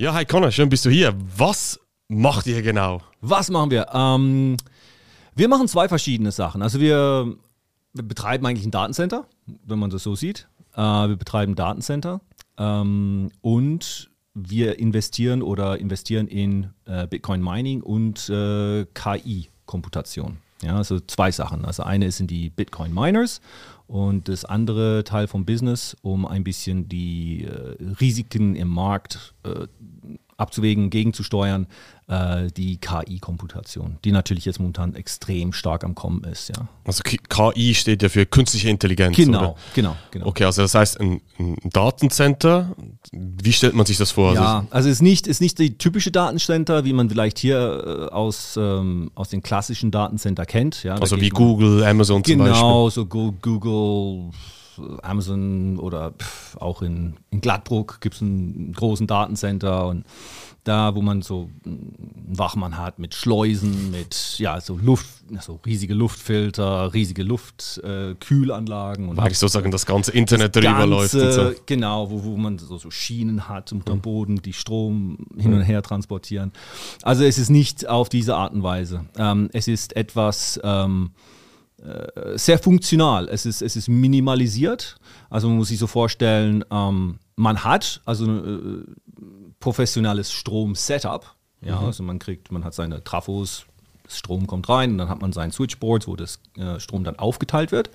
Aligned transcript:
Ja, 0.00 0.14
hi 0.14 0.24
Connor, 0.24 0.50
schön 0.50 0.70
bist 0.70 0.86
du 0.86 0.88
hier. 0.88 1.14
Was 1.36 1.78
macht 2.08 2.46
ihr 2.46 2.62
genau? 2.62 3.02
Was 3.20 3.50
machen 3.50 3.70
wir? 3.70 3.88
Ähm, 3.92 4.56
wir 5.34 5.46
machen 5.46 5.68
zwei 5.68 5.90
verschiedene 5.90 6.32
Sachen. 6.32 6.62
Also 6.62 6.80
wir, 6.80 7.36
wir, 7.92 8.02
betreiben 8.02 8.46
eigentlich 8.46 8.66
ein 8.66 8.70
Datencenter, 8.70 9.26
wenn 9.66 9.78
man 9.78 9.90
das 9.90 10.02
so 10.02 10.16
sieht. 10.16 10.48
Äh, 10.74 10.80
wir 10.80 11.16
betreiben 11.16 11.52
ein 11.52 11.54
Datencenter 11.54 12.22
ähm, 12.56 13.30
und 13.42 14.10
wir 14.32 14.78
investieren 14.78 15.42
oder 15.42 15.78
investieren 15.78 16.28
in 16.28 16.70
äh, 16.86 17.06
Bitcoin 17.06 17.44
Mining 17.44 17.82
und 17.82 18.26
äh, 18.30 18.86
KI-Komputation. 18.94 20.38
Ja, 20.62 20.76
also 20.76 20.98
zwei 21.00 21.30
Sachen. 21.30 21.66
Also 21.66 21.82
eine 21.82 22.06
in 22.06 22.26
die 22.26 22.48
Bitcoin 22.48 22.94
Miners 22.94 23.42
und 23.90 24.28
das 24.28 24.44
andere 24.44 25.02
Teil 25.02 25.26
vom 25.26 25.44
Business, 25.44 25.96
um 26.02 26.24
ein 26.24 26.44
bisschen 26.44 26.88
die 26.88 27.42
äh, 27.44 27.76
Risiken 28.00 28.54
im 28.54 28.68
Markt 28.68 29.34
äh, 29.42 29.66
abzuwägen, 30.40 30.90
gegenzusteuern, 30.90 31.66
äh, 32.08 32.48
die 32.56 32.78
KI-Komputation, 32.78 33.98
die 34.04 34.12
natürlich 34.12 34.44
jetzt 34.44 34.58
momentan 34.58 34.94
extrem 34.94 35.52
stark 35.52 35.84
am 35.84 35.94
Kommen 35.94 36.24
ist. 36.24 36.48
Ja. 36.48 36.68
Also 36.84 37.02
KI 37.04 37.74
steht 37.74 38.02
ja 38.02 38.08
für 38.08 38.26
künstliche 38.26 38.68
Intelligenz. 38.68 39.16
Genau, 39.16 39.38
oder? 39.38 39.54
genau, 39.74 39.96
genau. 40.10 40.26
Okay, 40.26 40.44
also 40.44 40.62
das 40.62 40.74
heißt 40.74 41.00
ein, 41.00 41.20
ein, 41.38 41.56
Datencenter. 41.64 42.74
Wie 43.12 43.52
stellt 43.52 43.74
man 43.74 43.86
sich 43.86 43.96
das 43.96 44.10
vor? 44.10 44.34
Ja, 44.34 44.66
also 44.70 44.88
es 44.88 44.96
ist 44.96 45.02
nicht, 45.02 45.26
ist 45.26 45.40
nicht 45.40 45.58
die 45.58 45.78
typische 45.78 46.10
Datencenter, 46.10 46.84
wie 46.84 46.92
man 46.92 47.08
vielleicht 47.08 47.38
hier 47.38 48.08
äh, 48.10 48.12
aus, 48.12 48.56
ähm, 48.56 49.10
aus 49.14 49.28
den 49.28 49.42
klassischen 49.42 49.90
Datencenter 49.90 50.46
kennt. 50.46 50.82
Ja, 50.82 50.96
also 50.96 51.20
wie 51.20 51.28
Google, 51.28 51.84
Amazon 51.84 52.24
zum 52.24 52.32
genau, 52.32 52.44
Beispiel. 52.44 52.60
Genau, 52.60 52.90
so 52.90 53.06
Google. 53.06 54.30
Amazon 55.02 55.78
oder 55.78 56.14
auch 56.58 56.82
in, 56.82 57.16
in 57.30 57.40
Gladbruck 57.40 58.00
gibt 58.00 58.16
es 58.16 58.22
einen 58.22 58.72
großen 58.72 59.06
Datencenter 59.06 59.86
und 59.86 60.04
da, 60.64 60.94
wo 60.94 61.00
man 61.00 61.22
so 61.22 61.48
einen 61.64 62.28
Wachmann 62.28 62.76
hat 62.76 62.98
mit 62.98 63.14
Schleusen, 63.14 63.90
mit 63.90 64.38
ja, 64.38 64.60
so 64.60 64.76
Luft, 64.76 65.08
so 65.40 65.58
riesige 65.64 65.94
Luftfilter, 65.94 66.92
riesige 66.92 67.22
Luftkühlanlagen. 67.22 69.06
Äh, 69.06 69.10
und 69.10 69.18
Eigentlich 69.18 69.38
sozusagen 69.38 69.70
das 69.70 69.86
ganze 69.86 70.12
Internet 70.12 70.54
das 70.54 70.62
drüber 70.62 70.86
ganze, 70.86 71.18
läuft. 71.18 71.34
So. 71.34 71.62
Genau, 71.64 72.10
wo, 72.10 72.24
wo 72.24 72.36
man 72.36 72.58
so, 72.58 72.76
so 72.76 72.90
Schienen 72.90 73.48
hat 73.48 73.72
unter 73.72 73.92
dem 73.92 73.98
mhm. 73.98 74.02
Boden, 74.02 74.42
die 74.42 74.52
Strom 74.52 75.18
hin 75.36 75.54
und 75.54 75.62
her 75.62 75.82
transportieren. 75.82 76.52
Also 77.02 77.24
es 77.24 77.38
ist 77.38 77.48
nicht 77.48 77.88
auf 77.88 78.10
diese 78.10 78.36
Art 78.36 78.52
und 78.52 78.62
Weise. 78.62 79.06
Ähm, 79.16 79.48
es 79.54 79.66
ist 79.66 79.96
etwas 79.96 80.60
ähm, 80.62 81.12
äh, 81.16 81.39
sehr 82.34 82.58
funktional. 82.58 83.28
Es 83.28 83.46
ist, 83.46 83.62
es 83.62 83.74
ist 83.74 83.88
minimalisiert. 83.88 84.96
Also 85.30 85.48
man 85.48 85.56
muss 85.56 85.68
sich 85.68 85.78
so 85.78 85.86
vorstellen, 85.86 86.64
ähm, 86.70 87.18
man 87.36 87.64
hat 87.64 88.02
also 88.04 88.26
äh, 88.26 88.84
professionelles 89.60 90.32
Strom-Setup. 90.32 91.34
Ja, 91.62 91.80
mhm. 91.80 91.86
also 91.86 92.02
man 92.02 92.18
kriegt, 92.18 92.52
man 92.52 92.64
hat 92.64 92.74
seine 92.74 93.02
Trafos, 93.02 93.64
Strom 94.08 94.46
kommt 94.46 94.68
rein 94.68 94.92
und 94.92 94.98
dann 94.98 95.08
hat 95.08 95.20
man 95.20 95.32
sein 95.32 95.52
Switchboard, 95.52 96.06
wo 96.06 96.16
das 96.16 96.40
äh, 96.56 96.80
Strom 96.80 97.04
dann 97.04 97.18
aufgeteilt 97.18 97.72
wird 97.72 97.90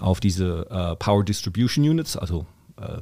auf 0.00 0.20
diese 0.20 0.66
äh, 0.70 0.96
Power 0.96 1.24
Distribution 1.24 1.84
Units, 1.84 2.16
also 2.16 2.46
äh, 2.80 2.98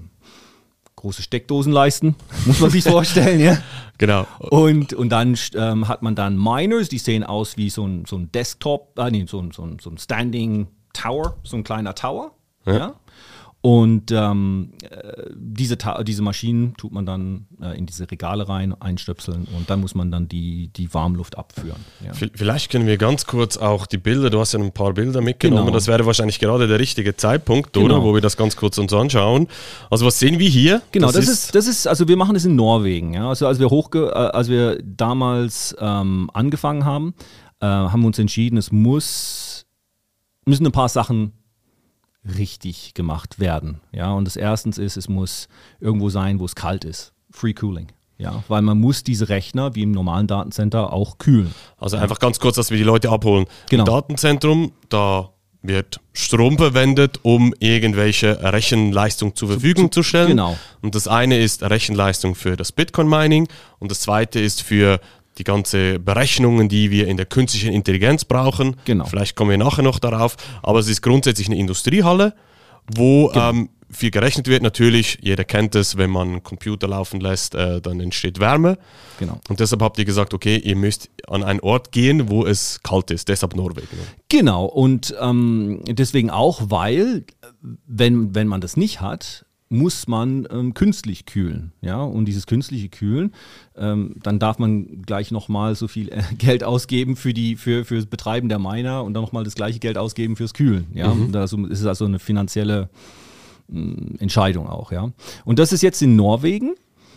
große 0.96 1.22
Steckdosen 1.22 1.72
leisten, 1.72 2.16
muss 2.46 2.60
man 2.60 2.70
sich 2.70 2.84
vorstellen, 2.84 3.40
ja. 3.40 3.58
Genau. 3.98 4.26
Und, 4.38 4.92
und 4.92 5.10
dann 5.10 5.38
ähm, 5.54 5.86
hat 5.86 6.02
man 6.02 6.14
dann 6.14 6.36
Miners, 6.36 6.88
die 6.88 6.98
sehen 6.98 7.22
aus 7.24 7.56
wie 7.56 7.70
so 7.70 7.86
ein, 7.86 8.04
so 8.06 8.16
ein 8.16 8.32
Desktop, 8.32 8.98
äh, 8.98 9.10
nee, 9.10 9.24
so 9.28 9.40
ein, 9.40 9.50
so, 9.52 9.64
ein, 9.64 9.78
so 9.80 9.90
ein 9.90 9.98
Standing 9.98 10.68
Tower, 10.92 11.36
so 11.44 11.56
ein 11.56 11.64
kleiner 11.64 11.94
Tower. 11.94 12.32
ja? 12.66 12.76
ja? 12.76 12.94
Und 13.64 14.12
ähm, 14.12 14.72
äh, 14.82 15.30
diese, 15.34 15.78
diese 16.02 16.20
Maschinen 16.20 16.76
tut 16.76 16.92
man 16.92 17.06
dann 17.06 17.46
äh, 17.62 17.78
in 17.78 17.86
diese 17.86 18.10
Regale 18.10 18.46
rein, 18.46 18.74
einstöpseln 18.78 19.48
und 19.56 19.70
dann 19.70 19.80
muss 19.80 19.94
man 19.94 20.10
dann 20.10 20.28
die, 20.28 20.68
die 20.68 20.92
Warmluft 20.92 21.38
abführen. 21.38 21.80
Ja. 22.04 22.12
Vielleicht 22.12 22.70
können 22.70 22.86
wir 22.86 22.98
ganz 22.98 23.24
kurz 23.24 23.56
auch 23.56 23.86
die 23.86 23.96
Bilder, 23.96 24.28
du 24.28 24.38
hast 24.38 24.52
ja 24.52 24.60
ein 24.60 24.72
paar 24.72 24.92
Bilder 24.92 25.22
mitgenommen, 25.22 25.64
genau. 25.64 25.74
das 25.76 25.86
wäre 25.86 26.04
wahrscheinlich 26.04 26.40
gerade 26.40 26.68
der 26.68 26.78
richtige 26.78 27.16
Zeitpunkt, 27.16 27.72
genau. 27.72 27.86
oder? 27.86 28.02
Wo 28.02 28.12
wir 28.12 28.20
das 28.20 28.36
ganz 28.36 28.54
kurz 28.54 28.76
uns 28.76 28.92
anschauen. 28.92 29.48
Also 29.88 30.04
was 30.04 30.18
sehen 30.18 30.38
wir 30.38 30.50
hier? 30.50 30.82
Genau, 30.92 31.06
das, 31.06 31.14
das 31.14 31.24
ist, 31.24 31.30
ist, 31.30 31.54
das 31.54 31.66
ist, 31.66 31.86
also 31.86 32.06
wir 32.06 32.18
machen 32.18 32.34
das 32.34 32.44
in 32.44 32.56
Norwegen. 32.56 33.14
Ja? 33.14 33.30
Also 33.30 33.46
als 33.46 33.60
wir, 33.60 33.70
hochge 33.70 34.10
äh, 34.10 34.12
als 34.12 34.50
wir 34.50 34.78
damals 34.82 35.74
ähm, 35.80 36.28
angefangen 36.34 36.84
haben, 36.84 37.14
äh, 37.60 37.64
haben 37.64 38.02
wir 38.02 38.08
uns 38.08 38.18
entschieden, 38.18 38.58
es 38.58 38.70
muss, 38.72 39.64
müssen 40.44 40.66
ein 40.66 40.72
paar 40.72 40.90
Sachen 40.90 41.32
richtig 42.36 42.94
gemacht 42.94 43.38
werden. 43.38 43.80
Ja, 43.92 44.12
und 44.12 44.24
das 44.24 44.36
erstens 44.36 44.78
ist, 44.78 44.96
es 44.96 45.08
muss 45.08 45.48
irgendwo 45.80 46.08
sein, 46.08 46.38
wo 46.40 46.44
es 46.44 46.54
kalt 46.54 46.84
ist. 46.84 47.12
Free 47.30 47.54
Cooling. 47.54 47.88
Ja, 48.16 48.44
weil 48.46 48.62
man 48.62 48.78
muss 48.78 49.02
diese 49.02 49.28
Rechner 49.28 49.74
wie 49.74 49.82
im 49.82 49.90
normalen 49.90 50.26
Datencenter 50.26 50.92
auch 50.92 51.18
kühlen. 51.18 51.52
Also 51.78 51.96
einfach 51.96 52.20
ganz 52.20 52.38
kurz, 52.38 52.56
dass 52.56 52.70
wir 52.70 52.78
die 52.78 52.84
Leute 52.84 53.10
abholen. 53.10 53.46
Genau. 53.68 53.82
Im 53.82 53.86
Datenzentrum, 53.86 54.72
da 54.88 55.30
wird 55.62 56.00
Strom 56.12 56.58
verwendet, 56.58 57.20
um 57.22 57.54
irgendwelche 57.58 58.40
Rechenleistung 58.52 59.34
zur 59.34 59.48
Verfügung 59.48 59.90
zu, 59.90 60.00
zu 60.00 60.02
stellen. 60.04 60.28
Genau. 60.28 60.56
Und 60.82 60.94
das 60.94 61.08
eine 61.08 61.38
ist 61.38 61.62
Rechenleistung 61.62 62.34
für 62.34 62.56
das 62.56 62.70
Bitcoin-Mining 62.70 63.48
und 63.78 63.90
das 63.90 64.00
zweite 64.00 64.38
ist 64.38 64.62
für 64.62 65.00
die 65.38 65.44
ganze 65.44 65.98
Berechnungen, 65.98 66.68
die 66.68 66.90
wir 66.90 67.08
in 67.08 67.16
der 67.16 67.26
künstlichen 67.26 67.72
Intelligenz 67.72 68.24
brauchen. 68.24 68.76
Genau. 68.84 69.04
Vielleicht 69.04 69.36
kommen 69.36 69.50
wir 69.50 69.58
nachher 69.58 69.82
noch 69.82 69.98
darauf. 69.98 70.36
Aber 70.62 70.78
es 70.78 70.88
ist 70.88 71.02
grundsätzlich 71.02 71.48
eine 71.48 71.56
Industriehalle, 71.56 72.34
wo 72.94 73.28
genau. 73.28 73.50
ähm, 73.50 73.68
viel 73.90 74.10
gerechnet 74.10 74.48
wird. 74.48 74.62
Natürlich, 74.62 75.18
jeder 75.22 75.44
kennt 75.44 75.74
es, 75.74 75.96
wenn 75.96 76.10
man 76.10 76.28
einen 76.28 76.42
Computer 76.42 76.88
laufen 76.88 77.20
lässt, 77.20 77.54
äh, 77.54 77.80
dann 77.80 78.00
entsteht 78.00 78.40
Wärme. 78.40 78.78
Genau. 79.18 79.40
Und 79.48 79.60
deshalb 79.60 79.82
habt 79.82 79.98
ihr 79.98 80.04
gesagt, 80.04 80.34
okay, 80.34 80.56
ihr 80.56 80.76
müsst 80.76 81.10
an 81.26 81.42
einen 81.42 81.60
Ort 81.60 81.92
gehen, 81.92 82.28
wo 82.28 82.44
es 82.44 82.82
kalt 82.82 83.10
ist. 83.10 83.28
Deshalb 83.28 83.56
Norwegen. 83.56 83.88
Genau. 84.28 84.66
Und 84.66 85.14
ähm, 85.20 85.80
deswegen 85.86 86.30
auch, 86.30 86.62
weil, 86.66 87.24
wenn, 87.86 88.34
wenn 88.34 88.48
man 88.48 88.60
das 88.60 88.76
nicht 88.76 89.00
hat, 89.00 89.46
muss 89.74 90.06
man 90.06 90.46
ähm, 90.50 90.72
künstlich 90.72 91.26
kühlen. 91.26 91.72
Ja? 91.82 92.02
Und 92.02 92.26
dieses 92.26 92.46
künstliche 92.46 92.88
Kühlen, 92.88 93.32
ähm, 93.76 94.16
dann 94.22 94.38
darf 94.38 94.58
man 94.58 95.02
gleich 95.02 95.30
nochmal 95.30 95.74
so 95.74 95.88
viel 95.88 96.08
äh, 96.08 96.22
Geld 96.38 96.64
ausgeben 96.64 97.16
für, 97.16 97.34
die, 97.34 97.56
für, 97.56 97.84
für 97.84 97.96
das 97.96 98.06
Betreiben 98.06 98.48
der 98.48 98.58
Miner 98.58 99.04
und 99.04 99.14
dann 99.14 99.22
nochmal 99.22 99.44
das 99.44 99.54
gleiche 99.54 99.80
Geld 99.80 99.98
ausgeben 99.98 100.36
fürs 100.36 100.54
Kühlen. 100.54 100.86
Ja? 100.94 101.12
Mhm. 101.12 101.32
Das 101.32 101.52
ist 101.52 101.84
also 101.84 102.04
eine 102.04 102.18
finanzielle 102.18 102.88
äh, 103.72 103.76
Entscheidung 104.18 104.68
auch. 104.68 104.92
Ja? 104.92 105.10
Und 105.44 105.58
das 105.58 105.72
ist 105.72 105.82
jetzt 105.82 106.00
in 106.00 106.16
Norwegen. 106.16 106.74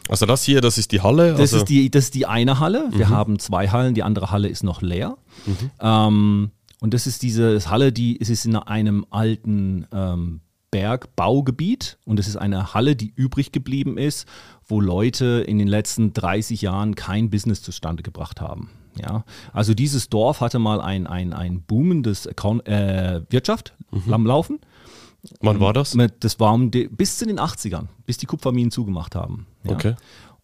Also 0.09 0.25
das 0.25 0.44
hier, 0.44 0.62
das 0.62 0.78
ist 0.78 0.91
die 0.91 1.01
Halle? 1.01 1.31
Das, 1.31 1.41
also 1.41 1.57
ist, 1.57 1.66
die, 1.69 1.91
das 1.91 2.06
ist 2.06 2.16
die 2.16 2.25
eine 2.25 2.59
Halle. 2.59 2.90
Wir 2.91 3.07
mhm. 3.07 3.12
haben 3.12 3.40
zwei 3.40 3.69
Hallen, 3.69 3.94
die 3.94 4.03
andere 4.03 4.31
Halle 4.31 4.47
ist 4.47 4.63
noch 4.63 4.81
leer. 4.81 5.17
Mhm. 5.46 5.72
Ähm, 5.79 6.51
und 6.79 6.94
das 6.94 7.07
ist 7.07 7.23
diese 7.23 7.59
Halle, 7.69 7.91
die 7.91 8.19
es 8.19 8.29
ist 8.29 8.46
in 8.46 8.56
einem 8.56 9.06
alten 9.09 9.88
ähm, 9.91 10.41
Bergbaugebiet 10.72 11.97
und 12.05 12.19
es 12.19 12.28
ist 12.28 12.35
eine 12.35 12.73
Halle, 12.73 12.95
die 12.95 13.13
übrig 13.16 13.51
geblieben 13.51 13.97
ist, 13.97 14.28
wo 14.67 14.81
Leute 14.81 15.44
in 15.47 15.57
den 15.57 15.67
letzten 15.67 16.13
30 16.13 16.61
Jahren 16.61 16.95
kein 16.95 17.29
Business 17.29 17.61
zustande 17.61 18.03
gebracht 18.03 18.41
haben. 18.41 18.69
Ja, 19.00 19.23
also 19.53 19.73
dieses 19.73 20.09
Dorf 20.09 20.41
hatte 20.41 20.59
mal 20.59 20.81
ein, 20.81 21.07
ein, 21.07 21.33
ein 21.33 21.61
boomendes 21.61 22.25
äh, 22.25 23.22
Wirtschaft 23.29 23.75
mhm. 23.91 24.13
am 24.13 24.25
Laufen. 24.25 24.59
Wann 25.41 25.59
war 25.59 25.73
das? 25.73 25.95
Das 26.19 26.39
war 26.39 26.53
um 26.53 26.72
die, 26.72 26.88
bis 26.88 27.17
zu 27.17 27.25
den 27.25 27.39
80ern, 27.39 27.88
bis 28.05 28.17
die 28.17 28.25
Kupferminen 28.25 28.72
zugemacht 28.72 29.16
haben. 29.16 29.45
Ja. 29.63 29.73
Okay. 29.73 29.95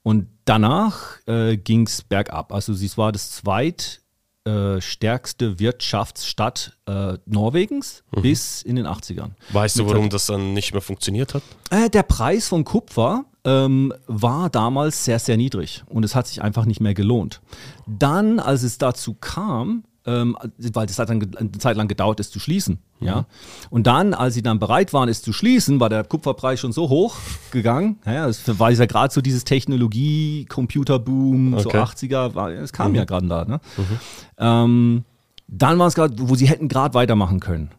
Und 0.03 0.27
danach 0.45 1.17
äh, 1.27 1.57
ging 1.57 1.87
es 1.87 2.03
bergab. 2.03 2.51
Also 2.51 2.73
es 2.73 2.97
war 2.97 3.11
das 3.11 3.31
zweit 3.31 4.01
äh, 4.45 4.81
stärkste 4.81 5.59
Wirtschaftsstadt 5.59 6.77
äh, 6.85 7.17
Norwegens 7.25 8.03
mhm. 8.15 8.21
bis 8.21 8.61
in 8.61 8.75
den 8.75 8.85
80ern. 8.85 9.31
Weißt 9.51 9.79
du, 9.79 9.87
warum 9.87 10.09
das 10.09 10.25
dann 10.25 10.53
nicht 10.53 10.73
mehr 10.73 10.81
funktioniert 10.81 11.33
hat? 11.33 11.43
Äh, 11.69 11.89
der 11.89 12.03
Preis 12.03 12.49
von 12.49 12.65
Kupfer 12.65 13.25
ähm, 13.45 13.93
war 14.07 14.49
damals 14.49 15.05
sehr, 15.05 15.19
sehr 15.19 15.37
niedrig 15.37 15.83
und 15.87 16.03
es 16.03 16.15
hat 16.15 16.27
sich 16.27 16.41
einfach 16.41 16.65
nicht 16.65 16.81
mehr 16.81 16.93
gelohnt. 16.93 17.41
Dann, 17.87 18.39
als 18.39 18.63
es 18.63 18.77
dazu 18.77 19.13
kam, 19.13 19.85
ähm, 20.05 20.37
weil 20.57 20.87
das 20.87 20.99
hat 20.99 21.09
dann 21.09 21.35
eine 21.35 21.51
Zeit 21.53 21.77
lang 21.77 21.87
gedauert, 21.87 22.19
es 22.19 22.29
zu 22.29 22.39
schließen. 22.39 22.79
Ja? 23.05 23.25
Und 23.69 23.87
dann, 23.87 24.13
als 24.13 24.33
sie 24.33 24.41
dann 24.41 24.59
bereit 24.59 24.93
waren, 24.93 25.09
es 25.09 25.21
zu 25.21 25.33
schließen, 25.33 25.79
war 25.79 25.89
der 25.89 26.03
Kupferpreis 26.03 26.59
schon 26.59 26.71
so 26.71 26.89
hoch 26.89 27.17
gegangen. 27.51 27.97
Ja, 28.05 28.27
das 28.27 28.59
war 28.59 28.71
ja 28.71 28.85
gerade 28.85 29.13
so 29.13 29.21
dieses 29.21 29.43
Technologie-Computer-Boom, 29.43 31.53
okay. 31.53 31.63
so 31.63 31.69
80er, 31.69 32.61
es 32.61 32.73
kam 32.73 32.91
mhm. 32.91 32.95
ja 32.95 33.05
gerade 33.05 33.27
da. 33.27 33.45
Ne? 33.45 33.59
Mhm. 33.77 33.99
Ähm, 34.37 35.03
dann 35.47 35.79
war 35.79 35.87
es 35.87 35.95
gerade, 35.95 36.15
wo 36.17 36.35
sie 36.35 36.47
hätten 36.47 36.67
gerade 36.67 36.93
weitermachen 36.93 37.39
können. 37.39 37.71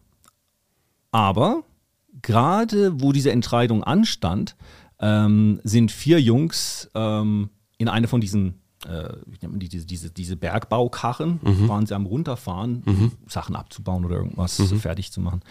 Aber 1.11 1.63
gerade 2.21 3.01
wo 3.01 3.11
diese 3.11 3.31
Entscheidung 3.31 3.83
anstand, 3.83 4.55
ähm, 4.99 5.59
sind 5.63 5.91
vier 5.91 6.21
Jungs 6.21 6.89
ähm, 6.95 7.49
in 7.77 7.89
eine 7.89 8.07
von 8.07 8.21
diesen 8.21 8.55
wie 9.25 9.37
nennt 9.41 9.53
man 9.53 9.59
die, 9.59 9.69
diese, 9.69 9.85
diese, 9.85 10.09
diese 10.09 10.35
Bergbaukarren, 10.35 11.39
Mhm. 11.41 11.67
waren 11.69 11.85
sie 11.85 11.95
am 11.95 12.05
runterfahren, 12.05 13.11
Sachen 13.27 13.55
abzubauen 13.55 14.05
oder 14.05 14.17
irgendwas 14.17 14.61
fertig 14.79 15.11
zu 15.11 15.21
machen. 15.21 15.41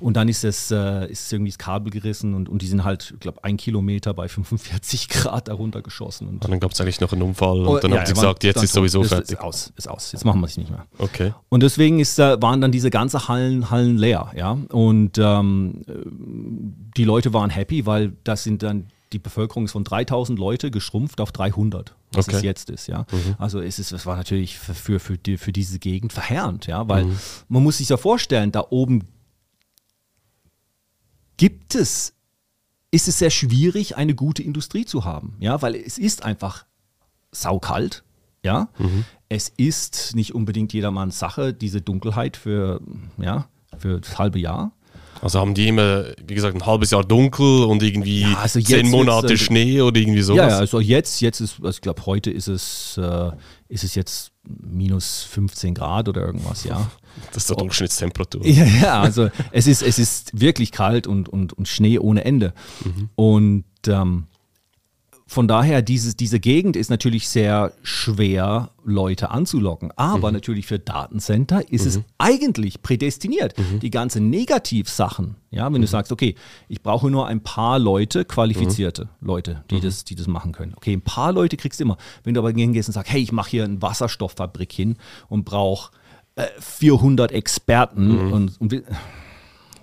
Und 0.00 0.16
dann 0.16 0.28
ist 0.28 0.44
es, 0.44 0.70
äh, 0.70 1.10
ist 1.10 1.32
irgendwie 1.32 1.50
das 1.50 1.58
Kabel 1.58 1.90
gerissen 1.90 2.34
und, 2.34 2.48
und 2.48 2.62
die 2.62 2.66
sind 2.66 2.84
halt, 2.84 3.12
ich 3.14 3.20
glaube, 3.20 3.42
ein 3.44 3.56
Kilometer 3.56 4.12
bei 4.14 4.28
45 4.28 5.08
Grad 5.08 5.48
darunter 5.48 5.82
geschossen. 5.82 6.28
Und 6.28 6.44
Und 6.44 6.50
dann 6.52 6.60
gab 6.60 6.72
es 6.72 6.80
eigentlich 6.80 7.00
noch 7.00 7.12
einen 7.12 7.22
Unfall 7.22 7.60
und 7.60 7.68
Oh, 7.68 7.78
dann 7.78 7.90
ja, 7.92 7.98
haben 7.98 8.06
sie 8.06 8.10
ja, 8.12 8.14
gesagt, 8.14 8.44
jetzt 8.44 8.62
ist 8.62 8.72
sowieso 8.74 9.00
tot. 9.00 9.08
fertig. 9.08 9.30
Ist, 9.30 9.32
ist 9.38 9.40
aus, 9.42 9.72
ist 9.76 9.88
aus. 9.88 10.12
Jetzt 10.12 10.24
machen 10.24 10.40
wir 10.40 10.46
es 10.46 10.56
nicht 10.56 10.70
mehr. 10.70 10.86
Okay. 10.98 11.32
Und 11.48 11.62
deswegen 11.62 12.00
ist, 12.00 12.18
äh, 12.18 12.40
waren 12.42 12.60
dann 12.60 12.72
diese 12.72 12.90
ganze 12.90 13.28
Hallen, 13.28 13.70
Hallen 13.70 13.96
leer, 13.98 14.30
ja. 14.36 14.52
Und 14.70 15.18
ähm, 15.18 15.82
äh, 15.88 15.92
die 16.96 17.04
Leute 17.04 17.32
waren 17.32 17.50
happy, 17.50 17.86
weil 17.86 18.12
das 18.24 18.44
sind 18.44 18.62
dann 18.62 18.86
die 19.14 19.18
Bevölkerung 19.18 19.64
ist 19.64 19.72
von 19.72 19.84
3000 19.84 20.38
Leute 20.38 20.70
geschrumpft 20.70 21.20
auf 21.20 21.32
300, 21.32 21.94
was 22.12 22.28
Okay. 22.28 22.36
es 22.36 22.42
jetzt 22.42 22.68
ist, 22.70 22.86
ja. 22.88 23.06
Also 23.38 23.60
es 23.60 23.78
ist, 23.78 23.92
es 23.92 24.04
war 24.04 24.16
natürlich 24.16 24.58
für, 24.58 24.98
für, 25.00 25.16
die, 25.16 25.38
für 25.38 25.52
diese 25.52 25.78
Gegend 25.78 26.12
verheerend, 26.12 26.66
ja, 26.66 26.86
weil 26.88 27.06
man 27.48 27.62
muss 27.62 27.78
sich 27.78 27.88
ja 27.88 27.96
vorstellen, 27.96 28.52
da 28.52 28.66
oben 28.70 29.04
gibt 31.36 31.74
es, 31.74 32.14
ist 32.90 33.08
es 33.08 33.18
sehr 33.18 33.30
schwierig, 33.30 33.96
eine 33.96 34.14
gute 34.14 34.42
Industrie 34.42 34.84
zu 34.84 35.04
haben, 35.04 35.36
ja, 35.40 35.60
weil 35.62 35.74
es 35.74 35.98
ist 35.98 36.24
einfach 36.24 36.66
saukalt, 37.32 38.04
ja. 38.42 38.68
Es 39.28 39.48
ist 39.48 40.14
nicht 40.14 40.34
unbedingt 40.34 40.72
jedermanns 40.72 41.18
Sache, 41.18 41.54
diese 41.54 41.80
Dunkelheit 41.80 42.36
für, 42.36 42.80
ja, 43.16 43.48
für 43.78 44.00
das 44.00 44.18
halbe 44.18 44.38
Jahr. 44.38 44.72
Also 45.20 45.40
haben 45.40 45.54
die 45.54 45.68
immer, 45.68 46.04
wie 46.26 46.34
gesagt, 46.34 46.54
ein 46.54 46.66
halbes 46.66 46.90
Jahr 46.90 47.04
dunkel 47.04 47.64
und 47.64 47.82
irgendwie 47.82 48.22
Ja, 48.22 48.38
also 48.38 48.58
jetzt 48.58 48.68
zehn 48.68 48.90
Monate 48.90 49.28
wird's, 49.28 49.42
äh, 49.42 49.44
Schnee 49.44 49.80
oder 49.80 49.98
irgendwie 50.00 50.22
sowas. 50.22 50.52
ja, 50.52 50.58
also 50.58 50.80
jetzt, 50.80 51.20
jetzt 51.20 51.40
ist, 51.40 51.56
also 51.62 51.70
ich 51.70 51.80
glaube, 51.80 52.04
heute 52.06 52.30
ist 52.30 52.48
es, 52.48 52.98
äh, 52.98 53.30
ist 53.68 53.84
es 53.84 53.94
jetzt 53.94 54.32
minus 54.42 55.22
15 55.30 55.74
Grad 55.74 56.08
oder 56.08 56.22
irgendwas, 56.26 56.64
ja. 56.64 56.90
Das 57.32 57.44
ist 57.44 57.50
die 57.50 57.54
Durchschnittstemperatur. 57.56 58.42
Ja, 58.44 58.64
ja, 58.64 59.00
also 59.00 59.28
es 59.52 59.66
ist, 59.66 59.82
es 59.82 59.98
ist 59.98 60.38
wirklich 60.38 60.72
kalt 60.72 61.06
und, 61.06 61.28
und, 61.28 61.52
und 61.52 61.68
Schnee 61.68 61.98
ohne 61.98 62.24
Ende. 62.24 62.52
Und 63.14 63.64
ähm, 63.86 64.26
von 65.26 65.48
daher, 65.48 65.80
dieses, 65.80 66.16
diese 66.16 66.38
Gegend 66.38 66.76
ist 66.76 66.90
natürlich 66.90 67.28
sehr 67.28 67.72
schwer, 67.82 68.70
Leute 68.84 69.30
anzulocken. 69.30 69.90
Aber 69.96 70.30
natürlich 70.30 70.66
für 70.66 70.78
Datencenter 70.78 71.70
ist 71.72 71.86
es 71.86 72.00
eigentlich 72.18 72.82
prädestiniert. 72.82 73.54
Die 73.80 73.90
ganzen 73.90 74.28
Negativsachen, 74.28 75.36
ja, 75.50 75.72
wenn 75.72 75.80
du 75.80 75.86
sagst, 75.86 76.12
okay, 76.12 76.34
ich 76.68 76.82
brauche 76.82 77.10
nur 77.10 77.26
ein 77.26 77.42
paar 77.42 77.78
Leute, 77.78 78.26
qualifizierte 78.26 79.08
Leute, 79.20 79.64
die, 79.70 79.80
das, 79.80 80.04
die 80.04 80.14
das 80.14 80.26
machen 80.26 80.52
können. 80.52 80.74
Okay, 80.76 80.92
ein 80.92 81.00
paar 81.00 81.32
Leute 81.32 81.56
kriegst 81.56 81.80
du 81.80 81.84
immer. 81.84 81.96
Wenn 82.22 82.34
du 82.34 82.40
aber 82.40 82.50
hingehst 82.50 82.90
und 82.90 82.92
sagst, 82.92 83.10
hey, 83.10 83.22
ich 83.22 83.32
mache 83.32 83.50
hier 83.50 83.64
eine 83.64 83.80
Wasserstofffabrik 83.80 84.72
hin 84.72 84.96
und 85.28 85.44
brauche 85.44 85.90
äh, 86.36 86.44
400 86.60 87.32
Experten 87.32 88.30
und, 88.32 88.60
und 88.60 88.82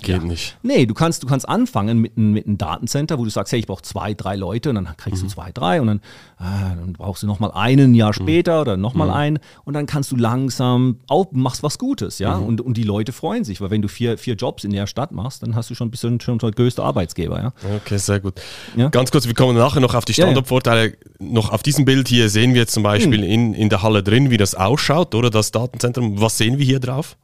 Geht 0.03 0.23
nicht. 0.23 0.57
Nee, 0.63 0.85
du 0.85 0.93
kannst, 0.93 1.23
du 1.23 1.27
kannst 1.27 1.47
anfangen 1.47 1.99
mit 1.99 2.17
einem 2.17 2.31
mit 2.31 2.47
einem 2.47 2.57
Datencenter, 2.57 3.17
wo 3.19 3.23
du 3.23 3.29
sagst, 3.29 3.51
hey, 3.53 3.59
ich 3.59 3.67
brauche 3.67 3.81
zwei, 3.83 4.13
drei 4.13 4.35
Leute 4.35 4.69
und 4.69 4.75
dann 4.75 4.97
kriegst 4.97 5.21
du 5.23 5.27
zwei, 5.27 5.51
drei 5.51 5.79
und 5.81 5.87
dann, 5.87 6.01
ah, 6.37 6.75
dann 6.79 6.93
brauchst 6.93 7.23
du 7.23 7.27
nochmal 7.27 7.51
einen 7.53 7.93
Jahr 7.93 8.13
später 8.13 8.61
oder 8.61 8.77
nochmal 8.77 9.09
einen 9.11 9.39
und 9.63 9.73
dann 9.73 9.85
kannst 9.85 10.11
du 10.11 10.15
langsam 10.15 10.97
auf, 11.07 11.27
machst 11.31 11.63
was 11.63 11.77
Gutes, 11.77 12.19
ja, 12.19 12.35
und, 12.35 12.61
und 12.61 12.77
die 12.77 12.83
Leute 12.83 13.11
freuen 13.11 13.43
sich, 13.43 13.61
weil 13.61 13.69
wenn 13.69 13.81
du 13.81 13.87
vier, 13.87 14.17
vier 14.17 14.35
Jobs 14.35 14.63
in 14.63 14.71
der 14.71 14.87
Stadt 14.87 15.11
machst, 15.11 15.43
dann 15.43 15.55
hast 15.55 15.69
du 15.69 15.75
schon 15.75 15.87
ein 15.87 15.91
bisschen 15.91 16.19
schon 16.19 16.37
der 16.39 16.51
größte 16.51 16.83
Arbeitsgeber, 16.83 17.39
ja. 17.41 17.53
Okay, 17.77 17.97
sehr 17.97 18.19
gut. 18.19 18.41
Ja. 18.75 18.89
Ganz 18.89 19.11
kurz, 19.11 19.27
wir 19.27 19.33
kommen 19.33 19.57
nachher 19.57 19.79
noch 19.79 19.93
auf 19.95 20.05
die 20.05 20.13
Ja, 20.13 20.19
ja. 20.19 20.23
Standortvorteile. 20.25 20.97
Noch 21.19 21.51
auf 21.51 21.63
diesem 21.63 21.85
Bild 21.85 22.07
hier 22.07 22.29
sehen 22.29 22.53
wir 22.53 22.61
jetzt 22.61 22.73
zum 22.73 22.83
Beispiel 22.83 23.19
Hm. 23.21 23.29
in, 23.29 23.53
in 23.53 23.69
der 23.69 23.81
Halle 23.83 24.01
drin, 24.03 24.29
wie 24.31 24.37
das 24.37 24.55
ausschaut, 24.55 25.15
oder 25.15 25.29
das 25.29 25.51
Datenzentrum. 25.51 26.19
Was 26.19 26.37
sehen 26.37 26.57
wir 26.57 26.65
hier 26.65 26.79
drauf? 26.79 27.17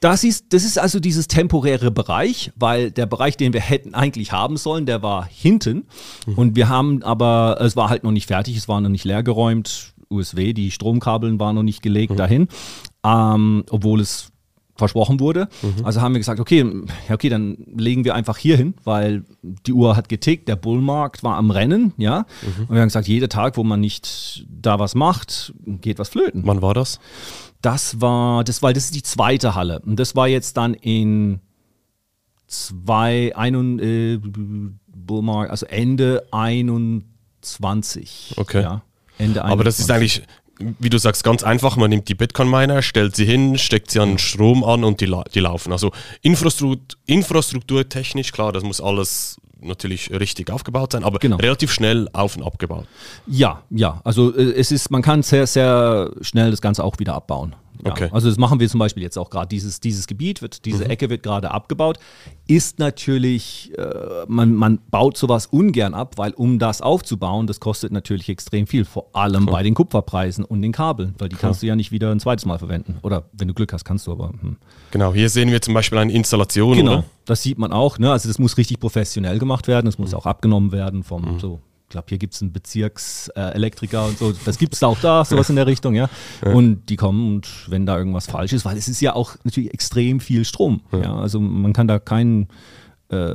Das 0.00 0.22
ist, 0.24 0.52
das 0.52 0.64
ist 0.64 0.78
also 0.78 1.00
dieses 1.00 1.26
temporäre 1.26 1.90
Bereich, 1.90 2.52
weil 2.56 2.90
der 2.90 3.06
Bereich, 3.06 3.36
den 3.36 3.52
wir 3.52 3.60
hätten 3.60 3.94
eigentlich 3.94 4.32
haben 4.32 4.56
sollen, 4.56 4.86
der 4.86 5.02
war 5.02 5.26
hinten. 5.26 5.86
Und 6.36 6.54
wir 6.56 6.68
haben 6.68 7.02
aber, 7.02 7.58
es 7.60 7.74
war 7.74 7.90
halt 7.90 8.04
noch 8.04 8.12
nicht 8.12 8.26
fertig, 8.26 8.56
es 8.56 8.68
war 8.68 8.80
noch 8.80 8.90
nicht 8.90 9.04
leergeräumt. 9.04 9.94
USW, 10.10 10.52
die 10.54 10.70
Stromkabeln 10.70 11.38
waren 11.38 11.54
noch 11.54 11.62
nicht 11.62 11.82
gelegt 11.82 12.18
dahin, 12.18 12.48
ähm, 13.04 13.64
obwohl 13.70 14.00
es 14.00 14.30
versprochen 14.74 15.18
wurde. 15.18 15.48
Also 15.82 16.00
haben 16.00 16.14
wir 16.14 16.20
gesagt, 16.20 16.38
okay, 16.38 16.64
okay, 17.10 17.28
dann 17.28 17.58
legen 17.76 18.04
wir 18.04 18.14
einfach 18.14 18.38
hier 18.38 18.56
hin, 18.56 18.74
weil 18.84 19.24
die 19.42 19.72
Uhr 19.72 19.96
hat 19.96 20.08
getickt, 20.08 20.48
der 20.48 20.54
Bullmarkt 20.54 21.24
war 21.24 21.36
am 21.36 21.50
Rennen, 21.50 21.92
ja. 21.96 22.24
Und 22.68 22.76
wir 22.76 22.80
haben 22.80 22.86
gesagt, 22.88 23.08
jeder 23.08 23.28
Tag, 23.28 23.56
wo 23.56 23.64
man 23.64 23.80
nicht 23.80 24.46
da 24.48 24.78
was 24.78 24.94
macht, 24.94 25.52
geht 25.66 25.98
was 25.98 26.08
flöten. 26.10 26.42
Wann 26.46 26.62
war 26.62 26.74
das? 26.74 27.00
Das 27.62 28.00
war, 28.00 28.44
das 28.44 28.62
war, 28.62 28.72
das 28.72 28.84
ist 28.84 28.94
die 28.94 29.02
zweite 29.02 29.54
Halle. 29.54 29.80
Und 29.80 29.96
das 29.96 30.14
war 30.14 30.28
jetzt 30.28 30.56
dann 30.56 30.74
in 30.74 31.40
zwei, 32.46 33.34
ein, 33.36 33.78
äh, 33.78 34.18
Bullmark, 34.86 35.50
also 35.50 35.66
Ende 35.66 36.26
21. 36.30 38.34
Okay. 38.36 38.62
Ja, 38.62 38.82
Ende 39.18 39.44
Aber 39.44 39.64
das 39.64 39.80
ist 39.80 39.90
eigentlich, 39.90 40.22
wie 40.58 40.90
du 40.90 40.98
sagst, 40.98 41.24
ganz 41.24 41.42
einfach. 41.42 41.76
Man 41.76 41.90
nimmt 41.90 42.08
die 42.08 42.14
Bitcoin-Miner, 42.14 42.82
stellt 42.82 43.16
sie 43.16 43.24
hin, 43.24 43.58
steckt 43.58 43.90
sie 43.90 44.00
an 44.00 44.18
Strom 44.18 44.62
an 44.62 44.84
und 44.84 45.00
die, 45.00 45.12
die 45.34 45.40
laufen. 45.40 45.72
Also 45.72 45.90
Infrastruktur, 46.22 46.96
infrastrukturtechnisch, 47.06 48.32
klar, 48.32 48.52
das 48.52 48.62
muss 48.62 48.80
alles 48.80 49.38
natürlich 49.60 50.10
richtig 50.10 50.50
aufgebaut 50.50 50.92
sein, 50.92 51.04
aber 51.04 51.18
Genau. 51.18 51.36
relativ 51.36 51.72
schnell 51.72 52.08
auf 52.12 52.36
und 52.36 52.42
abgebaut. 52.44 52.86
Ja, 53.26 53.62
ja. 53.70 54.00
Also 54.04 54.34
äh, 54.36 54.52
es 54.52 54.70
ist, 54.72 54.90
man 54.90 55.02
kann 55.02 55.22
sehr, 55.22 55.46
sehr 55.46 56.10
schnell 56.20 56.50
das 56.50 56.60
Ganze 56.60 56.84
auch 56.84 56.98
wieder 56.98 57.14
abbauen. 57.14 57.54
Ja. 57.84 57.92
Okay. 57.92 58.08
Also 58.12 58.28
das 58.28 58.38
machen 58.38 58.60
wir 58.60 58.68
zum 58.68 58.78
Beispiel 58.80 59.02
jetzt 59.02 59.16
auch 59.18 59.30
gerade. 59.30 59.48
Dieses, 59.48 59.80
dieses 59.80 60.06
Gebiet 60.06 60.42
wird, 60.42 60.64
diese 60.64 60.84
Mhm. 60.84 60.90
Ecke 60.90 61.10
wird 61.10 61.22
gerade 61.22 61.50
abgebaut. 61.50 61.98
Ist 62.46 62.78
natürlich, 62.78 63.72
äh, 63.78 64.24
man, 64.26 64.54
man 64.54 64.78
baut 64.90 65.16
sowas 65.16 65.46
ungern 65.46 65.94
ab, 65.94 66.14
weil 66.16 66.32
um 66.32 66.58
das 66.58 66.80
aufzubauen, 66.82 67.46
das 67.46 67.60
kostet 67.60 67.92
natürlich 67.92 68.28
extrem 68.28 68.66
viel. 68.66 68.84
Vor 68.84 69.08
allem 69.14 69.46
bei 69.46 69.62
den 69.62 69.74
Kupferpreisen 69.74 70.44
und 70.44 70.62
den 70.62 70.72
Kabeln, 70.72 71.14
weil 71.18 71.28
die 71.28 71.36
kannst 71.36 71.62
du 71.62 71.66
ja 71.66 71.76
nicht 71.76 71.92
wieder 71.92 72.10
ein 72.10 72.20
zweites 72.20 72.46
Mal 72.46 72.58
verwenden. 72.58 72.98
Oder 73.02 73.24
wenn 73.32 73.48
du 73.48 73.54
Glück 73.54 73.72
hast, 73.72 73.84
kannst 73.84 74.06
du 74.06 74.12
aber. 74.12 74.28
Hm. 74.40 74.56
Genau, 74.90 75.12
hier 75.14 75.28
sehen 75.28 75.50
wir 75.50 75.60
zum 75.62 75.74
Beispiel 75.74 75.98
eine 75.98 76.12
Installation, 76.12 76.76
Genau, 76.76 76.92
oder? 76.92 77.04
das 77.26 77.42
sieht 77.42 77.58
man 77.58 77.72
auch. 77.72 77.98
Ne? 77.98 78.10
Also 78.10 78.28
das 78.28 78.38
muss 78.38 78.56
richtig 78.56 78.80
professionell 78.80 79.38
gemacht 79.38 79.68
werden. 79.68 79.86
Das 79.86 79.98
Mhm. 79.98 80.04
muss 80.04 80.14
auch 80.14 80.26
abgenommen 80.26 80.72
werden 80.72 81.02
vom 81.02 81.38
so. 81.38 81.60
Ich 81.88 81.92
glaube, 81.92 82.06
hier 82.10 82.18
gibt 82.18 82.34
es 82.34 82.42
einen 82.42 82.52
Bezirkselektriker 82.52 84.04
äh, 84.04 84.08
und 84.08 84.18
so. 84.18 84.32
Das 84.44 84.58
gibt 84.58 84.74
es 84.74 84.82
auch 84.82 84.98
da, 85.00 85.24
sowas 85.24 85.48
in 85.48 85.56
der 85.56 85.66
Richtung, 85.66 85.94
ja. 85.94 86.10
Und 86.44 86.86
die 86.90 86.96
kommen 86.96 87.36
und 87.36 87.48
wenn 87.68 87.86
da 87.86 87.96
irgendwas 87.96 88.26
falsch 88.26 88.52
ist, 88.52 88.66
weil 88.66 88.76
es 88.76 88.88
ist 88.88 89.00
ja 89.00 89.14
auch 89.14 89.36
natürlich 89.44 89.72
extrem 89.72 90.20
viel 90.20 90.44
Strom. 90.44 90.82
Ja, 90.92 91.16
also 91.16 91.40
man 91.40 91.72
kann 91.72 91.88
da 91.88 91.98
keinen 91.98 92.48
äh, 93.10 93.32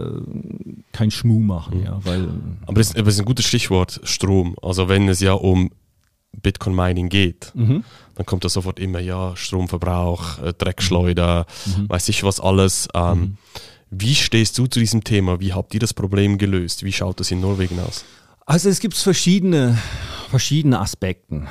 kein 0.91 1.09
Schmuh 1.09 1.39
machen, 1.39 1.79
Mhm. 1.79 1.83
ja, 1.83 1.99
weil 2.03 2.27
Aber 2.67 2.75
das, 2.75 2.91
aber 2.93 3.05
das 3.05 3.15
ist 3.15 3.21
ein 3.21 3.25
gutes 3.25 3.45
Stichwort, 3.47 3.99
Strom. 4.03 4.55
Also 4.61 4.87
wenn 4.87 5.09
es 5.09 5.19
ja 5.19 5.33
um 5.33 5.71
Bitcoin-Mining 6.43 7.09
geht, 7.09 7.51
Mhm. 7.55 7.83
dann 8.13 8.25
kommt 8.27 8.45
da 8.45 8.49
sofort 8.49 8.77
immer, 8.79 8.99
ja, 8.99 9.35
Stromverbrauch, 9.35 10.43
äh, 10.43 10.53
Dreckschleuder, 10.53 11.47
Mhm. 11.65 11.89
weiß 11.89 12.07
ich 12.09 12.23
was 12.23 12.39
alles. 12.39 12.87
Ähm, 12.93 13.37
Wie 13.95 14.15
stehst 14.15 14.57
du 14.57 14.65
zu 14.67 14.79
diesem 14.79 15.03
Thema? 15.03 15.39
Wie 15.39 15.53
habt 15.53 15.73
ihr 15.75 15.79
das 15.79 15.93
Problem 15.93 16.39
gelöst? 16.39 16.83
Wie 16.83 16.91
schaut 16.91 17.19
das 17.19 17.29
in 17.29 17.41
Norwegen 17.41 17.79
aus? 17.79 18.05
Also 18.45 18.69
es 18.69 18.79
gibt 18.79 18.95
verschiedene, 18.95 19.77
verschiedene 20.29 20.79
Aspekten. 20.79 21.47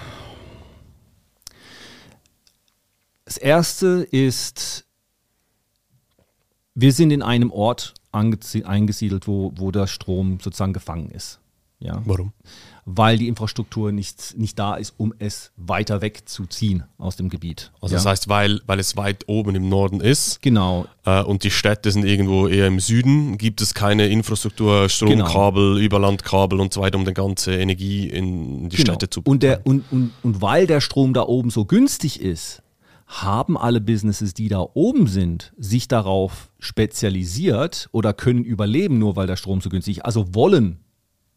Das 3.24 3.38
erste 3.38 4.06
ist, 4.10 4.84
wir 6.74 6.92
sind 6.92 7.10
in 7.10 7.22
einem 7.22 7.50
Ort 7.50 7.94
eingesiedelt, 8.12 9.26
wo, 9.26 9.52
wo 9.56 9.70
der 9.70 9.86
Strom 9.86 10.38
sozusagen 10.40 10.74
gefangen 10.74 11.10
ist. 11.10 11.40
Ja? 11.78 12.02
Warum? 12.04 12.32
Weil 12.84 13.16
die 13.16 13.28
Infrastruktur 13.28 13.92
nicht, 13.92 14.36
nicht 14.36 14.58
da 14.58 14.74
ist, 14.74 14.94
um 14.96 15.14
es 15.20 15.52
weiter 15.56 16.02
wegzuziehen 16.02 16.82
aus 16.98 17.14
dem 17.14 17.28
Gebiet. 17.28 17.70
Also 17.80 17.94
ja? 17.94 17.98
das 17.98 18.06
heißt, 18.06 18.28
weil, 18.28 18.60
weil 18.66 18.80
es 18.80 18.96
weit 18.96 19.28
oben 19.28 19.54
im 19.54 19.68
Norden 19.68 20.00
ist 20.00 20.42
genau, 20.42 20.86
äh, 21.04 21.22
und 21.22 21.44
die 21.44 21.52
Städte 21.52 21.92
sind 21.92 22.04
irgendwo 22.04 22.48
eher 22.48 22.66
im 22.66 22.80
Süden, 22.80 23.38
gibt 23.38 23.60
es 23.60 23.74
keine 23.74 24.08
Infrastruktur, 24.08 24.72
Genau. 24.72 24.88
Stromkabel, 24.88 25.78
Überlandkabel 25.80 26.60
und 26.60 26.72
so 26.72 26.80
weiter, 26.80 26.98
um 26.98 27.04
die 27.04 27.14
ganze 27.14 27.54
Energie 27.54 28.08
in 28.08 28.68
die 28.68 28.76
Genau. 28.76 28.94
Städte 28.94 29.10
zu 29.10 29.20
und, 29.22 29.44
der, 29.44 29.64
und, 29.64 29.84
und, 29.92 30.10
und 30.24 30.42
weil 30.42 30.66
der 30.66 30.80
Strom 30.80 31.14
da 31.14 31.22
oben 31.22 31.50
so 31.50 31.64
günstig 31.64 32.20
ist, 32.20 32.62
haben 33.06 33.56
alle 33.58 33.80
Businesses, 33.80 34.34
die 34.34 34.48
da 34.48 34.66
oben 34.74 35.06
sind, 35.06 35.52
sich 35.58 35.86
darauf 35.86 36.50
spezialisiert 36.58 37.88
oder 37.92 38.12
können 38.12 38.44
überleben, 38.44 38.98
nur 38.98 39.16
weil 39.16 39.26
der 39.26 39.36
Strom 39.36 39.60
so 39.60 39.68
günstig 39.68 39.98
ist. 39.98 40.04
Also 40.04 40.34
wollen 40.34 40.80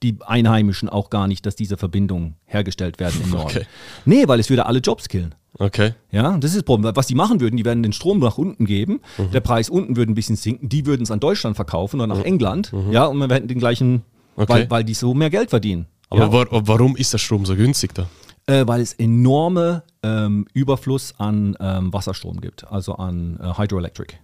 die 0.04 0.18
Einheimischen 0.26 0.90
auch 0.90 1.10
gar 1.10 1.28
nicht, 1.28 1.46
dass 1.46 1.56
diese 1.56 1.78
Verbindungen 1.78 2.36
hergestellt 2.46 3.00
werden 3.00 3.20
im 3.24 3.32
Norden. 3.32 3.46
Okay. 3.58 3.66
Nee, 4.06 4.28
weil 4.28 4.40
es 4.40 4.50
würde 4.50 4.66
alle 4.66 4.80
Jobs 4.80 5.08
killen. 5.10 5.34
Okay. 5.58 5.94
Ja, 6.12 6.38
das 6.38 6.52
ist 6.52 6.58
das 6.58 6.64
Problem. 6.64 6.92
Was 6.96 7.08
die 7.08 7.16
machen 7.16 7.40
würden, 7.40 7.56
die 7.56 7.64
werden 7.66 7.82
den 7.82 7.94
Strom 7.94 8.20
nach 8.20 8.38
unten 8.38 8.66
geben, 8.66 9.00
Mhm. 9.18 9.32
der 9.32 9.40
Preis 9.40 9.70
unten 9.70 9.96
würde 9.96 10.12
ein 10.12 10.16
bisschen 10.16 10.36
sinken, 10.36 10.68
die 10.68 10.86
würden 10.86 11.04
es 11.04 11.12
an 11.12 11.20
Deutschland 11.22 11.56
verkaufen 11.56 12.02
oder 12.02 12.08
nach 12.14 12.24
England, 12.24 12.72
ja, 12.92 13.06
und 13.06 13.18
wir 13.18 13.34
hätten 13.34 13.48
den 13.48 13.60
gleichen, 13.60 13.92
Mhm. 13.94 14.02
Okay. 14.36 14.54
weil, 14.54 14.70
weil 14.70 14.84
die 14.84 14.94
so 14.94 15.14
mehr 15.14 15.30
Geld 15.30 15.50
verdienen. 15.50 15.88
Aber 16.10 16.22
ja. 16.26 16.32
wa 16.34 16.46
warum 16.68 16.98
ist 16.98 17.14
der 17.14 17.20
Strom 17.20 17.46
so 17.46 17.56
günstig 17.56 17.94
da? 17.96 18.08
Äh, 18.48 18.68
weil 18.68 18.82
es 18.82 18.94
enorme 18.94 19.84
ähm, 20.04 20.46
Überfluss 20.54 21.16
an 21.18 21.56
ähm, 21.60 21.92
Wasserstrom 21.94 22.42
gibt, 22.42 22.68
also 22.70 22.96
an 22.96 23.40
äh, 23.42 23.58
Hydroelectric. 23.58 24.16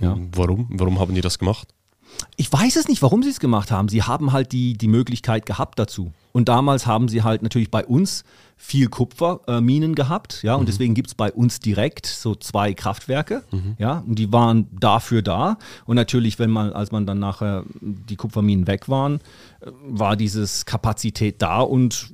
Ja. 0.00 0.16
Warum? 0.32 0.66
Warum 0.70 0.98
haben 0.98 1.14
die 1.14 1.20
das 1.20 1.38
gemacht? 1.38 1.68
Ich 2.36 2.52
weiß 2.52 2.76
es 2.76 2.88
nicht, 2.88 3.02
warum 3.02 3.22
sie 3.22 3.30
es 3.30 3.40
gemacht 3.40 3.70
haben. 3.70 3.88
Sie 3.88 4.02
haben 4.02 4.32
halt 4.32 4.52
die, 4.52 4.74
die 4.74 4.88
Möglichkeit 4.88 5.46
gehabt 5.46 5.78
dazu. 5.78 6.12
Und 6.32 6.48
damals 6.48 6.86
haben 6.86 7.08
sie 7.08 7.22
halt 7.22 7.42
natürlich 7.42 7.70
bei 7.70 7.84
uns 7.84 8.24
viel 8.62 8.88
Kupferminen 8.88 9.92
äh, 9.92 9.94
gehabt, 9.94 10.42
ja, 10.42 10.54
und 10.54 10.62
mhm. 10.62 10.66
deswegen 10.66 10.94
gibt 10.94 11.08
es 11.08 11.14
bei 11.14 11.32
uns 11.32 11.60
direkt 11.60 12.04
so 12.04 12.34
zwei 12.34 12.74
Kraftwerke, 12.74 13.42
mhm. 13.50 13.74
ja, 13.78 14.04
und 14.06 14.18
die 14.18 14.30
waren 14.34 14.68
dafür 14.78 15.22
da. 15.22 15.56
Und 15.86 15.96
natürlich, 15.96 16.38
wenn 16.38 16.50
man, 16.50 16.74
als 16.74 16.92
man 16.92 17.06
dann 17.06 17.18
nachher 17.18 17.64
die 17.80 18.16
Kupferminen 18.16 18.66
weg 18.66 18.90
waren, 18.90 19.20
war 19.82 20.14
dieses 20.14 20.66
Kapazität 20.66 21.40
da 21.40 21.60
und 21.60 22.12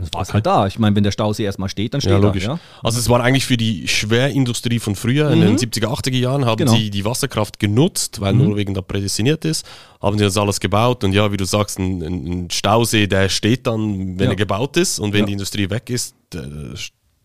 es 0.00 0.12
war 0.12 0.22
okay. 0.22 0.32
halt 0.34 0.46
da. 0.46 0.68
Ich 0.68 0.78
meine, 0.78 0.94
wenn 0.94 1.02
der 1.02 1.10
Stausee 1.10 1.42
erstmal 1.42 1.68
steht, 1.68 1.94
dann 1.94 2.00
steht 2.00 2.12
ja, 2.12 2.18
logisch. 2.18 2.44
er. 2.44 2.54
Ja? 2.54 2.60
Also 2.84 3.00
es 3.00 3.08
war 3.08 3.20
eigentlich 3.20 3.46
für 3.46 3.56
die 3.56 3.88
Schwerindustrie 3.88 4.78
von 4.78 4.94
früher, 4.94 5.26
mhm. 5.34 5.42
in 5.42 5.56
den 5.56 5.58
70er, 5.58 5.86
80er 5.86 6.16
Jahren, 6.16 6.44
haben 6.44 6.58
genau. 6.58 6.72
sie 6.72 6.90
die 6.90 7.04
Wasserkraft 7.04 7.58
genutzt, 7.58 8.20
weil 8.20 8.34
mhm. 8.34 8.44
Norwegen 8.44 8.72
da 8.72 8.82
prädestiniert 8.82 9.44
ist, 9.44 9.66
haben 10.00 10.18
sie 10.18 10.24
das 10.24 10.36
alles 10.36 10.60
gebaut 10.60 11.04
und 11.04 11.12
ja, 11.12 11.30
wie 11.32 11.36
du 11.36 11.44
sagst, 11.44 11.78
ein, 11.78 12.02
ein 12.02 12.50
Stausee, 12.50 13.06
der 13.06 13.28
steht 13.28 13.66
dann, 13.66 14.18
wenn 14.18 14.26
ja. 14.26 14.30
er 14.30 14.36
gebaut 14.36 14.76
ist 14.76 14.98
und 14.98 15.12
wenn 15.12 15.26
die 15.26 15.32
Industrie 15.32 15.68
weg 15.70 15.90
ist, 15.90 16.14
der, 16.32 16.48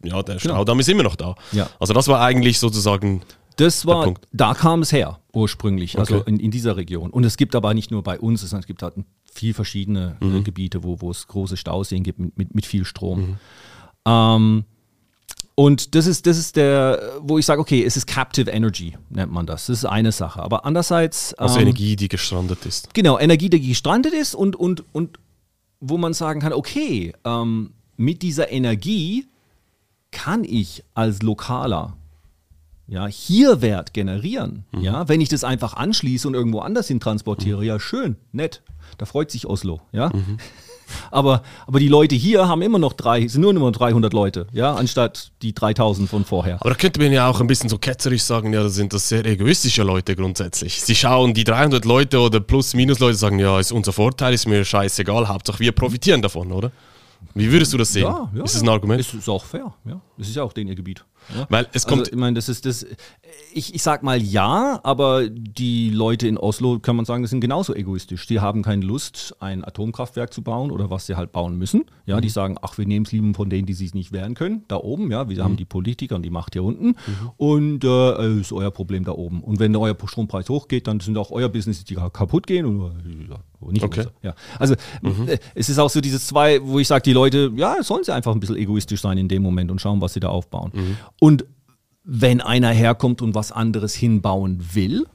ja, 0.04 0.24
der 0.24 0.38
genau. 0.38 0.56
Staudamm 0.56 0.80
ist 0.80 0.90
immer 0.90 1.04
noch 1.04 1.16
da. 1.16 1.36
Also 1.80 1.94
das 1.94 2.08
war 2.08 2.22
eigentlich 2.22 2.60
sozusagen 2.60 3.22
das 3.56 3.86
war, 3.86 4.14
da 4.32 4.54
kam 4.54 4.82
es 4.82 4.92
her 4.92 5.20
ursprünglich, 5.32 6.00
also 6.00 6.18
okay. 6.18 6.30
in, 6.30 6.40
in, 6.40 6.52
dieser 6.52 6.76
Region. 6.76 7.12
Und 7.12 7.24
es 7.24 7.38
gibt 7.38 7.56
aber 7.56 7.74
nicht 7.74 7.92
nur 7.92 8.02
bei 8.02 8.20
uns, 8.20 8.42
es 8.42 8.66
gibt 8.66 8.82
halt 8.82 8.96
viel 9.32 9.54
verschiedene 9.54 10.18
äh, 10.22 10.26
mhm. 10.26 10.44
Gebiete, 10.44 10.84
wo, 10.84 11.02
wo 11.02 11.12
es 11.12 11.28
große 11.28 11.58
Stauseen 11.58 12.04
gibt 12.04 12.20
mit, 12.20 12.38
mit, 12.38 12.56
mit 12.56 12.66
viel 12.66 12.86
Strom. 12.86 13.20
Mhm. 13.20 13.38
Ähm, 14.06 14.66
und 15.56 15.94
das 15.94 16.08
ist, 16.08 16.26
das 16.26 16.38
ist 16.38 16.56
der, 16.56 17.00
wo 17.22 17.38
ich 17.38 17.46
sage, 17.46 17.62
okay, 17.62 17.84
es 17.84 17.96
ist 17.96 18.08
Captive 18.08 18.50
Energy, 18.50 18.98
nennt 19.10 19.32
man 19.32 19.46
das. 19.46 19.68
Das 19.68 19.80
ist 19.80 19.86
eine 19.86 20.12
Sache. 20.12 20.42
Aber 20.42 20.66
andererseits. 20.66 21.34
Also 21.36 21.58
ähm, 21.58 21.64
Energie, 21.64 21.96
die 21.96 22.08
gestrandet 22.08 22.66
ist. 22.66 22.94
Genau, 22.94 23.20
Energie, 23.20 23.50
die 23.50 23.62
gestrandet 23.62 24.14
ist 24.14 24.34
und, 24.34 24.56
und, 24.56 24.84
und 24.94 25.20
wo 25.80 25.98
man 25.98 26.14
sagen 26.14 26.40
kann, 26.40 26.54
okay, 26.54 27.14
ähm, 27.24 27.74
mit 27.98 28.24
dieser 28.24 28.52
Energie 28.52 29.28
kann 30.12 30.44
ich 30.44 30.84
als 30.94 31.22
Lokaler 31.22 31.98
ja, 32.88 33.08
hier 33.08 33.62
Wert 33.62 33.94
generieren. 33.94 34.66
Mhm. 34.72 34.82
Ja, 34.82 35.08
wenn 35.08 35.22
ich 35.22 35.30
das 35.30 35.44
einfach 35.44 35.76
anschließe 35.76 36.28
und 36.28 36.34
irgendwo 36.34 36.60
anders 36.60 36.88
hin 36.88 37.00
transportiere, 37.00 37.60
mhm. 37.60 37.68
ja, 37.68 37.80
schön, 37.80 38.18
nett. 38.32 38.62
Da 38.98 39.06
freut 39.06 39.32
sich 39.32 39.46
Oslo, 39.46 39.82
ja. 39.92 40.10
Mhm. 40.10 40.38
Aber, 41.12 41.44
aber 41.68 41.80
die 41.80 41.88
Leute 41.88 42.16
hier 42.16 42.48
haben 42.48 42.62
immer 42.62 42.80
noch 42.80 42.94
drei, 42.94 43.28
sind 43.28 43.42
nur 43.42 43.52
immer 43.52 43.72
300 43.72 44.14
Leute, 44.14 44.48
ja, 44.52 44.74
anstatt 44.74 45.32
die 45.42 45.54
3000 45.54 46.10
von 46.10 46.26
vorher. 46.26 46.58
Aber 46.60 46.70
da 46.70 46.76
könnte 46.76 47.00
man 47.02 47.12
ja 47.12 47.28
auch 47.28 47.42
ein 47.42 47.48
bisschen 47.48 47.70
so 47.70 47.78
ketzerisch 47.78 48.24
sagen, 48.24 48.54
ja, 48.54 48.64
das 48.64 48.76
sind 48.76 48.94
das 48.94 49.10
sehr 49.10 49.26
egoistische 49.26 49.84
Leute 49.84 50.16
grundsätzlich. 50.16 50.82
Sie 50.82 50.96
schauen 50.96 51.34
die 51.34 51.44
300 51.44 51.86
Leute 51.86 52.20
oder 52.20 52.40
Plus-Minus-Leute 52.40 53.16
sagen, 53.16 53.40
ja, 53.40 53.60
ist 53.60 53.72
unser 53.72 53.94
Vorteil, 53.94 54.34
ist 54.34 54.48
mir 54.48 54.64
scheißegal, 54.66 55.28
Hauptsache 55.28 55.60
wir 55.60 55.72
profitieren 55.72 56.22
davon, 56.22 56.52
oder? 56.52 56.72
Wie 57.36 57.52
würdest 57.52 57.74
du 57.74 57.78
das 57.78 57.92
sehen? 57.94 58.04
Ja, 58.04 58.30
ja, 58.36 58.44
ist 58.44 58.56
das 58.56 58.62
ein 58.62 58.70
Argument? 58.70 59.00
Es 59.00 59.14
ist 59.14 59.30
auch 59.30 59.44
fair, 59.44 59.74
ja. 59.86 60.00
Es 60.18 60.28
ist 60.28 60.36
ja 60.36 60.44
auch 60.44 60.54
den 60.54 60.68
ihr 60.68 60.76
Gebiet. 60.76 61.04
Ja? 61.36 61.48
Weil 61.50 61.68
es 61.74 61.86
kommt. 61.86 62.02
Also, 62.02 62.12
ich 62.12 62.18
meine, 62.18 62.36
das 62.36 62.50
ist 62.50 62.66
das. 62.66 62.86
Ich, 63.54 63.74
ich 63.74 63.82
sag 63.82 64.04
mal 64.04 64.22
ja, 64.22 64.80
aber 64.84 65.28
die 65.30 65.90
Leute 65.90 66.28
in 66.28 66.38
Oslo, 66.38 66.80
kann 66.80 66.96
man 66.96 67.06
sagen, 67.06 67.24
das 67.24 67.32
sind 67.32 67.42
genauso 67.42 67.74
egoistisch. 67.74 68.28
Die 68.28 68.40
haben 68.40 68.62
keine 68.62 68.86
Lust, 68.86 69.36
ein 69.40 69.64
Atomkraftwerk 69.64 70.34
zu 70.34 70.42
bauen 70.42 70.72
oder 70.72 70.90
was 70.90 71.06
sie 71.06 71.16
halt 71.16 71.32
bauen 71.32 71.58
müssen. 71.58 71.86
Ja, 72.06 72.18
mhm. 72.18 72.22
die 72.22 72.30
sagen, 72.30 72.58
ach, 72.62 72.78
wir 72.78 72.86
nehmen 72.86 73.06
es 73.06 73.12
lieber 73.12 73.34
von 73.34 73.50
denen, 73.50 73.66
die 73.66 73.74
sich 73.74 73.94
nicht 73.94 74.12
wehren 74.12 74.34
können, 74.36 74.64
da 74.68 74.78
oben. 74.78 75.12
Ja, 75.12 75.30
wir 75.30 75.38
mhm. 75.38 75.44
haben 75.44 75.58
die 75.58 75.66
Politiker 75.66 76.16
und 76.16 76.24
die 76.24 76.30
Macht 76.30 76.54
hier 76.54 76.64
unten. 76.64 76.88
Mhm. 76.88 76.96
Und 77.38 77.84
äh, 77.84 78.40
ist 78.40 78.52
euer 78.52 78.72
Problem 78.72 79.04
da 79.04 79.14
oben. 79.14 79.42
Und 79.42 79.60
wenn 79.60 79.76
euer 79.76 79.96
Strompreis 80.06 80.50
hochgeht, 80.50 80.88
dann 80.88 81.00
sind 81.00 81.18
auch 81.18 81.32
euer 81.32 81.50
Business, 81.50 81.84
die 81.84 81.96
kaputt 81.96 82.48
gehen. 82.48 82.66
Und, 82.66 83.30
ja, 83.30 83.38
nicht 83.72 83.84
okay. 83.84 84.06
Ja. 84.22 84.36
Also 84.60 84.76
mhm. 85.02 85.28
Äh, 85.28 85.40
es 85.56 85.70
ist 85.70 85.80
auch 85.80 85.90
so 85.90 86.02
dieses 86.02 86.28
zwei, 86.28 86.60
wo 86.64 86.80
ich 86.80 86.88
sage, 86.88 87.04
die 87.04 87.14
Leute, 87.14 87.52
ja, 87.56 87.82
sollen 87.82 88.04
sie 88.04 88.14
einfach 88.14 88.34
ein 88.34 88.40
bisschen 88.40 88.58
egoistisch 88.58 89.02
sein 89.02 89.18
in 89.18 89.28
dem 89.28 89.42
Moment 89.42 89.72
und 89.72 89.80
schauen, 89.80 90.02
was 90.02 90.14
sie 90.14 90.20
da 90.20 90.30
aufbauen. 90.30 90.72
Mhm. 90.74 90.98
Und 91.20 91.46
wenn 92.04 92.42
einer 92.42 92.70
herkommt 92.70 93.22
und 93.22 93.36
was 93.36 93.52
anderes 93.52 93.94
hinbauen 93.94 94.64
will, 94.74 95.06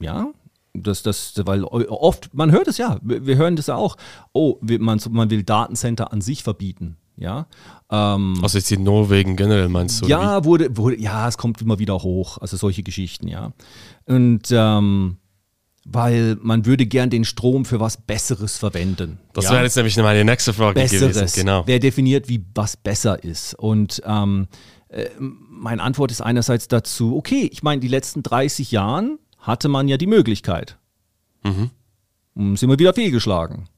ja, 0.00 0.28
das, 0.72 1.02
das, 1.02 1.34
weil 1.44 1.64
oft, 1.64 2.34
man 2.34 2.50
hört 2.50 2.68
es 2.68 2.78
ja, 2.78 2.98
wir 3.02 3.36
hören 3.36 3.56
das 3.56 3.68
ja 3.68 3.76
auch, 3.76 3.96
oh, 4.32 4.58
man, 4.60 5.00
man 5.10 5.30
will 5.30 5.42
Datencenter 5.42 6.12
an 6.12 6.20
sich 6.20 6.42
verbieten. 6.42 6.96
Ja, 7.16 7.46
ähm, 7.90 8.40
also 8.42 8.58
jetzt 8.58 8.72
in 8.72 8.82
Norwegen 8.82 9.36
generell 9.36 9.68
meinst 9.68 10.02
du? 10.02 10.08
Ja, 10.08 10.44
wurde, 10.44 10.76
wurde, 10.76 11.00
ja, 11.00 11.28
es 11.28 11.38
kommt 11.38 11.62
immer 11.62 11.78
wieder 11.78 12.02
hoch, 12.02 12.38
also 12.38 12.56
solche 12.56 12.82
Geschichten, 12.82 13.28
ja. 13.28 13.52
Und 14.06 14.48
ähm, 14.50 15.18
weil 15.84 16.36
man 16.40 16.66
würde 16.66 16.86
gern 16.86 17.10
den 17.10 17.24
Strom 17.24 17.64
für 17.64 17.78
was 17.78 17.98
Besseres 17.98 18.58
verwenden. 18.58 19.18
Das 19.32 19.44
ja? 19.44 19.52
wäre 19.52 19.64
jetzt 19.64 19.76
nämlich 19.76 19.96
meine 19.96 20.24
nächste 20.24 20.52
Frage 20.52 20.80
Besseres. 20.80 21.16
gewesen. 21.16 21.40
Genau. 21.40 21.62
Wer 21.66 21.78
definiert, 21.78 22.28
wie 22.28 22.44
was 22.54 22.76
besser 22.76 23.22
ist? 23.22 23.54
Und 23.54 24.02
ähm, 24.06 24.48
äh, 24.94 25.10
meine 25.18 25.82
Antwort 25.82 26.10
ist 26.12 26.20
einerseits 26.20 26.68
dazu, 26.68 27.16
okay, 27.16 27.48
ich 27.52 27.62
meine, 27.62 27.80
die 27.80 27.88
letzten 27.88 28.22
30 28.22 28.70
Jahren 28.70 29.18
hatte 29.38 29.68
man 29.68 29.88
ja 29.88 29.96
die 29.96 30.06
Möglichkeit. 30.06 30.78
Mhm. 31.42 31.70
Hm, 32.36 32.56
sind 32.56 32.70
wir 32.70 32.78
wieder 32.78 32.94
fehlgeschlagen. 32.94 33.68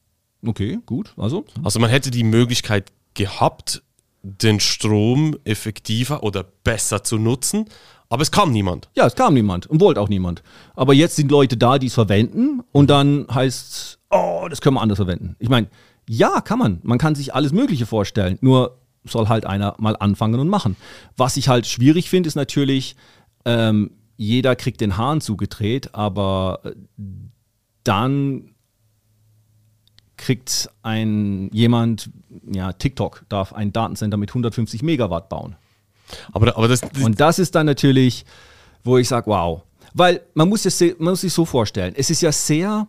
Okay, 0.44 0.78
gut. 0.84 1.14
Also. 1.16 1.44
Also 1.64 1.80
man 1.80 1.90
hätte 1.90 2.10
die 2.10 2.22
Möglichkeit 2.22 2.92
gehabt, 3.14 3.82
den 4.22 4.60
Strom 4.60 5.36
effektiver 5.44 6.22
oder 6.22 6.44
besser 6.44 7.02
zu 7.02 7.16
nutzen, 7.16 7.66
aber 8.08 8.22
es 8.22 8.30
kam 8.30 8.52
niemand. 8.52 8.88
Ja, 8.94 9.06
es 9.06 9.14
kam 9.14 9.34
niemand 9.34 9.66
und 9.66 9.80
wollte 9.80 10.00
auch 10.00 10.08
niemand. 10.08 10.42
Aber 10.74 10.92
jetzt 10.92 11.16
sind 11.16 11.30
Leute 11.30 11.56
da, 11.56 11.78
die 11.78 11.86
es 11.86 11.94
verwenden 11.94 12.62
und 12.72 12.90
dann 12.90 13.26
heißt 13.32 13.72
es, 13.72 13.98
oh, 14.10 14.46
das 14.50 14.60
können 14.60 14.76
wir 14.76 14.82
anders 14.82 14.98
verwenden. 14.98 15.36
Ich 15.38 15.48
meine, 15.48 15.68
ja, 16.08 16.40
kann 16.40 16.58
man. 16.58 16.80
Man 16.82 16.98
kann 16.98 17.14
sich 17.14 17.34
alles 17.34 17.52
Mögliche 17.52 17.86
vorstellen. 17.86 18.38
Nur 18.40 18.78
soll 19.08 19.28
halt 19.28 19.46
einer 19.46 19.74
mal 19.78 19.96
anfangen 19.96 20.40
und 20.40 20.48
machen. 20.48 20.76
Was 21.16 21.36
ich 21.36 21.48
halt 21.48 21.66
schwierig 21.66 22.10
finde, 22.10 22.28
ist 22.28 22.34
natürlich, 22.34 22.96
ähm, 23.44 23.90
jeder 24.16 24.56
kriegt 24.56 24.80
den 24.80 24.96
Hahn 24.96 25.20
zugedreht, 25.20 25.94
aber 25.94 26.60
äh, 26.64 26.72
dann 27.84 28.54
kriegt 30.16 30.70
ein 30.82 31.50
jemand, 31.52 32.10
ja, 32.50 32.72
TikTok 32.72 33.24
darf 33.28 33.52
ein 33.52 33.72
Datencenter 33.72 34.16
mit 34.16 34.30
150 34.30 34.82
Megawatt 34.82 35.28
bauen. 35.28 35.56
Aber, 36.32 36.56
aber 36.56 36.68
das, 36.68 36.80
das 36.80 37.02
und 37.02 37.20
das 37.20 37.38
ist 37.38 37.54
dann 37.54 37.66
natürlich, 37.66 38.24
wo 38.84 38.96
ich 38.98 39.08
sage, 39.08 39.26
wow. 39.26 39.62
Weil 39.92 40.22
man 40.34 40.48
muss, 40.48 40.64
es, 40.64 40.80
man 40.98 41.10
muss 41.10 41.22
sich 41.22 41.32
so 41.32 41.44
vorstellen, 41.44 41.94
es 41.96 42.10
ist 42.10 42.22
ja 42.22 42.32
sehr, 42.32 42.86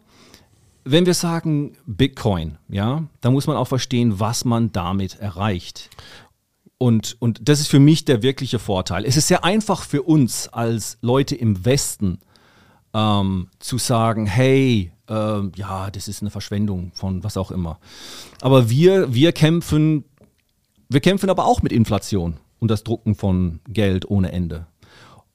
wenn 0.92 1.06
wir 1.06 1.14
sagen 1.14 1.78
Bitcoin, 1.86 2.58
ja, 2.70 3.04
dann 3.22 3.34
muss 3.34 3.48
man 3.48 3.58
auch 3.58 3.68
verstehen, 3.68 4.20
was 4.20 4.46
man 4.46 4.72
damit 4.72 5.20
erreicht. 5.20 5.90
Und, 6.78 7.18
und 7.20 7.48
das 7.50 7.60
ist 7.60 7.68
für 7.68 7.80
mich 7.80 8.06
der 8.06 8.22
wirkliche 8.22 8.60
Vorteil. 8.60 9.04
Es 9.06 9.18
ist 9.18 9.28
sehr 9.28 9.44
einfach 9.44 9.84
für 9.84 10.04
uns 10.04 10.48
als 10.48 10.98
Leute 11.02 11.36
im 11.36 11.66
Westen 11.66 12.20
ähm, 12.94 13.48
zu 13.60 13.78
sagen, 13.78 14.26
hey, 14.26 14.92
äh, 15.10 15.42
ja, 15.56 15.90
das 15.92 16.08
ist 16.08 16.22
eine 16.22 16.32
Verschwendung 16.32 16.92
von 16.94 17.24
was 17.24 17.38
auch 17.38 17.52
immer. 17.52 17.80
Aber 18.42 18.70
wir, 18.70 19.14
wir 19.14 19.32
kämpfen, 19.32 20.06
wir 20.90 21.00
kämpfen 21.00 21.30
aber 21.30 21.46
auch 21.46 21.62
mit 21.62 21.72
Inflation 21.72 22.38
und 22.60 22.70
das 22.70 22.84
Drucken 22.84 23.16
von 23.16 23.60
Geld 23.68 24.10
ohne 24.10 24.32
Ende. 24.32 24.68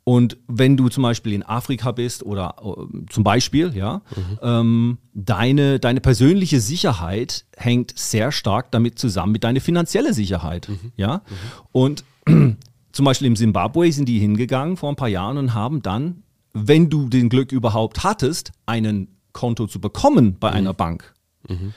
Und 0.04 0.36
wenn 0.48 0.76
du 0.76 0.88
zum 0.88 1.04
Beispiel 1.04 1.32
in 1.32 1.44
Afrika 1.44 1.92
bist 1.92 2.24
oder 2.24 2.56
äh, 2.60 3.06
zum 3.08 3.22
Beispiel, 3.22 3.72
ja, 3.76 4.02
mhm. 4.16 4.38
ähm, 4.42 4.98
deine, 5.14 5.78
deine 5.78 6.00
persönliche 6.00 6.60
Sicherheit 6.60 7.44
hängt 7.56 7.96
sehr 7.96 8.32
stark 8.32 8.72
damit 8.72 8.98
zusammen 8.98 9.32
mit 9.32 9.44
deiner 9.44 9.60
finanziellen 9.60 10.12
Sicherheit. 10.12 10.68
Mhm. 10.68 10.92
Ja? 10.96 11.16
Mhm. 11.18 11.22
Und 11.70 12.04
zum 12.92 13.04
Beispiel 13.04 13.28
im 13.28 13.36
Zimbabwe 13.36 13.92
sind 13.92 14.08
die 14.08 14.18
hingegangen 14.18 14.76
vor 14.76 14.90
ein 14.90 14.96
paar 14.96 15.08
Jahren 15.08 15.38
und 15.38 15.54
haben 15.54 15.82
dann, 15.82 16.24
wenn 16.52 16.90
du 16.90 17.08
den 17.08 17.28
Glück 17.28 17.52
überhaupt 17.52 18.02
hattest, 18.02 18.50
einen 18.66 19.08
Konto 19.32 19.68
zu 19.68 19.80
bekommen 19.80 20.36
bei 20.40 20.50
mhm. 20.50 20.56
einer 20.56 20.74
Bank, 20.74 21.14
mhm. 21.48 21.74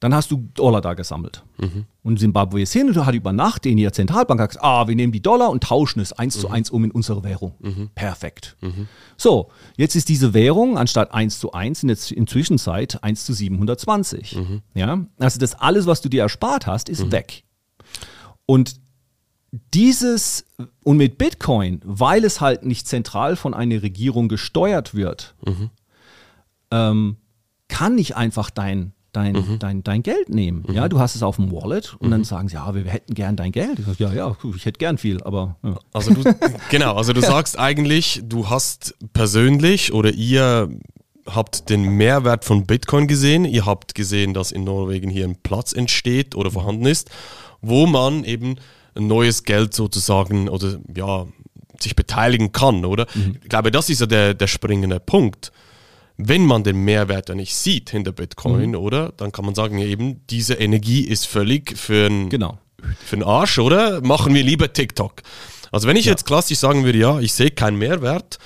Dann 0.00 0.14
hast 0.14 0.30
du 0.30 0.48
Dollar 0.54 0.80
da 0.80 0.94
gesammelt. 0.94 1.42
Mhm. 1.58 1.86
Und 2.02 2.20
Zimbabwe 2.20 2.62
ist 2.62 2.72
hin 2.72 2.88
und 2.88 3.06
hat 3.06 3.14
über 3.14 3.32
Nacht 3.32 3.64
in 3.64 3.78
ihrer 3.78 3.92
Zentralbank 3.92 4.38
gesagt, 4.38 4.62
ah, 4.62 4.86
wir 4.88 4.94
nehmen 4.94 5.12
die 5.12 5.22
Dollar 5.22 5.50
und 5.50 5.62
tauschen 5.62 6.00
es 6.00 6.12
eins 6.12 6.36
mhm. 6.36 6.40
zu 6.40 6.50
eins 6.50 6.70
um 6.70 6.84
in 6.84 6.90
unsere 6.90 7.24
Währung. 7.24 7.54
Mhm. 7.60 7.90
Perfekt. 7.94 8.56
Mhm. 8.60 8.88
So, 9.16 9.50
jetzt 9.76 9.96
ist 9.96 10.08
diese 10.08 10.34
Währung 10.34 10.76
anstatt 10.76 11.14
eins 11.14 11.38
zu 11.38 11.52
eins 11.52 11.82
in 11.82 11.88
der 11.88 11.96
Zwischenzeit 11.96 13.02
eins 13.02 13.24
zu 13.24 13.32
720. 13.32 14.36
Mhm. 14.36 14.62
Ja, 14.74 15.04
also 15.18 15.38
das 15.38 15.54
alles, 15.54 15.86
was 15.86 16.02
du 16.02 16.08
dir 16.08 16.22
erspart 16.22 16.66
hast, 16.66 16.88
ist 16.88 17.04
mhm. 17.04 17.12
weg. 17.12 17.44
Und 18.44 18.76
dieses, 19.72 20.44
und 20.84 20.98
mit 20.98 21.16
Bitcoin, 21.16 21.80
weil 21.84 22.24
es 22.24 22.40
halt 22.40 22.64
nicht 22.64 22.86
zentral 22.86 23.36
von 23.36 23.54
einer 23.54 23.82
Regierung 23.82 24.28
gesteuert 24.28 24.94
wird, 24.94 25.34
ähm, 26.70 27.16
kann 27.68 27.94
nicht 27.94 28.16
einfach 28.16 28.50
dein 28.50 28.92
dein, 29.16 29.32
mhm. 29.32 29.58
dein, 29.58 29.82
dein 29.82 30.02
Geld 30.02 30.28
nehmen. 30.28 30.64
Mhm. 30.68 30.74
Ja, 30.74 30.88
du 30.88 30.98
hast 30.98 31.14
es 31.14 31.22
auf 31.22 31.36
dem 31.36 31.50
Wallet 31.50 31.96
und 31.98 32.08
mhm. 32.08 32.10
dann 32.12 32.24
sagen 32.24 32.48
sie, 32.48 32.54
ja, 32.54 32.74
wir, 32.74 32.84
wir, 32.84 32.92
hätten 32.92 33.14
gern 33.14 33.36
dein 33.36 33.50
Geld. 33.50 33.78
Ich 33.78 33.86
sage, 33.86 34.04
ja, 34.04 34.12
ja, 34.12 34.36
ich 34.54 34.64
hätte 34.66 34.78
gern 34.78 34.98
viel, 34.98 35.22
aber. 35.22 35.56
Ja. 35.62 35.78
Also 35.92 36.12
du, 36.12 36.22
genau, 36.70 36.94
also 36.94 37.12
du 37.12 37.20
sagst 37.22 37.58
eigentlich, 37.58 38.20
du 38.24 38.50
hast 38.50 38.94
persönlich 39.12 39.92
oder 39.92 40.10
ihr 40.12 40.68
habt 41.26 41.70
den 41.70 41.96
Mehrwert 41.96 42.44
von 42.44 42.66
Bitcoin 42.66 43.08
gesehen. 43.08 43.44
Ihr 43.44 43.66
habt 43.66 43.94
gesehen, 43.94 44.34
dass 44.34 44.52
in 44.52 44.64
Norwegen 44.64 45.10
hier 45.10 45.24
ein 45.24 45.36
Platz 45.42 45.72
entsteht 45.72 46.34
oder 46.34 46.50
vorhanden 46.50 46.86
ist, 46.86 47.10
wo 47.62 47.86
man 47.86 48.22
eben 48.24 48.56
neues 48.94 49.44
Geld 49.44 49.74
sozusagen 49.74 50.48
oder 50.48 50.78
ja, 50.94 51.26
sich 51.80 51.96
beteiligen 51.96 52.52
kann, 52.52 52.84
oder? 52.84 53.06
Mhm. 53.14 53.38
Ich 53.42 53.48
glaube, 53.48 53.70
das 53.70 53.90
ist 53.90 54.00
ja 54.00 54.06
der, 54.06 54.34
der 54.34 54.46
springende 54.46 55.00
Punkt. 55.00 55.52
Wenn 56.18 56.46
man 56.46 56.64
den 56.64 56.84
Mehrwert 56.84 57.28
ja 57.28 57.34
nicht 57.34 57.54
sieht 57.54 57.90
hinter 57.90 58.12
Bitcoin, 58.12 58.70
mhm. 58.70 58.76
oder? 58.76 59.12
Dann 59.16 59.32
kann 59.32 59.44
man 59.44 59.54
sagen, 59.54 59.78
eben, 59.78 60.26
diese 60.28 60.54
Energie 60.54 61.02
ist 61.02 61.26
völlig 61.26 61.76
für 61.76 62.06
einen 62.06 62.30
genau. 62.30 62.58
für 63.04 63.24
Arsch, 63.26 63.58
oder? 63.58 64.00
Machen 64.00 64.34
wir 64.34 64.42
lieber 64.42 64.72
TikTok. 64.72 65.22
Also 65.70 65.88
wenn 65.88 65.96
ich 65.96 66.06
ja. 66.06 66.12
jetzt 66.12 66.24
klassisch 66.24 66.58
sagen 66.58 66.84
würde, 66.84 66.98
ja, 66.98 67.20
ich 67.20 67.32
sehe 67.32 67.50
keinen 67.50 67.76
Mehrwert, 67.76 68.38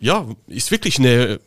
ja, 0.00 0.26
ist 0.48 0.70
wirklich 0.70 0.98
eine 0.98 1.40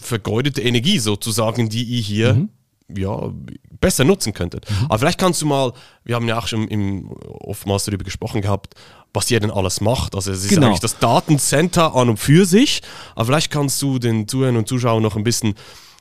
vergeudete 0.00 0.62
Energie 0.62 0.98
sozusagen, 0.98 1.68
die 1.68 1.82
ihr 1.82 2.00
hier 2.00 2.34
mhm. 2.34 2.48
Ja, 2.96 3.32
besser 3.80 4.04
nutzen 4.04 4.32
könntet. 4.32 4.68
Mhm. 4.70 4.86
Aber 4.86 4.98
vielleicht 4.98 5.18
kannst 5.18 5.42
du 5.42 5.46
mal, 5.46 5.72
wir 6.04 6.16
haben 6.16 6.28
ja 6.28 6.38
auch 6.38 6.46
schon 6.46 6.68
im, 6.68 7.10
oftmals 7.10 7.84
darüber 7.84 8.04
gesprochen 8.04 8.42
gehabt, 8.42 8.74
was 9.12 9.30
ihr 9.30 9.40
denn 9.40 9.50
alles 9.50 9.80
macht. 9.80 10.14
Also 10.14 10.30
es 10.30 10.44
ist 10.44 10.50
genau. 10.50 10.68
eigentlich 10.68 10.80
das 10.80 10.98
Datencenter 10.98 11.94
an 11.94 12.10
und 12.10 12.16
für 12.18 12.44
sich, 12.44 12.82
aber 13.14 13.26
vielleicht 13.26 13.50
kannst 13.50 13.80
du 13.82 13.98
den 13.98 14.28
Zuhörern 14.28 14.56
und 14.56 14.68
Zuschauern 14.68 15.02
noch 15.02 15.16
ein 15.16 15.24
bisschen 15.24 15.54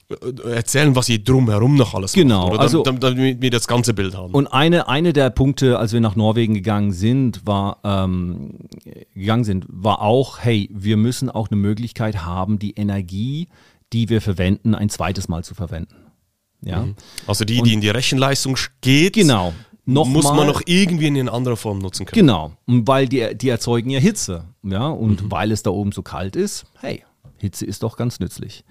äh, 0.10 0.52
erzählen, 0.52 0.96
was 0.96 1.10
ihr 1.10 1.24
drumherum 1.24 1.76
noch 1.76 1.94
alles 1.96 2.14
genau, 2.14 2.44
macht, 2.44 2.54
oder? 2.54 2.62
also 2.62 2.84
damit, 2.84 3.02
damit, 3.02 3.42
wir 3.42 3.50
das 3.50 3.68
ganze 3.68 3.94
Bild 3.94 4.16
haben. 4.16 4.34
Und 4.34 4.48
eine, 4.48 4.88
eine 4.88 5.14
der 5.14 5.30
Punkte, 5.32 5.80
als 5.80 5.94
wir 5.94 6.02
nach 6.02 6.16
Norwegen 6.16 6.54
gegangen 6.54 6.92
sind, 6.92 7.48
war 7.48 7.80
ähm, 7.84 8.60
gegangen 9.16 9.44
sind, 9.44 9.66
war 9.70 10.02
auch, 10.02 10.40
hey, 10.40 10.70
wir 10.72 10.98
müssen 10.98 11.30
auch 11.30 11.50
eine 11.50 11.60
Möglichkeit 11.60 12.26
haben, 12.26 12.60
die 12.60 12.72
Energie 12.72 13.48
die 13.94 14.10
wir 14.10 14.22
verwenden, 14.22 14.76
ein 14.76 14.90
zweites 14.90 15.28
Mal 15.28 15.44
zu 15.44 15.56
verwenden. 15.56 15.96
Ja? 16.62 16.82
Mhm. 16.82 16.96
Also 17.28 17.46
die, 17.46 17.62
die 17.62 17.74
in 17.74 17.82
die 17.82 17.90
Rechenleistung 17.90 18.58
geht, 18.82 19.14
genau. 19.14 19.54
Noch 19.86 20.06
muss 20.06 20.26
man 20.26 20.46
noch 20.46 20.62
irgendwie 20.66 21.08
in 21.08 21.18
eine 21.18 21.32
andere 21.32 21.58
Form 21.58 21.80
nutzen 21.80 22.06
können. 22.06 22.20
Genau, 22.20 22.52
weil 22.68 23.08
die, 23.08 23.36
die 23.36 23.50
erzeugen 23.50 23.90
ja 23.90 24.00
Hitze. 24.00 24.46
Ja? 24.62 24.88
Und 24.88 25.24
mhm. 25.24 25.32
weil 25.32 25.52
es 25.52 25.64
da 25.64 25.72
oben 25.72 25.92
so 25.92 26.04
kalt 26.04 26.36
ist, 26.36 26.66
hey, 26.80 27.04
Hitze 27.38 27.66
ist 27.66 27.82
doch 27.82 27.98
ganz 27.98 28.20
nützlich. 28.20 28.64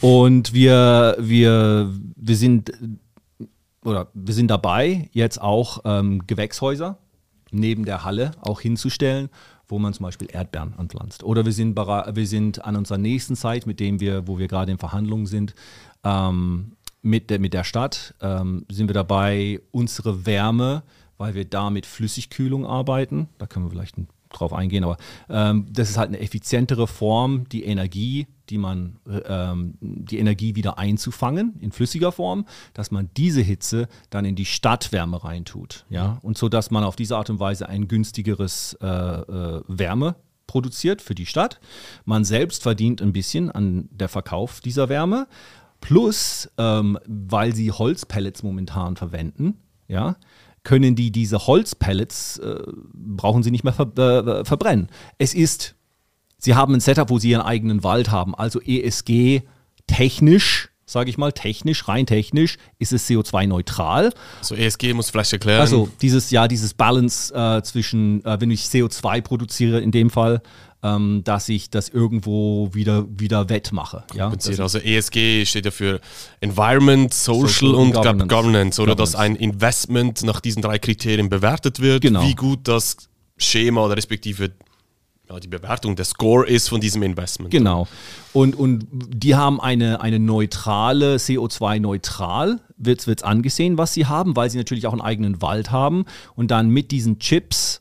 Und 0.00 0.54
wir, 0.54 1.16
wir, 1.18 1.92
wir 2.16 2.36
sind 2.36 2.72
oder 3.84 4.08
wir 4.14 4.34
sind 4.34 4.48
dabei, 4.48 5.08
jetzt 5.12 5.40
auch 5.40 5.80
ähm, 5.84 6.26
Gewächshäuser 6.26 6.98
neben 7.50 7.84
der 7.84 8.04
Halle 8.04 8.32
auch 8.42 8.60
hinzustellen, 8.60 9.30
wo 9.66 9.78
man 9.78 9.92
zum 9.94 10.04
Beispiel 10.04 10.28
Erdbeeren 10.30 10.74
anpflanzt. 10.76 11.24
Oder 11.24 11.44
wir 11.44 11.52
sind, 11.52 11.76
wir 11.76 12.26
sind 12.26 12.64
an 12.64 12.76
unserer 12.76 12.98
nächsten 12.98 13.36
Zeit, 13.36 13.66
mit 13.66 13.80
dem 13.80 14.00
wir, 14.00 14.26
wo 14.26 14.38
wir 14.38 14.48
gerade 14.48 14.72
in 14.72 14.78
Verhandlungen 14.78 15.26
sind, 15.26 15.54
ähm, 16.04 16.72
mit, 17.02 17.30
der, 17.30 17.38
mit 17.38 17.54
der 17.54 17.64
Stadt, 17.64 18.14
ähm, 18.20 18.64
sind 18.70 18.88
wir 18.88 18.94
dabei, 18.94 19.60
unsere 19.70 20.26
Wärme, 20.26 20.82
weil 21.16 21.34
wir 21.34 21.44
da 21.44 21.70
mit 21.70 21.86
Flüssigkühlung 21.86 22.66
arbeiten, 22.66 23.28
da 23.38 23.46
können 23.46 23.66
wir 23.66 23.70
vielleicht 23.70 23.96
drauf 24.30 24.52
eingehen, 24.52 24.84
aber 24.84 24.98
ähm, 25.28 25.66
das 25.70 25.90
ist 25.90 25.96
halt 25.96 26.08
eine 26.08 26.20
effizientere 26.20 26.86
Form, 26.86 27.48
die 27.48 27.64
Energie 27.64 28.26
die 28.50 28.58
man, 28.58 28.96
ähm, 29.26 29.74
die 29.80 30.18
Energie 30.18 30.54
wieder 30.54 30.78
einzufangen 30.78 31.54
in 31.60 31.72
flüssiger 31.72 32.12
Form, 32.12 32.46
dass 32.74 32.90
man 32.90 33.10
diese 33.16 33.40
Hitze 33.40 33.88
dann 34.10 34.24
in 34.24 34.36
die 34.36 34.44
Stadtwärme 34.44 35.22
reintut. 35.24 35.84
Ja? 35.90 36.18
Und 36.22 36.38
so, 36.38 36.48
dass 36.48 36.70
man 36.70 36.84
auf 36.84 36.96
diese 36.96 37.16
Art 37.16 37.30
und 37.30 37.40
Weise 37.40 37.68
ein 37.68 37.88
günstigeres 37.88 38.76
äh, 38.80 38.86
äh, 38.86 39.62
Wärme 39.66 40.16
produziert 40.46 41.02
für 41.02 41.14
die 41.14 41.26
Stadt. 41.26 41.60
Man 42.04 42.24
selbst 42.24 42.62
verdient 42.62 43.02
ein 43.02 43.12
bisschen 43.12 43.50
an 43.50 43.88
der 43.92 44.08
Verkauf 44.08 44.60
dieser 44.60 44.88
Wärme. 44.88 45.26
Plus, 45.80 46.50
ähm, 46.58 46.98
weil 47.06 47.54
sie 47.54 47.70
Holzpellets 47.70 48.42
momentan 48.42 48.96
verwenden, 48.96 49.58
ja, 49.86 50.16
können 50.64 50.96
die 50.96 51.10
diese 51.10 51.46
Holzpellets, 51.46 52.38
äh, 52.38 52.62
brauchen 52.92 53.42
sie 53.42 53.50
nicht 53.50 53.64
mehr 53.64 53.72
ver 53.72 53.96
äh, 53.96 54.44
verbrennen. 54.44 54.88
Es 55.18 55.34
ist 55.34 55.76
Sie 56.38 56.54
haben 56.54 56.74
ein 56.74 56.80
Setup, 56.80 57.10
wo 57.10 57.18
Sie 57.18 57.30
Ihren 57.30 57.42
eigenen 57.42 57.82
Wald 57.82 58.10
haben. 58.10 58.34
Also 58.34 58.60
ESG 58.60 59.42
technisch, 59.88 60.70
sage 60.86 61.10
ich 61.10 61.18
mal, 61.18 61.32
technisch, 61.32 61.88
rein 61.88 62.06
technisch, 62.06 62.58
ist 62.78 62.92
es 62.92 63.08
CO2-neutral. 63.08 64.12
Also 64.38 64.54
ESG 64.54 64.94
muss 64.94 65.10
vielleicht 65.10 65.32
erklären. 65.32 65.60
Also 65.60 65.88
dieses, 66.00 66.30
ja, 66.30 66.46
dieses 66.46 66.74
Balance 66.74 67.34
äh, 67.34 67.62
zwischen, 67.62 68.24
äh, 68.24 68.40
wenn 68.40 68.52
ich 68.52 68.62
CO2 68.62 69.20
produziere 69.20 69.80
in 69.80 69.90
dem 69.90 70.10
Fall, 70.10 70.40
ähm, 70.82 71.22
dass 71.24 71.48
ich 71.48 71.70
das 71.70 71.88
irgendwo 71.88 72.70
wieder, 72.72 73.06
wieder 73.08 73.48
wettmache. 73.48 74.04
Ja? 74.14 74.30
Also 74.30 74.78
ESG 74.78 75.44
steht 75.44 75.64
ja 75.64 75.70
für 75.70 76.00
Environment, 76.40 77.12
Social, 77.12 77.48
Social 77.48 77.74
und 77.74 77.92
Governance, 77.92 78.28
Governance 78.28 78.82
oder 78.82 78.92
Governance. 78.92 79.12
dass 79.12 79.20
ein 79.20 79.36
Investment 79.36 80.22
nach 80.22 80.40
diesen 80.40 80.62
drei 80.62 80.78
Kriterien 80.78 81.28
bewertet 81.28 81.80
wird, 81.80 82.02
genau. 82.02 82.22
wie 82.22 82.34
gut 82.34 82.60
das 82.68 82.96
Schema 83.36 83.84
oder 83.84 83.96
respektive 83.96 84.52
ja, 85.28 85.38
die 85.40 85.48
Bewertung, 85.48 85.94
der 85.94 86.06
Score 86.06 86.46
ist 86.46 86.68
von 86.68 86.80
diesem 86.80 87.02
Investment. 87.02 87.50
Genau. 87.50 87.86
Und, 88.32 88.56
und 88.56 88.86
die 88.90 89.34
haben 89.34 89.60
eine, 89.60 90.00
eine 90.00 90.18
neutrale, 90.18 91.16
CO2-neutral, 91.16 92.60
wird 92.78 93.06
es 93.06 93.22
angesehen, 93.22 93.76
was 93.76 93.92
sie 93.92 94.06
haben, 94.06 94.36
weil 94.36 94.48
sie 94.48 94.56
natürlich 94.58 94.86
auch 94.86 94.92
einen 94.92 95.02
eigenen 95.02 95.42
Wald 95.42 95.70
haben 95.70 96.06
und 96.34 96.50
dann 96.50 96.70
mit 96.70 96.90
diesen 96.92 97.18
Chips 97.18 97.80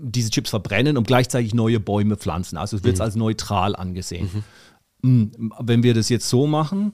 diese 0.00 0.30
Chips 0.30 0.50
verbrennen 0.50 0.96
und 0.96 1.06
gleichzeitig 1.06 1.54
neue 1.54 1.80
Bäume 1.80 2.16
pflanzen. 2.16 2.56
Also 2.56 2.76
es 2.76 2.84
wird 2.84 2.96
mhm. 2.96 3.02
als 3.02 3.16
neutral 3.16 3.76
angesehen. 3.76 4.44
Mhm. 5.02 5.10
Mm, 5.10 5.52
wenn 5.60 5.82
wir 5.82 5.94
das 5.94 6.08
jetzt 6.08 6.28
so 6.28 6.46
machen, 6.46 6.92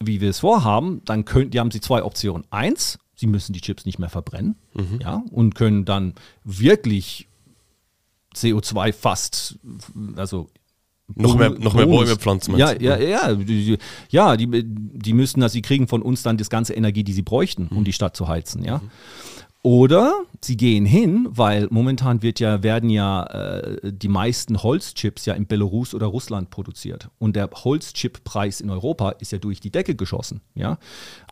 wie 0.00 0.20
wir 0.20 0.30
es 0.30 0.40
vorhaben, 0.40 1.02
dann 1.04 1.24
können, 1.24 1.50
die 1.50 1.60
haben 1.60 1.70
sie 1.70 1.80
zwei 1.80 2.02
Optionen. 2.02 2.44
Eins, 2.50 2.98
sie 3.14 3.26
müssen 3.26 3.52
die 3.52 3.60
Chips 3.60 3.86
nicht 3.86 3.98
mehr 3.98 4.08
verbrennen 4.08 4.56
mhm. 4.74 4.98
ja, 5.00 5.22
und 5.30 5.54
können 5.54 5.84
dann 5.84 6.14
wirklich 6.44 7.28
CO2 8.34 8.92
fast, 8.92 9.58
also 10.16 10.48
noch 11.14 11.36
mehr, 11.36 11.50
noch 11.50 11.74
mehr 11.74 11.86
Bäume 11.86 12.16
pflanzen. 12.16 12.56
Ja, 12.56 12.72
ja, 12.72 12.96
ja, 12.96 13.34
die, 13.34 13.76
ja, 14.08 14.36
die, 14.36 14.48
die 14.64 15.12
müssen, 15.12 15.42
also 15.42 15.52
sie 15.52 15.62
kriegen 15.62 15.86
von 15.86 16.00
uns 16.02 16.22
dann 16.22 16.38
das 16.38 16.48
ganze 16.48 16.72
Energie, 16.74 17.04
die 17.04 17.12
sie 17.12 17.22
bräuchten, 17.22 17.68
um 17.68 17.80
mhm. 17.80 17.84
die 17.84 17.92
Stadt 17.92 18.16
zu 18.16 18.28
heizen, 18.28 18.64
ja. 18.64 18.80
Oder 19.64 20.24
sie 20.40 20.56
gehen 20.56 20.84
hin, 20.84 21.28
weil 21.30 21.68
momentan 21.70 22.20
wird 22.20 22.40
ja, 22.40 22.64
werden 22.64 22.90
ja 22.90 23.22
äh, 23.26 23.92
die 23.92 24.08
meisten 24.08 24.60
Holzchips 24.60 25.24
ja 25.24 25.34
in 25.34 25.46
Belarus 25.46 25.94
oder 25.94 26.06
Russland 26.06 26.50
produziert. 26.50 27.10
Und 27.20 27.36
der 27.36 27.48
Holzchip-Preis 27.48 28.60
in 28.60 28.70
Europa 28.70 29.10
ist 29.10 29.30
ja 29.30 29.38
durch 29.38 29.60
die 29.60 29.70
Decke 29.70 29.94
geschossen. 29.94 30.40
Ja? 30.56 30.78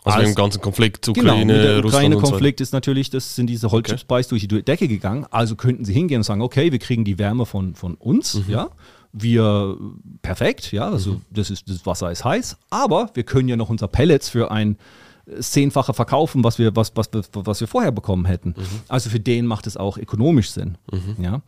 Also, 0.04 0.18
also 0.18 0.30
im 0.30 0.36
ganzen 0.36 0.60
Konflikt 0.60 1.08
Ukraine, 1.08 1.52
genau, 1.52 1.64
der 1.64 1.84
Ukraine-Konflikt 1.84 2.60
ist 2.60 2.72
natürlich, 2.72 3.10
das 3.10 3.34
sind 3.34 3.48
diese 3.48 3.72
Holzchips-Preis 3.72 4.26
okay. 4.26 4.46
durch 4.46 4.46
die 4.46 4.62
Decke 4.62 4.86
gegangen. 4.86 5.26
Also 5.32 5.56
könnten 5.56 5.84
sie 5.84 5.92
hingehen 5.92 6.18
und 6.18 6.24
sagen, 6.24 6.40
okay, 6.40 6.70
wir 6.70 6.78
kriegen 6.78 7.04
die 7.04 7.18
Wärme 7.18 7.46
von, 7.46 7.74
von 7.74 7.94
uns, 7.96 8.34
mhm. 8.34 8.44
ja. 8.46 8.68
Wir 9.12 9.76
perfekt, 10.22 10.70
ja, 10.70 10.88
also 10.88 11.14
mhm. 11.14 11.22
das 11.30 11.50
ist 11.50 11.68
das 11.68 11.84
Wasser 11.84 12.12
ist 12.12 12.24
heiß, 12.24 12.56
aber 12.70 13.10
wir 13.14 13.24
können 13.24 13.48
ja 13.48 13.56
noch 13.56 13.68
unser 13.68 13.88
Pellets 13.88 14.28
für 14.28 14.52
ein 14.52 14.76
zehnfache 15.38 15.94
verkaufen, 15.94 16.42
was 16.44 16.58
wir, 16.58 16.74
was, 16.76 16.92
was, 16.94 17.10
was 17.32 17.60
wir 17.60 17.68
vorher 17.68 17.92
bekommen 17.92 18.24
hätten. 18.24 18.54
Mhm. 18.56 18.80
Also 18.88 19.10
für 19.10 19.20
den 19.20 19.46
macht 19.46 19.66
es 19.66 19.76
auch 19.76 19.98
ökonomisch 19.98 20.50
Sinn. 20.50 20.78
Mhm. 20.90 21.22
Ja? 21.22 21.42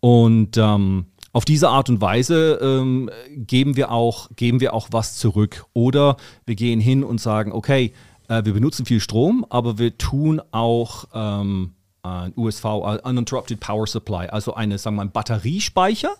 Und 0.00 0.56
ähm, 0.56 1.06
auf 1.32 1.44
diese 1.44 1.68
Art 1.68 1.88
und 1.88 2.00
Weise 2.00 2.58
ähm, 2.62 3.10
geben, 3.30 3.76
wir 3.76 3.90
auch, 3.90 4.28
geben 4.34 4.60
wir 4.60 4.74
auch 4.74 4.88
was 4.90 5.16
zurück. 5.16 5.66
Oder 5.72 6.16
wir 6.46 6.54
gehen 6.54 6.80
hin 6.80 7.04
und 7.04 7.20
sagen, 7.20 7.52
okay, 7.52 7.92
äh, 8.28 8.44
wir 8.44 8.54
benutzen 8.54 8.86
viel 8.86 9.00
Strom, 9.00 9.46
aber 9.48 9.78
wir 9.78 9.96
tun 9.98 10.40
auch 10.50 11.04
ähm, 11.14 11.74
ein 12.02 12.32
USV, 12.36 12.64
Uninterrupted 13.04 13.60
Power 13.60 13.86
Supply, 13.86 14.28
also 14.28 14.54
eine, 14.54 14.78
sagen 14.78 14.96
wir 14.96 15.04
mal, 15.04 15.10
Batteriespeicher 15.10 16.14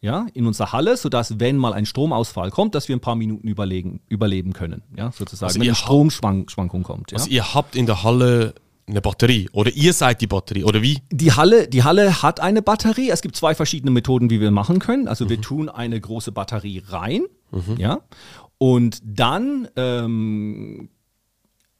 ja, 0.00 0.26
in 0.32 0.46
unserer 0.46 0.72
Halle, 0.72 0.96
sodass, 0.96 1.38
wenn 1.40 1.56
mal 1.56 1.72
ein 1.72 1.84
Stromausfall 1.84 2.50
kommt, 2.50 2.74
dass 2.74 2.88
wir 2.88 2.96
ein 2.96 3.00
paar 3.00 3.16
Minuten 3.16 3.46
überlegen, 3.46 4.00
überleben 4.08 4.52
können, 4.52 4.82
ja, 4.96 5.12
sozusagen, 5.12 5.48
also 5.48 5.60
wenn 5.60 5.68
eine 5.68 5.74
Stromschwankung 5.74 6.82
kommt. 6.82 7.12
Ja. 7.12 7.18
Also 7.18 7.30
ihr 7.30 7.54
habt 7.54 7.76
in 7.76 7.86
der 7.86 8.02
Halle 8.02 8.54
eine 8.86 9.00
Batterie 9.00 9.48
oder 9.52 9.70
ihr 9.70 9.92
seid 9.92 10.20
die 10.20 10.26
Batterie 10.26 10.64
oder 10.64 10.82
wie? 10.82 10.98
Die 11.10 11.32
Halle, 11.32 11.68
die 11.68 11.84
Halle 11.84 12.22
hat 12.22 12.40
eine 12.40 12.62
Batterie. 12.62 13.10
Es 13.10 13.22
gibt 13.22 13.36
zwei 13.36 13.54
verschiedene 13.54 13.90
Methoden, 13.90 14.30
wie 14.30 14.40
wir 14.40 14.50
machen 14.50 14.78
können. 14.80 15.06
Also 15.06 15.26
mhm. 15.26 15.28
wir 15.28 15.40
tun 15.40 15.68
eine 15.68 16.00
große 16.00 16.32
Batterie 16.32 16.82
rein, 16.88 17.22
mhm. 17.50 17.76
ja, 17.76 18.00
und 18.58 19.00
dann 19.04 19.68
ähm, 19.76 20.90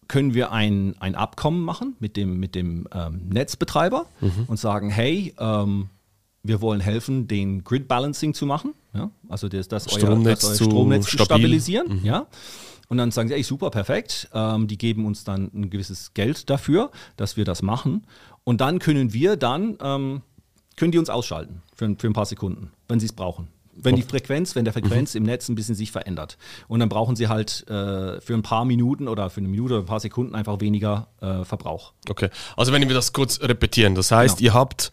können 0.09 0.35
wir 0.35 0.51
ein, 0.51 0.95
ein 0.99 1.15
Abkommen 1.15 1.63
machen 1.63 1.95
mit 2.01 2.17
dem, 2.17 2.41
mit 2.41 2.55
dem 2.55 2.89
ähm, 2.93 3.29
Netzbetreiber 3.29 4.07
mhm. 4.21 4.45
und 4.47 4.59
sagen, 4.59 4.91
hey, 4.91 5.35
ähm, 5.39 5.89
wir 6.43 6.61
wollen 6.61 6.81
helfen, 6.81 7.29
den 7.29 7.65
Grid 7.65 7.89
Balancing 7.89 8.35
zu 8.35 8.47
machen, 8.47 8.75
ja? 8.95 9.11
also 9.29 9.49
das, 9.49 9.69
das, 9.69 9.85
Stromnetz, 9.85 10.45
euer, 10.45 10.51
das 10.51 10.61
euer 10.61 10.67
Stromnetz 10.71 11.07
zu, 11.07 11.19
stabilisieren. 11.19 12.01
Mhm. 12.01 12.05
Ja? 12.05 12.27
Und 12.89 12.97
dann 12.97 13.11
sagen 13.11 13.29
sie, 13.29 13.35
ey, 13.35 13.43
super, 13.43 13.71
perfekt. 13.71 14.29
Ähm, 14.35 14.67
die 14.67 14.77
geben 14.77 15.07
uns 15.07 15.23
dann 15.23 15.51
ein 15.55 15.71
gewisses 15.71 16.13
Geld 16.15 16.51
dafür, 16.51 16.91
dass 17.17 17.37
wir 17.37 17.45
das 17.45 17.63
machen. 17.63 18.05
Und 18.43 18.61
dann 18.61 18.81
können 18.81 19.13
wir 19.13 19.37
dann, 19.37 19.79
ähm, 19.81 20.23
können 20.77 20.91
die 20.91 20.99
uns 20.99 21.11
ausschalten 21.11 21.63
für, 21.75 21.95
für 21.97 22.07
ein 22.09 22.15
paar 22.15 22.27
Sekunden, 22.27 22.73
wenn 22.89 22.99
sie 22.99 23.07
es 23.07 23.13
brauchen 23.13 23.49
wenn 23.83 23.97
die 23.97 24.03
Frequenz, 24.03 24.55
wenn 24.55 24.65
der 24.65 24.73
Frequenz 24.73 25.15
mhm. 25.15 25.19
im 25.19 25.25
Netz 25.25 25.49
ein 25.49 25.55
bisschen 25.55 25.75
sich 25.75 25.93
verändert. 25.93 26.39
Und 26.69 26.81
dann 26.81 26.89
brauchen 26.89 27.17
sie 27.17 27.29
halt 27.29 27.69
äh, 27.69 28.21
für 28.21 28.35
ein 28.35 28.43
paar 28.43 28.65
Minuten 28.65 29.09
oder 29.09 29.31
für 29.31 29.41
eine 29.41 29.49
Minute 29.49 29.75
oder 29.75 29.83
ein 29.83 29.87
paar 29.87 30.01
Sekunden 30.01 30.35
einfach 30.35 30.61
weniger 30.61 31.09
äh, 31.21 31.45
Verbrauch. 31.45 31.93
Okay, 32.09 32.29
also 32.57 32.73
wenn 32.73 32.87
wir 32.87 32.95
das 32.95 33.13
kurz 33.13 33.41
repetieren, 33.41 33.95
das 33.95 34.11
heißt, 34.11 34.39
genau. 34.39 34.47
ihr 34.47 34.55
habt 34.55 34.93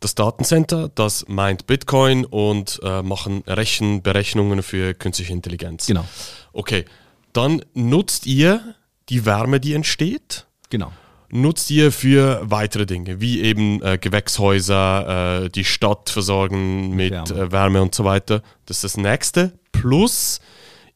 das 0.00 0.14
Datencenter, 0.14 0.90
das 0.94 1.26
meint 1.28 1.66
Bitcoin 1.66 2.24
und 2.24 2.80
äh, 2.82 3.02
machen 3.02 3.42
Rechenberechnungen 3.46 4.62
für 4.62 4.94
künstliche 4.94 5.32
Intelligenz. 5.32 5.86
Genau. 5.86 6.04
Okay, 6.52 6.84
dann 7.32 7.62
nutzt 7.74 8.26
ihr 8.26 8.74
die 9.08 9.24
Wärme, 9.26 9.60
die 9.60 9.74
entsteht. 9.74 10.46
Genau 10.70 10.92
nutzt 11.32 11.70
ihr 11.70 11.92
für 11.92 12.40
weitere 12.42 12.86
Dinge, 12.86 13.20
wie 13.20 13.40
eben 13.40 13.82
äh, 13.82 13.98
Gewächshäuser, 13.98 15.44
äh, 15.44 15.48
die 15.48 15.64
Stadt 15.64 16.10
versorgen 16.10 16.94
mit 16.94 17.12
Wärme. 17.12 17.40
Äh, 17.40 17.52
Wärme 17.52 17.82
und 17.82 17.94
so 17.94 18.04
weiter. 18.04 18.42
Das 18.66 18.78
ist 18.78 18.84
das 18.84 18.96
nächste. 18.96 19.52
Plus, 19.72 20.40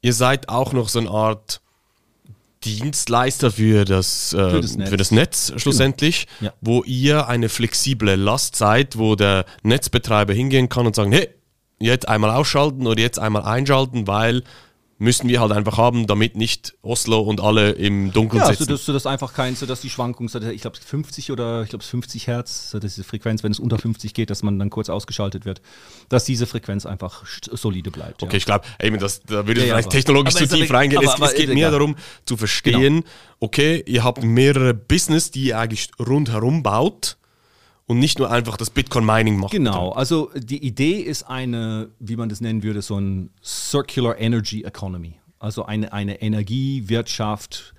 ihr 0.01 0.13
seid 0.13 0.49
auch 0.49 0.73
noch 0.73 0.89
so 0.89 0.99
eine 0.99 1.11
Art 1.11 1.61
Dienstleister 2.65 3.51
für 3.51 3.85
das, 3.85 4.33
äh, 4.33 4.51
für 4.51 4.61
das, 4.61 4.77
Netz. 4.77 4.89
Für 4.89 4.97
das 4.97 5.11
Netz 5.11 5.53
schlussendlich, 5.57 6.27
genau. 6.39 6.51
ja. 6.51 6.57
wo 6.61 6.83
ihr 6.85 7.29
eine 7.29 7.49
flexible 7.49 8.15
Last 8.17 8.57
seid, 8.57 8.99
wo 8.99 9.17
der 9.17 9.45
Netzbetreiber 9.63 10.33
hingehen 10.33 10.69
kann 10.69 10.87
und 10.87 10.97
sagen, 10.97 11.13
hey, 11.13 11.29
jetzt 11.79 12.09
einmal 12.09 12.31
ausschalten 12.31 12.87
oder 12.87 13.01
jetzt 13.01 13.19
einmal 13.19 13.43
einschalten, 13.43 14.07
weil 14.07 14.43
müssen 15.05 15.29
wir 15.29 15.41
halt 15.41 15.53
einfach 15.53 15.79
haben, 15.79 16.07
damit 16.07 16.37
nicht 16.37 16.75
Oslo 16.83 17.21
und 17.21 17.41
alle 17.41 17.73
im 17.73 18.13
Dunkeln 18.13 18.43
ja, 18.43 18.49
sitzen. 18.49 18.71
Ja, 18.71 18.77
so, 18.77 18.93
dass 18.93 19.07
einfach 19.07 19.33
kein, 19.35 19.55
so 19.55 19.67
dass 19.67 19.81
die 19.81 19.91
Schwankung, 19.91 20.29
ich 20.51 20.61
glaube 20.63 20.77
50 20.77 21.31
oder 21.31 21.63
ich 21.63 21.69
glaube 21.69 21.85
50 21.85 22.27
Hertz, 22.27 22.71
so 22.71 22.81
diese 22.81 23.05
Frequenz, 23.05 23.45
wenn 23.45 23.53
es 23.53 23.61
unter 23.61 23.79
50 23.79 24.15
geht, 24.15 24.31
dass 24.31 24.43
man 24.43 24.59
dann 24.59 24.71
kurz 24.71 24.89
ausgeschaltet 24.89 25.45
wird, 25.45 25.63
dass 26.09 26.25
diese 26.25 26.47
Frequenz 26.47 26.87
einfach 26.87 27.25
solide 27.27 27.91
bleibt. 27.91 28.23
Okay, 28.23 28.33
ja. 28.33 28.39
ich 28.39 28.45
glaube, 28.47 28.65
da 29.27 29.47
würde 29.47 29.61
ja, 29.61 29.75
vielleicht 29.75 29.91
technologisch 29.91 30.35
zu 30.35 30.49
tief 30.49 30.73
reingehen. 30.73 31.03
Aber, 31.03 31.09
es, 31.09 31.15
aber, 31.15 31.27
es 31.27 31.35
geht 31.35 31.53
mir 31.53 31.71
darum 31.71 31.95
zu 32.25 32.37
verstehen, 32.37 32.97
genau. 32.97 33.07
okay, 33.41 33.85
ihr 33.87 34.03
habt 34.03 34.25
mehrere 34.25 34.75
Business, 34.75 35.31
die 35.31 35.45
ihr 35.47 35.59
eigentlich 35.59 35.91
rundherum 36.01 36.63
baut 36.63 37.17
und 37.87 37.99
nicht 37.99 38.19
nur 38.19 38.31
einfach 38.31 38.57
das 38.57 38.71
Bitcoin-Mining 38.71 39.39
machen. 39.39 39.51
Genau, 39.51 39.91
also 39.91 40.31
die 40.35 40.65
Idee 40.65 41.01
ist 41.01 41.25
eine, 41.25 41.91
wie 41.99 42.17
man 42.17 42.29
das 42.29 42.41
nennen 42.41 42.63
würde, 42.63 42.83
so 42.83 42.99
ein 42.99 43.31
Circular 43.43 44.19
Energy 44.19 44.63
Economy. 44.65 45.19
Also 45.39 45.67
eine, 45.67 45.93
eine 45.93 46.23
Energiewirtschaft 46.23 47.75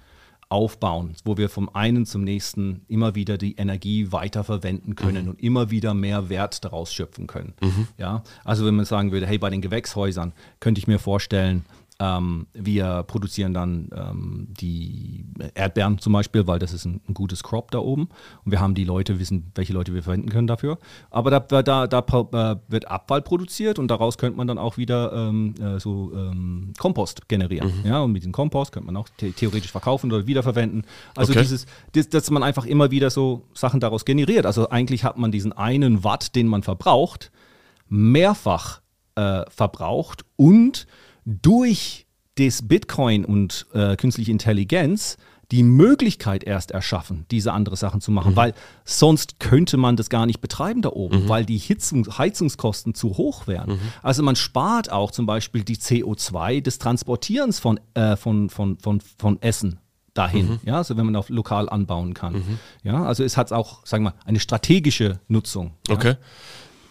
aufbauen, 0.47 1.15
wo 1.25 1.37
wir 1.37 1.49
vom 1.49 1.73
einen 1.73 2.05
zum 2.05 2.23
nächsten 2.23 2.85
immer 2.87 3.15
wieder 3.15 3.37
die 3.37 3.55
Energie 3.55 4.11
weiterverwenden 4.11 4.95
können 4.95 5.23
mhm. 5.23 5.31
und 5.31 5.41
immer 5.41 5.71
wieder 5.71 5.95
mehr 5.95 6.29
Wert 6.29 6.63
daraus 6.63 6.93
schöpfen 6.93 7.25
können. 7.25 7.53
Mhm. 7.61 7.87
Ja, 7.97 8.23
also 8.43 8.65
wenn 8.65 8.75
man 8.75 8.85
sagen 8.85 9.11
würde, 9.11 9.25
hey, 9.25 9.39
bei 9.39 9.49
den 9.49 9.61
Gewächshäusern 9.61 10.33
könnte 10.59 10.79
ich 10.79 10.87
mir 10.87 10.99
vorstellen, 10.99 11.65
ähm, 11.99 12.47
wir 12.53 13.03
produzieren 13.03 13.53
dann 13.53 13.89
ähm, 13.95 14.47
die 14.49 15.25
Erdbeeren 15.53 15.97
zum 15.97 16.11
Beispiel, 16.11 16.45
weil 16.45 16.59
das 16.59 16.73
ist 16.73 16.85
ein, 16.85 16.99
ein, 17.07 17.13
gutes 17.13 17.41
Crop 17.41 17.71
da 17.71 17.79
oben. 17.79 18.09
Und 18.43 18.51
wir 18.51 18.59
haben 18.59 18.75
die 18.75 18.83
Leute, 18.83 19.19
wissen, 19.19 19.51
welche 19.55 19.71
Leute 19.71 19.93
wir 19.93 20.03
verwenden 20.03 20.29
können 20.29 20.47
dafür. 20.47 20.77
Aber 21.09 21.31
da, 21.31 21.39
da, 21.39 21.87
da 21.87 21.99
äh, 21.99 22.55
wird 22.67 22.89
Abfall 22.89 23.21
produziert 23.21 23.79
und 23.79 23.87
daraus 23.87 24.17
könnte 24.17 24.37
man 24.37 24.47
dann 24.47 24.57
auch 24.57 24.75
wieder 24.75 25.13
ähm, 25.13 25.55
äh, 25.61 25.79
so 25.79 26.11
ähm, 26.13 26.73
Kompost 26.77 27.29
generieren. 27.29 27.71
Mhm. 27.83 27.89
Ja, 27.89 28.01
und 28.01 28.11
mit 28.11 28.23
diesem 28.23 28.33
Kompost 28.33 28.73
könnte 28.73 28.87
man 28.87 28.97
auch 28.97 29.07
the 29.21 29.31
theoretisch 29.31 29.71
verkaufen 29.71 30.11
oder 30.11 30.27
wiederverwenden. 30.27 30.83
Also 31.15 31.31
okay. 31.31 31.41
dieses, 31.41 31.65
das, 31.93 32.09
dass 32.09 32.29
man 32.29 32.43
einfach 32.43 32.65
immer 32.65 32.91
wieder 32.91 33.09
so 33.09 33.43
Sachen 33.53 33.79
daraus 33.79 34.03
generiert. 34.03 34.45
Also 34.45 34.69
eigentlich 34.69 35.05
hat 35.05 35.17
man 35.17 35.31
diesen 35.31 35.53
einen 35.53 36.03
Watt, 36.03 36.35
den 36.35 36.47
man 36.47 36.61
verbraucht, 36.61 37.31
mehrfach 37.87 38.81
äh, 39.15 39.43
verbraucht 39.49 40.25
und 40.35 40.87
durch 41.25 42.05
das 42.35 42.67
Bitcoin 42.67 43.25
und 43.25 43.65
äh, 43.73 43.95
künstliche 43.95 44.31
Intelligenz 44.31 45.17
die 45.51 45.63
Möglichkeit 45.63 46.43
erst 46.43 46.71
erschaffen, 46.71 47.25
diese 47.29 47.53
andere 47.53 47.75
Sachen 47.75 48.01
zu 48.01 48.11
machen, 48.11 48.31
mhm. 48.31 48.35
weil 48.35 48.53
sonst 48.83 49.39
könnte 49.39 49.77
man 49.77 49.95
das 49.95 50.09
gar 50.09 50.25
nicht 50.25 50.41
betreiben 50.41 50.81
da 50.81 50.89
oben, 50.89 51.23
mhm. 51.23 51.29
weil 51.29 51.45
die 51.45 51.57
Hitzung, 51.57 52.05
Heizungskosten 52.17 52.95
zu 52.95 53.17
hoch 53.17 53.47
wären. 53.47 53.71
Mhm. 53.73 53.79
Also 54.01 54.23
man 54.23 54.35
spart 54.35 54.91
auch 54.91 55.11
zum 55.11 55.25
Beispiel 55.25 55.63
die 55.63 55.77
CO2 55.77 56.61
des 56.61 56.79
Transportierens 56.79 57.59
von, 57.59 57.79
äh, 57.93 58.15
von, 58.15 58.49
von, 58.49 58.77
von, 58.79 59.01
von 59.17 59.41
Essen 59.41 59.79
dahin, 60.13 60.47
mhm. 60.47 60.59
ja, 60.65 60.77
also 60.77 60.97
wenn 60.97 61.05
man 61.05 61.15
auf 61.15 61.29
lokal 61.29 61.69
anbauen 61.69 62.13
kann. 62.13 62.33
Mhm. 62.33 62.59
Ja, 62.83 63.03
also 63.03 63.23
es 63.23 63.37
hat 63.37 63.51
auch, 63.51 63.85
sagen 63.85 64.03
wir 64.03 64.11
mal, 64.11 64.17
eine 64.25 64.39
strategische 64.39 65.19
Nutzung. 65.27 65.73
Okay. 65.89 66.11
Ja. 66.11 66.17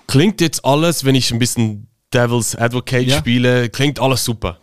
Klingt 0.07 0.40
jetzt 0.42 0.64
alles, 0.64 1.05
wenn 1.05 1.14
ich 1.14 1.33
ein 1.33 1.38
bisschen 1.38 1.88
Devil's 2.14 2.57
Advocate 2.57 3.07
ja. 3.07 3.18
spiele, 3.18 3.68
klingt 3.68 4.00
alles 4.00 4.24
super. 4.24 4.59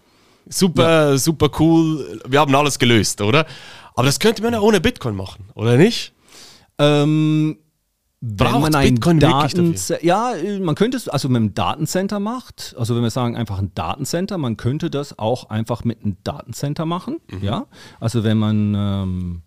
Super, 0.48 1.12
ja. 1.12 1.18
super 1.18 1.50
cool. 1.60 2.20
Wir 2.28 2.40
haben 2.40 2.54
alles 2.56 2.80
gelöst, 2.80 3.22
oder? 3.22 3.46
Aber 3.94 4.06
das 4.06 4.20
könnte 4.20 4.42
man 4.42 4.54
ja 4.54 4.60
ohne 4.60 4.82
Bitcoin 4.82 5.16
machen, 5.16 5.46
oder 5.54 5.78
nicht? 5.78 6.14
Ähm, 6.80 7.58
Braucht 8.24 8.62
man 8.62 8.76
ein 8.76 8.94
Bitcoin 8.94 9.20
Daten 9.20 9.76
Ja, 10.02 10.34
man 10.62 10.76
könnte 10.76 10.96
es, 10.96 11.10
also 11.10 11.28
mit 11.28 11.38
einem 11.38 11.54
Datencenter 11.56 12.20
macht, 12.20 12.76
also 12.78 12.96
wenn 12.96 13.02
wir 13.02 13.10
sagen 13.10 13.36
einfach 13.36 13.58
ein 13.58 13.72
Datencenter, 13.74 14.38
man 14.38 14.58
könnte 14.58 14.92
das 14.92 15.18
auch 15.18 15.50
einfach 15.50 15.84
mit 15.84 16.04
einem 16.04 16.18
Datencenter 16.24 16.86
machen, 16.86 17.18
mhm. 17.32 17.44
ja. 17.44 17.66
Also 18.00 18.24
wenn 18.24 18.38
man 18.38 18.76
ähm, 18.76 19.42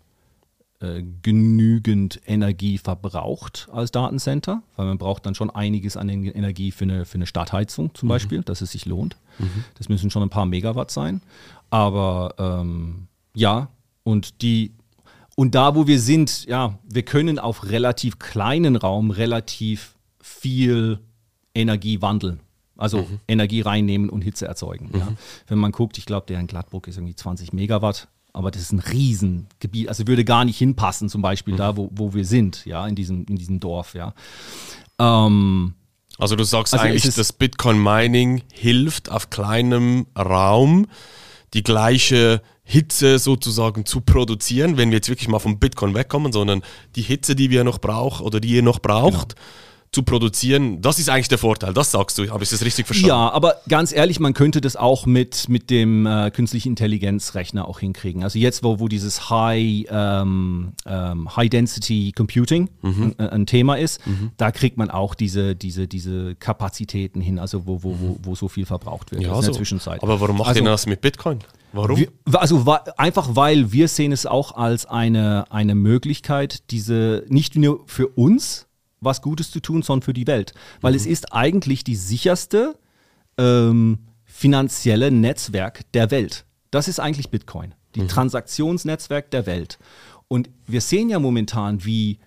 äh, 0.85 1.03
genügend 1.21 2.21
Energie 2.25 2.77
verbraucht 2.77 3.67
als 3.71 3.91
Datencenter, 3.91 4.61
weil 4.75 4.85
man 4.85 4.97
braucht 4.97 5.25
dann 5.25 5.35
schon 5.35 5.49
einiges 5.49 5.97
an 5.97 6.09
Energie 6.09 6.71
für 6.71 6.83
eine, 6.85 7.05
für 7.05 7.15
eine 7.15 7.25
Stadtheizung 7.25 7.93
zum 7.93 8.07
mhm. 8.07 8.09
Beispiel, 8.09 8.41
dass 8.41 8.61
es 8.61 8.71
sich 8.71 8.85
lohnt. 8.85 9.17
Mhm. 9.39 9.63
Das 9.77 9.89
müssen 9.89 10.09
schon 10.09 10.23
ein 10.23 10.29
paar 10.29 10.45
Megawatt 10.45 10.91
sein. 10.91 11.21
Aber 11.69 12.35
ähm, 12.37 13.07
ja, 13.33 13.69
und 14.03 14.41
die 14.41 14.71
und 15.35 15.53
da, 15.53 15.75
wo 15.75 15.85
wir 15.85 15.99
sind, 15.99 16.45
ja, 16.45 16.79
wir 16.87 17.03
können 17.03 17.39
auf 17.39 17.69
relativ 17.69 18.19
kleinen 18.19 18.77
Raum 18.77 19.11
relativ 19.11 19.95
viel 20.21 20.99
Energie 21.53 22.01
wandeln. 22.01 22.39
Also 22.77 22.99
mhm. 22.99 23.19
Energie 23.27 23.61
reinnehmen 23.61 24.09
und 24.09 24.21
Hitze 24.21 24.47
erzeugen. 24.47 24.91
Ja. 24.93 25.05
Mhm. 25.05 25.17
Wenn 25.47 25.57
man 25.57 25.71
guckt, 25.71 25.97
ich 25.97 26.05
glaube, 26.05 26.27
der 26.27 26.39
in 26.39 26.47
Gladbruck 26.47 26.87
ist 26.87 26.97
irgendwie 26.97 27.15
20 27.15 27.53
Megawatt 27.53 28.07
aber 28.35 28.51
das 28.51 28.63
ist 28.63 28.73
ein 28.73 28.79
Riesengebiet, 28.79 29.87
also 29.87 30.07
würde 30.07 30.25
gar 30.25 30.43
nicht 30.43 30.57
hinpassen, 30.57 31.09
zum 31.09 31.21
Beispiel 31.21 31.53
mhm. 31.53 31.57
da, 31.57 31.77
wo, 31.77 31.89
wo 31.93 32.13
wir 32.13 32.25
sind, 32.25 32.65
ja, 32.65 32.85
in 32.85 32.95
diesem, 32.95 33.25
in 33.29 33.37
diesem 33.37 33.59
Dorf, 33.59 33.95
ja. 33.95 34.13
Ähm, 34.99 35.73
also 36.17 36.35
du 36.35 36.43
sagst 36.43 36.73
also 36.73 36.85
eigentlich, 36.85 37.15
dass 37.15 37.33
Bitcoin 37.33 37.81
Mining 37.81 38.43
hilft, 38.51 39.09
auf 39.09 39.29
kleinem 39.29 40.07
Raum 40.17 40.87
die 41.53 41.63
gleiche 41.63 42.41
Hitze 42.63 43.19
sozusagen 43.19 43.85
zu 43.85 44.01
produzieren, 44.01 44.75
wenn 44.75 44.89
wir 44.89 44.97
jetzt 44.97 45.09
wirklich 45.09 45.29
mal 45.29 45.39
vom 45.39 45.59
Bitcoin 45.59 45.93
wegkommen, 45.93 46.33
sondern 46.33 46.61
die 46.95 47.03
Hitze, 47.03 47.35
die 47.35 47.49
wir 47.49 47.63
noch 47.63 47.79
brauchen 47.79 48.25
oder 48.25 48.39
die 48.39 48.49
ihr 48.49 48.63
noch 48.63 48.79
braucht, 48.79 49.35
genau 49.35 49.45
zu 49.95 50.03
produzieren. 50.03 50.81
Das 50.81 50.99
ist 50.99 51.09
eigentlich 51.09 51.29
der 51.29 51.37
Vorteil, 51.37 51.73
das 51.73 51.91
sagst 51.91 52.17
du. 52.17 52.29
Habe 52.29 52.43
ich 52.43 52.49
das 52.49 52.65
richtig 52.65 52.85
verstanden? 52.85 53.15
Ja, 53.15 53.31
aber 53.31 53.55
ganz 53.69 53.93
ehrlich, 53.93 54.19
man 54.19 54.33
könnte 54.33 54.59
das 54.59 54.75
auch 54.75 55.05
mit, 55.05 55.47
mit 55.47 55.69
dem 55.69 56.05
äh, 56.05 56.31
künstlichen 56.31 56.69
Intelligenzrechner 56.69 57.65
auch 57.65 57.79
hinkriegen. 57.79 58.21
Also 58.21 58.37
jetzt, 58.37 58.61
wo, 58.61 58.79
wo 58.79 58.89
dieses 58.89 59.29
High, 59.29 59.85
ähm, 59.89 60.73
ähm, 60.85 61.33
High 61.33 61.49
Density 61.49 62.11
Computing 62.13 62.69
mhm. 62.81 63.15
ein, 63.17 63.29
ein, 63.29 63.45
Thema 63.45 63.75
ist, 63.75 64.05
mhm. 64.05 64.31
da 64.35 64.51
kriegt 64.51 64.75
man 64.75 64.89
auch 64.89 65.15
diese, 65.15 65.55
diese, 65.55 65.87
diese 65.87 66.35
Kapazitäten 66.35 67.21
hin, 67.21 67.39
also 67.39 67.65
wo, 67.65 67.81
wo, 67.81 67.95
wo, 67.97 68.17
wo 68.21 68.35
so 68.35 68.49
viel 68.49 68.65
verbraucht 68.65 69.11
wird 69.11 69.21
ja, 69.21 69.33
in 69.33 69.41
der. 69.41 69.53
Zwischenzeit. 69.53 70.03
Aber 70.03 70.19
warum 70.19 70.39
macht 70.39 70.49
also, 70.49 70.59
ihr 70.59 70.65
das 70.65 70.87
mit 70.87 70.99
Bitcoin? 70.99 71.39
Warum? 71.71 71.97
Wir, 71.97 72.09
also 72.33 72.65
einfach 72.97 73.29
weil 73.37 73.71
wir 73.71 73.87
sehen 73.87 74.11
es 74.11 74.25
auch 74.25 74.57
als 74.57 74.85
eine, 74.85 75.49
eine 75.51 75.73
Möglichkeit, 75.73 76.69
diese 76.71 77.23
nicht 77.29 77.55
nur 77.55 77.83
für 77.85 78.07
uns, 78.07 78.67
was 79.01 79.21
Gutes 79.21 79.51
zu 79.51 79.59
tun, 79.59 79.81
sondern 79.81 80.03
für 80.03 80.13
die 80.13 80.27
Welt. 80.27 80.53
Weil 80.81 80.93
mhm. 80.93 80.97
es 80.97 81.05
ist 81.05 81.33
eigentlich 81.33 81.83
die 81.83 81.95
sicherste 81.95 82.77
ähm, 83.37 83.99
finanzielle 84.25 85.11
Netzwerk 85.11 85.91
der 85.93 86.11
Welt. 86.11 86.45
Das 86.71 86.87
ist 86.87 86.99
eigentlich 86.99 87.29
Bitcoin, 87.29 87.73
die 87.95 88.01
mhm. 88.01 88.07
Transaktionsnetzwerk 88.07 89.31
der 89.31 89.45
Welt. 89.45 89.79
Und 90.27 90.49
wir 90.65 90.81
sehen 90.81 91.09
ja 91.09 91.19
momentan, 91.19 91.85
wie 91.85 92.19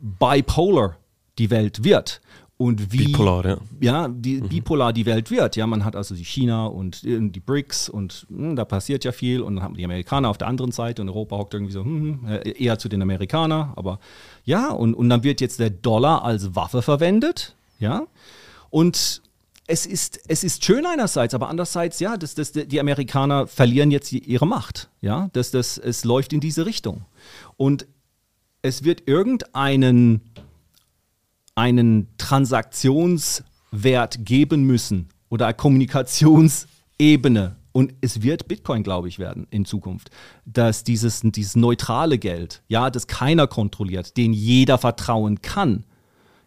bipolar 0.00 0.98
die 1.38 1.50
Welt 1.50 1.84
wird 1.84 2.20
und 2.58 2.92
wie 2.92 3.06
bipolar, 3.06 3.46
ja. 3.46 3.58
ja 3.80 4.08
die, 4.08 4.42
mhm. 4.42 4.48
bipolar 4.48 4.92
die 4.92 5.06
Welt 5.06 5.30
wird. 5.30 5.54
Ja, 5.54 5.66
man 5.68 5.84
hat 5.84 5.94
also 5.94 6.16
die 6.16 6.24
China 6.24 6.66
und 6.66 7.02
die 7.04 7.40
BRICS 7.40 7.88
und 7.88 8.26
mh, 8.28 8.48
hm, 8.48 8.56
da 8.56 8.64
passiert 8.64 9.04
ja 9.04 9.12
viel 9.12 9.42
und 9.42 9.56
dann 9.56 9.64
haben 9.64 9.74
die 9.76 9.84
Amerikaner 9.84 10.28
auf 10.28 10.38
der 10.38 10.48
anderen 10.48 10.72
Seite 10.72 11.00
und 11.00 11.08
Europa 11.08 11.38
hockt 11.38 11.54
irgendwie 11.54 11.72
so 11.72 11.84
hm, 11.84 12.20
hm 12.22 12.28
äh, 12.28 12.50
eher 12.50 12.76
zu 12.78 12.88
den 12.88 13.00
Amerikanern, 13.00 13.72
aber 13.76 14.00
ja, 14.44 14.70
und, 14.70 14.94
und 14.94 15.08
dann 15.08 15.22
wird 15.22 15.40
jetzt 15.40 15.60
der 15.60 15.70
Dollar 15.70 16.24
als 16.24 16.56
Waffe 16.56 16.82
verwendet, 16.82 17.54
ja, 17.78 18.02
und 18.70 19.22
es 19.68 19.86
ist, 19.86 20.20
es 20.26 20.42
ist 20.42 20.64
schön 20.64 20.84
einerseits, 20.84 21.34
aber 21.34 21.48
andererseits, 21.48 22.00
ja, 22.00 22.16
das, 22.16 22.34
das, 22.34 22.52
die 22.52 22.80
Amerikaner 22.80 23.46
verlieren 23.46 23.90
jetzt 23.90 24.10
ihre 24.12 24.46
Macht. 24.46 24.88
Ja, 25.02 25.28
das, 25.34 25.50
das, 25.50 25.76
es 25.76 26.04
läuft 26.04 26.32
in 26.32 26.40
diese 26.40 26.64
Richtung. 26.64 27.04
Und 27.58 27.86
es 28.62 28.82
wird 28.82 29.06
irgendeinen 29.06 30.27
einen 31.58 32.06
Transaktionswert 32.18 34.24
geben 34.24 34.62
müssen 34.62 35.08
oder 35.28 35.46
eine 35.46 35.54
Kommunikationsebene. 35.54 37.56
Und 37.72 37.94
es 38.00 38.22
wird 38.22 38.46
Bitcoin, 38.46 38.84
glaube 38.84 39.08
ich, 39.08 39.18
werden 39.18 39.48
in 39.50 39.64
Zukunft. 39.64 40.10
Dass 40.44 40.84
dieses, 40.84 41.22
dieses 41.22 41.56
neutrale 41.56 42.18
Geld, 42.18 42.62
ja, 42.68 42.90
das 42.90 43.08
keiner 43.08 43.48
kontrolliert, 43.48 44.16
den 44.16 44.32
jeder 44.32 44.78
vertrauen 44.78 45.42
kann. 45.42 45.84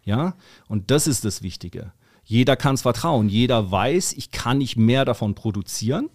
Ja, 0.04 0.34
und 0.66 0.90
das 0.90 1.06
ist 1.06 1.26
das 1.26 1.42
Wichtige. 1.42 1.92
Jeder 2.24 2.56
kann 2.56 2.74
es 2.74 2.82
vertrauen. 2.82 3.28
Jeder 3.28 3.70
weiß, 3.70 4.14
ich 4.14 4.30
kann 4.30 4.58
nicht 4.58 4.76
mehr 4.76 5.04
davon 5.04 5.34
produzieren. 5.34 6.08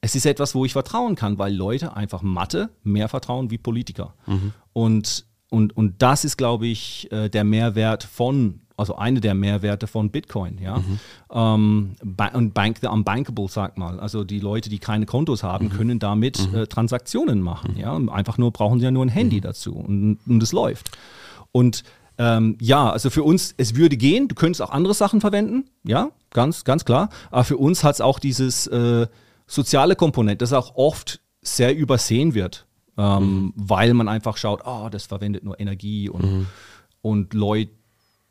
Es 0.00 0.14
ist 0.14 0.26
etwas, 0.26 0.54
wo 0.54 0.64
ich 0.64 0.72
vertrauen 0.72 1.14
kann, 1.14 1.38
weil 1.38 1.54
Leute 1.54 1.94
einfach 1.94 2.22
Mathe 2.22 2.70
mehr 2.82 3.08
vertrauen 3.08 3.50
wie 3.50 3.58
Politiker. 3.58 4.14
Mhm. 4.26 4.52
Und, 4.72 5.27
und, 5.50 5.76
und 5.76 6.02
das 6.02 6.24
ist, 6.24 6.36
glaube 6.36 6.66
ich, 6.66 7.10
äh, 7.10 7.28
der 7.28 7.44
Mehrwert 7.44 8.04
von, 8.04 8.60
also 8.76 8.96
eine 8.96 9.20
der 9.20 9.34
Mehrwerte 9.34 9.86
von 9.86 10.10
Bitcoin. 10.10 10.58
Ja? 10.58 10.78
Mhm. 10.78 10.98
Ähm, 11.32 11.96
und 12.34 12.54
Bank 12.54 12.78
the 12.80 12.88
Unbankable, 12.88 13.48
sag 13.48 13.78
mal. 13.78 13.98
Also 13.98 14.24
die 14.24 14.40
Leute, 14.40 14.68
die 14.68 14.78
keine 14.78 15.06
Kontos 15.06 15.42
haben, 15.42 15.66
mhm. 15.66 15.70
können 15.70 15.98
damit 15.98 16.50
mhm. 16.50 16.58
äh, 16.58 16.66
Transaktionen 16.66 17.40
machen. 17.40 17.76
Ja? 17.78 17.96
Einfach 17.96 18.36
nur 18.38 18.52
brauchen 18.52 18.78
sie 18.78 18.84
ja 18.84 18.90
nur 18.90 19.04
ein 19.04 19.10
Handy 19.10 19.36
mhm. 19.36 19.42
dazu 19.42 19.74
und, 19.74 20.18
und 20.26 20.42
es 20.42 20.52
läuft. 20.52 20.90
Und 21.50 21.82
ähm, 22.18 22.58
ja, 22.60 22.90
also 22.90 23.10
für 23.10 23.22
uns, 23.22 23.54
es 23.56 23.76
würde 23.76 23.96
gehen, 23.96 24.28
du 24.28 24.34
könntest 24.34 24.60
auch 24.60 24.70
andere 24.70 24.92
Sachen 24.92 25.20
verwenden, 25.20 25.70
ja, 25.84 26.10
ganz, 26.30 26.64
ganz 26.64 26.84
klar. 26.84 27.10
Aber 27.30 27.44
für 27.44 27.56
uns 27.56 27.84
hat 27.84 27.94
es 27.94 28.00
auch 28.00 28.18
dieses 28.18 28.66
äh, 28.66 29.06
soziale 29.46 29.94
Komponent, 29.94 30.42
das 30.42 30.52
auch 30.52 30.74
oft 30.74 31.20
sehr 31.42 31.76
übersehen 31.76 32.34
wird, 32.34 32.66
ähm, 32.98 33.22
mhm. 33.22 33.52
weil 33.56 33.94
man 33.94 34.08
einfach 34.08 34.36
schaut, 34.36 34.62
oh, 34.66 34.88
das 34.90 35.06
verwendet 35.06 35.44
nur 35.44 35.58
Energie 35.58 36.08
und, 36.10 36.24
mhm. 36.24 36.46
und 37.00 37.32
Leute 37.32 37.70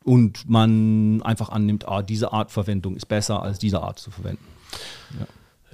und 0.04 0.50
man 0.50 1.22
einfach 1.24 1.50
annimmt, 1.50 1.88
ah, 1.88 2.02
diese 2.02 2.32
Art 2.32 2.52
Verwendung 2.52 2.96
ist 2.96 3.08
besser 3.08 3.42
als 3.42 3.60
diese 3.60 3.82
Art 3.82 4.00
zu 4.00 4.12
verwenden. 4.12 4.44
Ja. 5.20 5.26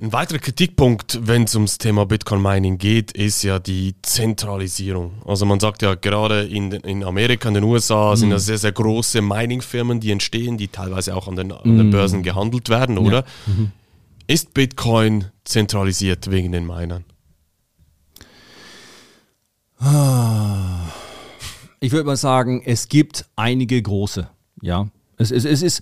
Ein 0.02 0.12
weiterer 0.12 0.40
Kritikpunkt, 0.40 1.20
wenn 1.22 1.44
es 1.44 1.54
ums 1.54 1.78
Thema 1.78 2.08
Bitcoin 2.08 2.42
Mining 2.42 2.80
geht, 2.80 3.12
ist 3.12 3.44
ja 3.44 3.60
die 3.60 3.94
Zentralisierung. 4.02 5.22
Also 5.24 5.46
man 5.46 5.60
sagt 5.60 5.84
ja 5.84 5.94
gerade 5.94 6.46
in, 6.46 6.72
in 6.72 7.04
Amerika, 7.04 7.48
in 7.48 7.54
den 7.54 7.64
USA 7.64 8.16
sind 8.16 8.30
ja 8.30 8.38
mhm. 8.38 8.42
sehr, 8.42 8.58
sehr 8.58 8.72
große 8.72 9.22
Mining-Firmen, 9.22 10.00
die 10.00 10.10
entstehen, 10.10 10.58
die 10.58 10.68
teilweise 10.68 11.16
auch 11.16 11.28
an 11.28 11.36
den, 11.36 11.52
an 11.52 11.78
den 11.78 11.88
mhm. 11.88 11.92
Börsen 11.92 12.24
gehandelt 12.24 12.70
werden, 12.70 12.98
oder? 12.98 13.18
Ja. 13.18 13.54
Mhm. 13.54 13.72
Ist 14.26 14.56
Bitcoin 14.56 15.26
zentralisiert 15.44 16.32
wegen 16.32 16.52
den 16.52 16.66
Minern? 16.66 17.06
Ich 21.80 21.92
würde 21.92 22.06
mal 22.06 22.16
sagen, 22.16 22.62
es 22.66 22.88
gibt 22.88 23.26
einige 23.36 23.82
große. 23.82 24.30
Ja, 24.62 24.88
es, 25.18 25.32
es, 25.32 25.46
es 25.46 25.62
ist 25.62 25.82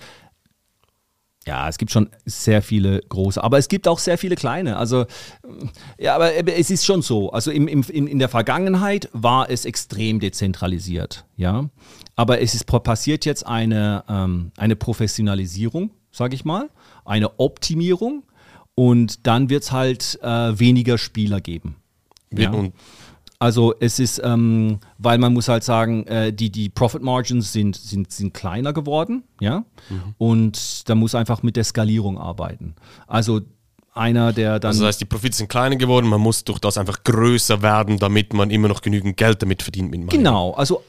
ja, 1.48 1.68
es 1.68 1.80
gibt 1.80 1.92
schon 1.92 2.10
sehr 2.26 2.62
viele 2.62 3.02
große, 3.10 3.44
aber 3.44 3.58
es 3.58 3.68
gibt 3.68 3.88
auch 3.88 3.98
sehr 3.98 4.18
viele 4.18 4.36
kleine. 4.36 4.78
Also, 4.78 5.06
ja, 5.98 6.14
aber 6.14 6.36
es 6.48 6.70
ist 6.70 6.86
schon 6.86 7.02
so. 7.02 7.32
Also 7.32 7.50
im, 7.50 7.68
im, 7.68 7.84
in 7.84 8.20
der 8.20 8.30
Vergangenheit 8.30 9.10
war 9.12 9.50
es 9.50 9.66
extrem 9.66 10.20
dezentralisiert, 10.20 11.26
ja. 11.38 11.70
Aber 12.16 12.42
es 12.42 12.54
ist 12.54 12.66
passiert 12.66 13.26
jetzt 13.26 13.46
eine, 13.48 14.04
ähm, 14.08 14.52
eine 14.58 14.76
Professionalisierung, 14.76 15.92
sage 16.12 16.36
ich 16.36 16.46
mal, 16.46 16.70
eine 17.06 17.40
Optimierung 17.40 18.24
und 18.76 19.26
dann 19.26 19.50
wird 19.50 19.64
es 19.64 19.72
halt 19.72 20.20
äh, 20.22 20.60
weniger 20.60 21.00
Spieler 21.00 21.42
geben. 21.42 21.78
Ja. 22.32 22.52
Und 22.52 22.74
also 23.42 23.74
es 23.80 23.98
ist, 23.98 24.22
ähm, 24.24 24.78
weil 25.00 25.18
man 25.18 25.34
muss 25.34 25.48
halt 25.48 25.64
sagen, 25.64 26.06
äh, 26.06 26.32
die, 26.32 26.52
die 26.52 26.70
Profit 26.70 27.02
Margins 27.02 27.52
sind, 27.52 27.76
sind, 27.76 28.12
sind 28.12 28.36
kleiner 28.36 28.72
geworden, 28.72 29.24
ja. 29.40 29.66
Mhm. 29.90 30.14
Und 30.20 30.88
da 30.88 30.94
muss 30.94 31.16
einfach 31.16 31.42
mit 31.42 31.56
der 31.56 31.64
Skalierung 31.64 32.20
arbeiten. 32.20 32.76
Also 33.08 33.42
einer, 33.96 34.32
der 34.32 34.60
dann. 34.60 34.70
Also 34.70 34.82
das 34.82 34.90
heißt, 34.90 35.02
die 35.02 35.06
Profite 35.06 35.36
sind 35.36 35.50
kleiner 35.50 35.76
geworden, 35.76 36.06
man 36.06 36.22
muss 36.22 36.44
durch 36.44 36.60
das 36.60 36.78
einfach 36.78 37.04
größer 37.04 37.64
werden, 37.64 37.98
damit 37.98 38.32
man 38.32 38.52
immer 38.52 38.68
noch 38.68 38.84
genügend 38.84 39.18
Geld 39.18 39.42
damit 39.42 39.64
verdient 39.64 39.90
mit 39.90 40.02
Mining. 40.02 40.20
Genau, 40.20 40.52
also 40.52 40.84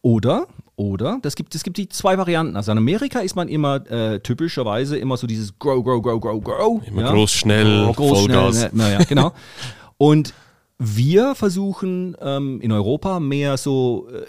oder, 0.00 0.46
oder, 0.76 1.18
das 1.22 1.34
gibt, 1.34 1.52
es 1.56 1.64
gibt 1.64 1.78
die 1.78 1.88
zwei 1.88 2.16
Varianten. 2.16 2.54
Also 2.54 2.70
in 2.70 2.78
Amerika 2.78 3.18
ist 3.18 3.34
man 3.34 3.48
immer 3.48 3.84
äh, 3.90 4.20
typischerweise 4.20 4.96
immer 4.98 5.16
so 5.16 5.26
dieses 5.26 5.58
Grow, 5.58 5.82
Grow, 5.82 6.00
Grow, 6.00 6.20
Grow, 6.20 6.44
Grow. 6.44 6.80
Immer 6.86 7.02
ja? 7.02 7.10
groß, 7.10 7.32
schnell, 7.32 7.86
oh, 7.88 7.92
groß, 7.92 8.18
Vollgas. 8.20 8.56
Schnell, 8.56 8.70
naja, 8.72 8.98
genau. 9.02 9.32
Und 9.96 10.32
wir 10.78 11.34
versuchen 11.34 12.16
ähm, 12.20 12.60
in 12.60 12.72
Europa 12.72 13.20
mehr 13.20 13.56
so 13.56 14.08
äh, 14.12 14.26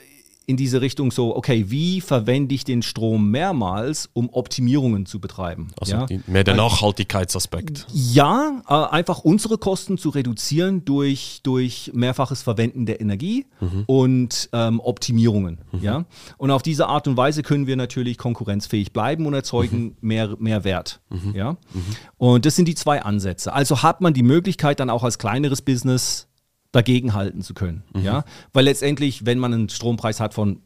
in 0.50 0.58
diese 0.58 0.82
Richtung 0.82 1.12
so, 1.12 1.36
okay, 1.36 1.66
wie 1.68 2.02
verwende 2.02 2.56
ich 2.56 2.64
den 2.64 2.82
Strom 2.82 3.30
mehrmals, 3.30 4.10
um 4.14 4.30
Optimierungen 4.32 5.06
zu 5.06 5.20
betreiben? 5.20 5.68
Also 5.80 5.94
ja? 5.94 6.06
die, 6.08 6.22
mehr 6.26 6.44
der 6.44 6.56
Nachhaltigkeitsaspekt. 6.56 7.86
Ja, 7.94 8.64
äh, 8.68 8.74
einfach 8.74 9.20
unsere 9.20 9.60
Kosten 9.60 10.00
zu 10.00 10.10
reduzieren 10.10 10.86
durch, 10.86 11.42
durch 11.44 11.92
mehrfaches 11.94 12.42
Verwenden 12.42 12.88
der 12.88 13.00
Energie 13.00 13.46
mhm. 13.60 13.84
und 13.86 14.50
ähm, 14.52 14.80
Optimierungen. 14.80 15.60
Mhm. 15.72 15.84
Ja? 15.84 16.06
Und 16.40 16.50
auf 16.50 16.64
diese 16.64 16.88
Art 16.88 17.08
und 17.08 17.16
Weise 17.16 17.44
können 17.44 17.68
wir 17.68 17.76
natürlich 17.76 18.18
konkurrenzfähig 18.18 18.92
bleiben 18.92 19.28
und 19.28 19.36
erzeugen 19.36 19.84
mhm. 19.84 19.96
mehr, 20.02 20.36
mehr 20.40 20.64
Wert. 20.64 21.00
Mhm. 21.10 21.36
Ja? 21.36 21.52
Mhm. 21.52 21.86
Und 22.18 22.48
das 22.48 22.56
sind 22.56 22.68
die 22.68 22.74
zwei 22.74 23.04
Ansätze. 23.04 23.54
Also 23.54 23.84
hat 23.84 24.02
man 24.02 24.16
die 24.16 24.24
Möglichkeit, 24.24 24.80
dann 24.80 24.90
auch 24.90 25.04
als 25.04 25.20
kleineres 25.20 25.62
Business 25.62 26.29
dagegenhalten 26.72 27.42
zu 27.42 27.54
können. 27.54 27.84
Mhm. 27.94 28.04
Ja? 28.04 28.24
Weil 28.54 28.66
letztendlich, 28.66 29.26
wenn 29.26 29.40
man 29.40 29.54
einen 29.54 29.70
Strompreis 29.70 30.20
hat 30.20 30.34
von, 30.34 30.62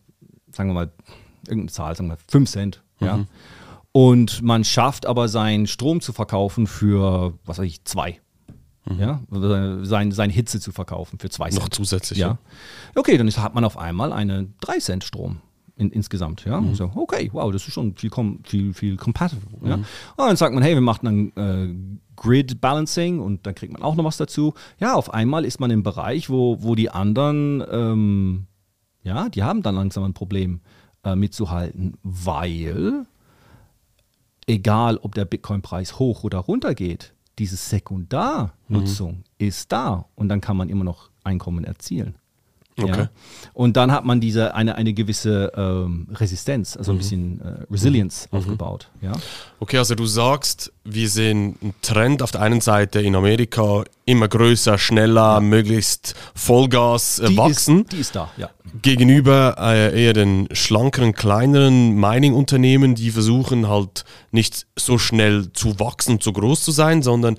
sagen 0.51 0.69
wir 0.69 0.73
mal, 0.73 0.91
irgendeine 1.47 1.71
Zahl, 1.71 1.95
sagen 1.95 2.09
wir 2.09 2.15
mal 2.15 2.21
5 2.27 2.49
Cent, 2.49 2.83
mhm. 2.99 3.07
ja, 3.07 3.25
und 3.91 4.41
man 4.41 4.63
schafft 4.63 5.05
aber 5.05 5.29
seinen 5.29 5.67
Strom 5.67 6.01
zu 6.01 6.13
verkaufen 6.13 6.65
für, 6.65 7.37
was 7.45 7.59
weiß 7.59 7.65
ich, 7.65 7.85
zwei. 7.85 8.19
Mhm. 8.85 8.99
Ja, 8.99 9.21
sein, 9.83 10.11
sein 10.11 10.29
Hitze 10.29 10.59
zu 10.59 10.71
verkaufen 10.71 11.19
für 11.19 11.29
zwei 11.29 11.49
Cent. 11.49 11.61
Noch 11.61 11.69
zusätzlich. 11.69 12.19
Ja. 12.19 12.39
Okay, 12.95 13.17
dann 13.17 13.29
hat 13.29 13.53
man 13.53 13.63
auf 13.63 13.77
einmal 13.77 14.11
einen 14.11 14.55
3 14.61 14.79
Cent 14.79 15.03
Strom 15.03 15.41
in, 15.75 15.89
insgesamt. 15.91 16.45
Ja? 16.45 16.61
Mhm. 16.61 16.75
So, 16.75 16.91
okay, 16.95 17.29
wow, 17.33 17.51
das 17.51 17.67
ist 17.67 17.73
schon 17.73 17.95
viel, 17.95 18.11
viel, 18.43 18.73
viel 18.73 18.97
compatible. 18.97 19.59
Mhm. 19.59 19.67
Ja? 19.67 19.75
Und 19.75 19.85
dann 20.17 20.35
sagt 20.35 20.53
man, 20.53 20.63
hey, 20.63 20.73
wir 20.73 20.81
machen 20.81 21.33
dann 21.35 21.69
äh, 21.69 21.75
Grid 22.15 22.61
Balancing 22.61 23.19
und 23.19 23.45
dann 23.45 23.55
kriegt 23.55 23.73
man 23.73 23.81
auch 23.81 23.95
noch 23.95 24.03
was 24.03 24.17
dazu. 24.17 24.53
Ja, 24.79 24.93
auf 24.93 25.13
einmal 25.13 25.45
ist 25.45 25.59
man 25.59 25.71
im 25.71 25.83
Bereich, 25.83 26.29
wo, 26.29 26.61
wo 26.61 26.75
die 26.75 26.89
anderen, 26.89 27.63
ähm, 27.71 28.45
ja, 29.03 29.29
die 29.29 29.43
haben 29.43 29.63
dann 29.63 29.75
langsam 29.75 30.03
ein 30.03 30.13
Problem 30.13 30.61
äh, 31.03 31.15
mitzuhalten, 31.15 31.97
weil 32.03 33.05
egal, 34.47 34.97
ob 34.97 35.15
der 35.15 35.25
Bitcoin-Preis 35.25 35.99
hoch 35.99 36.23
oder 36.23 36.39
runter 36.39 36.75
geht, 36.75 37.13
diese 37.39 37.55
Sekundarnutzung 37.55 39.11
mhm. 39.11 39.23
ist 39.39 39.71
da 39.71 40.05
und 40.15 40.29
dann 40.29 40.41
kann 40.41 40.57
man 40.57 40.69
immer 40.69 40.83
noch 40.83 41.09
Einkommen 41.23 41.63
erzielen. 41.63 42.15
Okay. 42.81 43.01
Ja. 43.01 43.09
Und 43.53 43.77
dann 43.77 43.91
hat 43.91 44.03
man 44.03 44.19
diese 44.19 44.55
eine, 44.55 44.75
eine 44.75 44.93
gewisse 44.93 45.51
ähm, 45.55 46.07
Resistenz, 46.11 46.75
also 46.75 46.91
ein 46.91 46.95
mhm. 46.95 46.99
bisschen 46.99 47.41
äh, 47.41 47.71
Resilience 47.71 48.27
mhm. 48.31 48.39
aufgebaut. 48.39 48.89
Ja. 49.01 49.11
Okay, 49.59 49.77
also 49.77 49.93
du 49.95 50.05
sagst, 50.05 50.73
wir 50.83 51.07
sehen 51.07 51.55
einen 51.61 51.73
Trend 51.81 52.23
auf 52.23 52.31
der 52.31 52.41
einen 52.41 52.61
Seite 52.61 53.01
in 53.01 53.15
Amerika 53.15 53.83
immer 54.05 54.27
größer, 54.27 54.77
schneller, 54.77 55.35
ja. 55.35 55.39
möglichst 55.39 56.15
Vollgas 56.33 57.19
äh, 57.19 57.29
die 57.29 57.37
wachsen. 57.37 57.81
Ist, 57.81 57.91
die 57.91 57.97
ist 57.97 58.15
da, 58.15 58.31
ja. 58.37 58.49
Gegenüber 58.81 59.55
äh, 59.59 60.03
eher 60.03 60.13
den 60.13 60.49
schlankeren, 60.51 61.13
kleineren 61.13 61.93
Mining-Unternehmen, 61.95 62.95
die 62.95 63.11
versuchen 63.11 63.67
halt 63.67 64.03
nicht 64.31 64.65
so 64.75 64.97
schnell 64.97 65.53
zu 65.53 65.79
wachsen, 65.79 66.19
zu 66.19 66.33
groß 66.33 66.63
zu 66.63 66.71
sein, 66.71 67.03
sondern 67.03 67.37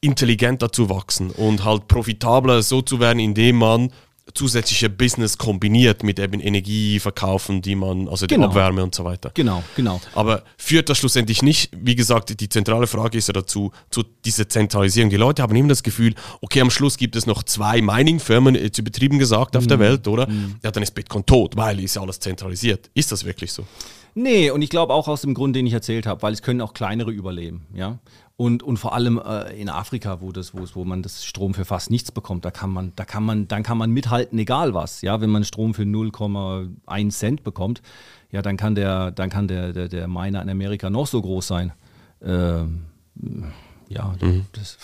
intelligenter 0.00 0.70
zu 0.70 0.88
wachsen 0.88 1.30
und 1.30 1.64
halt 1.64 1.88
profitabler 1.88 2.62
so 2.62 2.82
zu 2.82 3.00
werden, 3.00 3.18
indem 3.18 3.56
man 3.56 3.90
zusätzliche 4.34 4.90
Business 4.90 5.38
kombiniert 5.38 6.02
mit 6.02 6.18
eben 6.18 6.40
Energie 6.40 6.98
verkaufen, 6.98 7.62
die 7.62 7.74
man, 7.74 8.08
also 8.08 8.26
die 8.26 8.34
genau. 8.34 8.48
Abwärme 8.48 8.82
und 8.82 8.94
so 8.94 9.04
weiter. 9.04 9.30
Genau, 9.34 9.62
genau. 9.76 10.00
Aber 10.14 10.42
führt 10.56 10.88
das 10.88 10.98
schlussendlich 10.98 11.42
nicht, 11.42 11.70
wie 11.76 11.94
gesagt, 11.94 12.40
die 12.40 12.48
zentrale 12.48 12.86
Frage 12.86 13.18
ist 13.18 13.28
ja 13.28 13.32
dazu, 13.32 13.72
zu 13.90 14.02
dieser 14.24 14.48
Zentralisierung. 14.48 15.10
Die 15.10 15.16
Leute 15.16 15.42
haben 15.42 15.54
immer 15.54 15.68
das 15.68 15.82
Gefühl, 15.82 16.14
okay, 16.40 16.60
am 16.60 16.70
Schluss 16.70 16.96
gibt 16.96 17.14
es 17.16 17.26
noch 17.26 17.44
zwei 17.44 17.80
Mining-Firmen, 17.80 18.56
jetzt 18.56 18.78
übertrieben 18.78 19.18
gesagt, 19.18 19.56
auf 19.56 19.64
mm. 19.64 19.68
der 19.68 19.76
mhm. 19.76 19.82
Welt, 19.82 20.08
oder? 20.08 20.26
Mm. 20.28 20.56
Ja, 20.62 20.70
dann 20.70 20.82
ist 20.82 20.94
Bitcoin 20.94 21.24
tot, 21.24 21.56
weil 21.56 21.80
ist 21.80 21.94
ja 21.94 22.02
alles 22.02 22.18
zentralisiert. 22.18 22.90
Ist 22.94 23.12
das 23.12 23.24
wirklich 23.24 23.52
so? 23.52 23.64
Nee, 24.14 24.50
und 24.50 24.62
ich 24.62 24.70
glaube 24.70 24.94
auch 24.94 25.08
aus 25.08 25.20
dem 25.20 25.34
Grund, 25.34 25.54
den 25.54 25.66
ich 25.66 25.74
erzählt 25.74 26.06
habe, 26.06 26.22
weil 26.22 26.32
es 26.32 26.42
können 26.42 26.62
auch 26.62 26.72
kleinere 26.72 27.10
überleben, 27.10 27.66
ja. 27.74 27.98
Und, 28.38 28.62
und 28.62 28.76
vor 28.76 28.92
allem 28.92 29.18
äh, 29.18 29.58
in 29.58 29.70
Afrika, 29.70 30.20
wo, 30.20 30.30
das, 30.30 30.52
wo, 30.52 30.66
wo 30.74 30.84
man 30.84 31.02
das 31.02 31.24
Strom 31.24 31.54
für 31.54 31.64
fast 31.64 31.90
nichts 31.90 32.12
bekommt, 32.12 32.44
da 32.44 32.50
kann 32.50 32.70
man, 32.70 32.92
da 32.94 33.06
kann 33.06 33.24
man, 33.24 33.48
dann 33.48 33.62
kann 33.62 33.78
man 33.78 33.90
mithalten, 33.90 34.38
egal 34.38 34.74
was. 34.74 35.00
Ja, 35.00 35.22
wenn 35.22 35.30
man 35.30 35.44
Strom 35.44 35.72
für 35.72 35.84
0,1 35.84 37.10
Cent 37.10 37.44
bekommt, 37.44 37.80
ja, 38.30 38.42
dann 38.42 38.58
kann 38.58 38.74
der, 38.74 39.10
dann 39.10 39.30
kann 39.30 39.48
der, 39.48 39.72
der, 39.72 39.88
der 39.88 40.06
Miner 40.06 40.42
in 40.42 40.50
Amerika 40.50 40.90
noch 40.90 41.06
so 41.06 41.22
groß 41.22 41.46
sein. 41.46 41.72
ähm, 42.22 42.82
ja, 43.88 44.14
mhm. 44.20 44.44
das, 44.52 44.78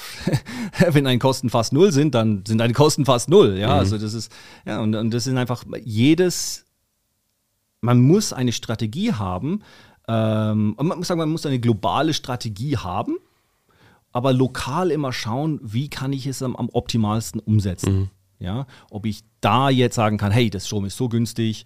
wenn 0.95 1.05
deine 1.05 1.19
Kosten 1.19 1.51
fast 1.51 1.73
null 1.73 1.93
sind, 1.93 2.15
dann 2.15 2.45
sind 2.47 2.59
deine 2.59 2.73
Kosten 2.73 3.05
fast 3.05 3.29
null. 3.29 3.57
Ja, 3.59 3.69
mhm. 3.69 3.81
also 3.81 3.99
das 3.99 4.15
ist, 4.15 4.33
ja, 4.65 4.81
und, 4.81 4.95
und 4.95 5.13
das 5.13 5.25
sind 5.25 5.39
einfach 5.39 5.65
jedes, 5.85 6.65
man 7.81 8.01
muss 8.01 8.33
eine 8.33 8.53
Strategie 8.53 9.13
haben, 9.13 9.63
ähm, 10.09 10.75
man 10.79 10.99
muss 10.99 11.09
sagen, 11.09 11.19
man 11.19 11.31
muss 11.31 11.47
eine 11.47 11.61
globale 11.61 12.15
Strategie 12.15 12.77
haben, 12.77 13.17
aber 14.13 14.33
lokal 14.33 14.91
immer 14.91 15.13
schauen, 15.13 15.59
wie 15.63 15.89
kann 15.89 16.13
ich 16.13 16.27
es 16.27 16.43
am, 16.43 16.55
am 16.57 16.69
optimalsten 16.71 17.41
umsetzen. 17.41 17.93
Mhm. 17.93 18.11
Ja, 18.39 18.67
ob 18.91 19.07
ich 19.07 19.23
da 19.41 19.71
jetzt 19.71 19.95
sagen 19.95 20.19
kann, 20.19 20.33
hey, 20.33 20.51
das 20.51 20.67
Strom 20.67 20.85
ist 20.85 20.97
so 20.97 21.09
günstig 21.09 21.65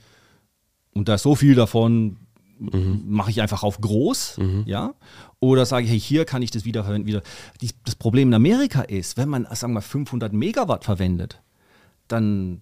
und 0.92 1.08
da 1.08 1.14
ist 1.14 1.22
so 1.22 1.34
viel 1.34 1.54
davon, 1.54 2.18
mhm. 2.58 3.02
mache 3.06 3.30
ich 3.30 3.40
einfach 3.40 3.62
auf 3.62 3.80
groß, 3.80 4.38
mhm. 4.38 4.64
ja, 4.66 4.94
oder 5.40 5.64
sage 5.64 5.86
ich, 5.86 5.90
hey, 5.90 6.00
hier 6.00 6.24
kann 6.26 6.42
ich 6.42 6.50
das 6.50 6.64
wiederverwenden. 6.64 7.06
Wieder. 7.06 7.22
das 7.84 7.94
Problem 7.94 8.28
in 8.28 8.34
Amerika 8.34 8.82
ist, 8.82 9.16
wenn 9.16 9.28
man, 9.28 9.46
sagen 9.52 9.72
wir, 9.72 9.80
500 9.80 10.32
Megawatt 10.32 10.84
verwendet, 10.84 11.42
dann 12.08 12.60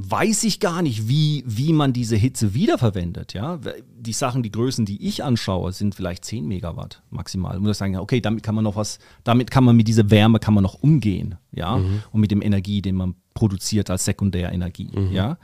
weiß 0.00 0.44
ich 0.44 0.60
gar 0.60 0.80
nicht, 0.80 1.08
wie, 1.08 1.42
wie 1.44 1.72
man 1.72 1.92
diese 1.92 2.14
Hitze 2.14 2.54
wiederverwendet. 2.54 3.34
Ja? 3.34 3.58
Die 3.96 4.12
Sachen, 4.12 4.44
die 4.44 4.52
Größen, 4.52 4.86
die 4.86 5.04
ich 5.06 5.24
anschaue, 5.24 5.72
sind 5.72 5.96
vielleicht 5.96 6.24
10 6.24 6.46
Megawatt 6.46 7.02
maximal. 7.10 7.58
Und 7.58 7.64
das 7.64 7.78
sagen, 7.78 7.96
okay, 7.96 8.20
damit 8.20 8.44
kann 8.44 8.54
man 8.54 8.62
noch 8.62 8.76
was, 8.76 9.00
damit 9.24 9.50
kann 9.50 9.64
man 9.64 9.76
mit 9.76 9.88
dieser 9.88 10.08
Wärme 10.08 10.38
kann 10.38 10.54
man 10.54 10.62
noch 10.62 10.74
umgehen, 10.74 11.34
ja, 11.50 11.76
mhm. 11.76 12.04
und 12.12 12.20
mit 12.20 12.30
dem 12.30 12.42
Energie, 12.42 12.80
den 12.80 12.94
man 12.94 13.16
produziert 13.34 13.90
als 13.90 14.04
Sekundärenergie, 14.04 14.90
mhm. 14.94 15.12
ja. 15.12 15.36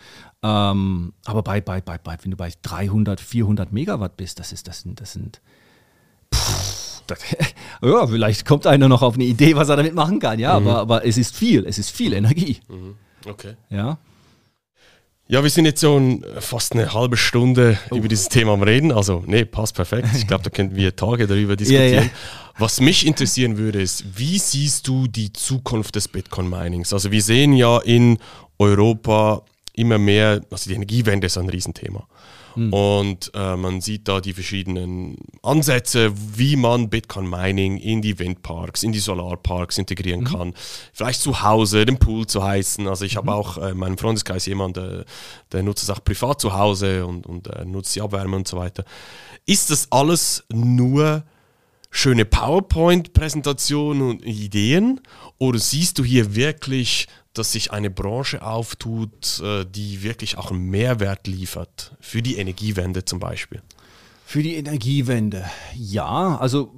Ähm, 0.45 1.15
aber 1.25 1.43
bei, 1.43 1.61
bei, 1.61 1.81
bei, 1.81 1.99
bei, 1.99 2.17
wenn 2.23 2.31
du 2.31 2.37
bei 2.37 2.53
300, 2.63 3.21
400 3.21 3.73
Megawatt 3.73 4.17
bist, 4.17 4.39
das 4.39 4.53
ist, 4.53 4.69
das 4.69 4.83
sind, 4.83 5.01
das 5.01 5.15
sind, 5.15 5.41
pff, 6.33 7.03
das, 7.09 7.19
ja, 7.83 8.07
vielleicht 8.07 8.47
kommt 8.47 8.69
einer 8.69 8.89
noch 8.89 9.03
auf 9.03 9.15
eine 9.15 9.25
Idee, 9.25 9.57
was 9.57 9.69
er 9.69 9.77
damit 9.77 9.97
machen 9.97 10.21
kann, 10.21 10.39
ja, 10.39 10.61
mhm. 10.61 10.69
aber, 10.69 10.79
aber 10.79 11.05
es 11.05 11.19
ist 11.19 11.35
viel, 11.35 11.67
es 11.67 11.79
ist 11.79 11.91
viel 11.91 12.13
Energie. 12.13 12.61
Mhm. 12.69 12.95
Okay. 13.27 13.55
Ja. 13.69 13.99
Ja, 15.27 15.43
wir 15.43 15.49
sind 15.49 15.65
jetzt 15.65 15.81
schon 15.81 16.23
fast 16.39 16.73
eine 16.73 16.93
halbe 16.93 17.17
Stunde 17.17 17.79
oh. 17.91 17.97
über 17.97 18.09
dieses 18.09 18.29
Thema 18.29 18.53
am 18.53 18.63
Reden. 18.63 18.93
Also, 18.93 19.25
nee, 19.27 19.45
passt 19.45 19.75
perfekt. 19.75 20.09
Ich 20.15 20.27
glaube, 20.27 20.45
da 20.45 20.51
könnten 20.51 20.77
wir 20.77 20.95
Tage 20.95 21.27
darüber 21.27 21.57
diskutieren. 21.57 21.95
Ja, 21.95 22.03
ja. 22.03 22.11
Was 22.59 22.81
mich 22.81 23.07
interessieren 23.07 23.57
würde, 23.57 23.81
ist, 23.81 24.19
wie 24.19 24.39
siehst 24.39 24.87
du 24.87 25.07
die 25.07 25.33
Zukunft 25.33 25.97
des 25.97 26.09
Bitcoin-Minings? 26.09 26.93
Also, 26.93 27.11
wir 27.11 27.23
sehen 27.23 27.55
ja 27.55 27.79
in 27.79 28.19
Europa 28.59 29.43
immer 29.73 29.99
mehr, 29.99 30.43
also 30.51 30.69
die 30.69 30.77
Energiewende 30.77 31.27
ist 31.27 31.39
ein 31.39 31.49
Riesenthema. 31.49 32.07
Mhm. 32.57 32.73
Und 32.73 33.33
äh, 33.35 33.57
man 33.57 33.81
sieht 33.81 34.09
da 34.09 34.21
die 34.21 34.33
verschiedenen 34.33 35.17
Ansätze, 35.43 36.13
wie 36.37 36.57
man 36.57 36.89
Bitcoin 36.89 37.29
Mining 37.29 37.79
in 37.79 38.03
die 38.03 38.19
Windparks, 38.19 38.83
in 38.83 38.93
die 38.93 38.99
Solarparks 38.99 39.79
integrieren 39.79 40.21
mhm. 40.21 40.25
kann. 40.25 40.55
Vielleicht 40.93 41.21
zu 41.21 41.43
Hause, 41.43 41.85
den 41.85 41.99
Pool 41.99 42.27
zu 42.27 42.43
heißen. 42.43 42.87
Also 42.87 43.05
ich 43.05 43.17
habe 43.17 43.31
mhm. 43.31 43.37
auch 43.37 43.59
äh, 43.59 43.71
in 43.71 43.79
meinem 43.79 43.99
Freundeskreis 43.99 44.47
jemanden, 44.47 44.75
der, 44.75 45.05
der, 45.53 45.63
nutzt 45.63 45.83
es 45.83 45.91
auch 45.91 46.03
privat 46.03 46.41
zu 46.41 46.55
Hause 46.55 47.07
und, 47.07 47.27
und 47.27 47.49
äh, 47.49 47.65
nutzt 47.65 47.95
die 47.97 48.01
Abwärme 48.01 48.37
und 48.37 48.49
so 48.49 48.57
weiter. 48.57 48.85
Ist 49.47 49.71
das 49.71 49.91
alles 49.91 50.45
nur 50.53 51.25
schöne 51.95 52.25
PowerPoint-Präsentationen 52.25 54.11
und 54.11 54.27
Ideen? 54.27 55.01
Oder 55.39 55.59
siehst 55.59 55.99
du 55.99 56.05
hier 56.05 56.35
wirklich 56.35 57.07
dass 57.35 57.53
sich 57.53 57.73
eine 57.73 57.91
Branche 57.91 58.43
auftut, 58.43 59.41
äh, 59.41 59.67
die 59.67 60.03
wirklich 60.03 60.39
auch 60.39 60.51
einen 60.51 60.71
Mehrwert 60.71 61.27
liefert, 61.27 61.97
für 62.01 62.23
die 62.23 62.37
Energiewende 62.37 63.05
zum 63.05 63.19
Beispiel? 63.19 63.61
Für 64.25 64.43
die 64.43 64.55
Energiewende, 64.55 65.45
ja. 65.75 66.39
Also 66.39 66.73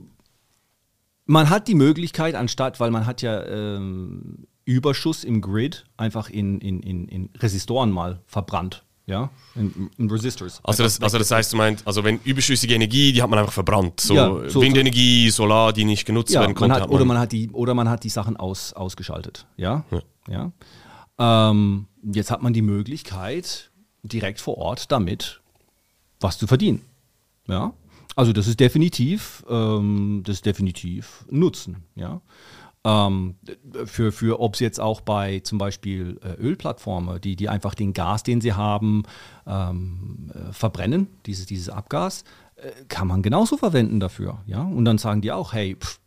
man 1.27 1.51
hat 1.51 1.69
die 1.69 1.75
Möglichkeit, 1.75 2.35
anstatt, 2.35 2.81
weil 2.81 2.91
man 2.91 3.07
hat 3.07 3.23
ja 3.23 3.45
ähm, 3.45 4.47
Überschuss 4.65 5.25
im 5.25 5.43
Grid 5.43 5.85
einfach 5.97 6.31
in, 6.31 6.61
in, 6.61 6.81
in, 6.81 7.07
in 7.07 7.31
Resistoren 7.39 7.91
mal 7.91 8.23
verbrannt. 8.27 8.86
Ja, 9.09 9.31
in, 9.55 9.89
in 9.99 10.11
Resistors. 10.11 10.61
Also 10.65 10.83
das, 10.83 11.01
also 11.01 11.19
das 11.19 11.31
heißt, 11.31 11.53
du 11.53 11.57
meinst, 11.57 11.87
also 11.87 12.03
wenn 12.03 12.19
überschüssige 12.25 12.75
Energie, 12.75 13.13
die 13.13 13.23
hat 13.23 13.31
man 13.31 13.39
einfach 13.39 13.53
verbrannt. 13.53 14.01
So, 14.01 14.15
ja, 14.15 14.49
so 14.49 14.61
Windenergie, 14.61 15.31
Solar, 15.31 15.73
die 15.73 15.85
nicht 15.85 16.07
genutzt 16.07 16.35
ja, 16.35 16.41
werden 16.41 16.57
konnte. 16.57 16.81
Hat, 16.81 16.89
oder, 16.89 17.05
man 17.05 17.17
hat 17.17 17.31
die, 17.31 17.49
oder 17.51 17.75
man 17.75 17.89
hat 17.89 18.03
die 18.03 18.09
Sachen 18.09 18.37
aus, 18.37 18.73
ausgeschaltet. 18.73 19.47
Ja. 19.57 19.85
ja. 19.93 20.03
Ja? 20.29 21.51
Ähm, 21.51 21.87
jetzt 22.03 22.33
hat 22.33 22.43
man 22.43 22.53
die 22.53 22.63
Möglichkeit, 22.63 23.71
direkt 24.03 24.41
vor 24.41 24.59
Ort 24.59 24.91
damit 24.91 25.41
was 26.21 26.39
zu 26.39 26.47
verdienen. 26.47 26.83
Ja? 27.47 27.75
Also 28.15 28.33
das 28.33 28.47
ist 28.47 28.61
definitiv, 28.61 29.45
ähm, 29.49 30.23
das 30.25 30.37
ist 30.37 30.47
definitiv 30.47 31.25
Nutzen. 31.31 31.85
Ja? 31.95 32.21
Ähm, 32.87 33.35
für, 33.87 34.13
für 34.13 34.39
ob 34.39 34.55
es 34.55 34.61
jetzt 34.61 34.79
auch 34.81 35.01
bei 35.01 35.41
zum 35.41 35.59
Beispiel 35.59 36.21
äh, 36.23 36.41
Ölplattformen, 36.41 37.21
die, 37.21 37.35
die 37.35 37.49
einfach 37.49 37.75
den 37.75 37.93
Gas, 37.93 38.23
den 38.23 38.41
sie 38.41 38.53
haben, 38.53 39.03
ähm, 39.45 40.31
äh, 40.33 40.53
verbrennen, 40.53 41.09
dieses, 41.27 41.47
dieses 41.47 41.69
Abgas, 41.69 42.23
äh, 42.55 42.71
kann 42.87 43.09
man 43.09 43.23
genauso 43.23 43.57
verwenden 43.57 43.99
dafür. 43.99 44.39
Ja? 44.47 44.63
Und 44.63 44.85
dann 44.85 44.99
sagen 44.99 45.21
die 45.21 45.33
auch, 45.33 45.53
hey, 45.53 45.75
pff, 45.75 45.99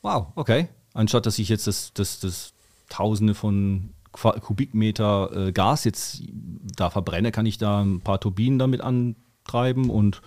wow, 0.00 0.28
okay, 0.36 0.68
anstatt 0.94 1.26
dass 1.26 1.38
ich 1.38 1.50
jetzt 1.50 1.66
das, 1.66 1.92
das, 1.92 2.20
das 2.20 2.54
Tausende 2.88 3.34
von 3.34 3.90
Kubikmeter 4.12 5.48
äh, 5.48 5.52
Gas 5.52 5.84
jetzt 5.84 6.22
da 6.30 6.88
verbrenne, 6.88 7.30
kann 7.30 7.44
ich 7.44 7.58
da 7.58 7.82
ein 7.82 8.00
paar 8.00 8.20
Turbinen 8.20 8.58
damit 8.58 8.80
antreiben 8.80 9.90
und 9.90 10.22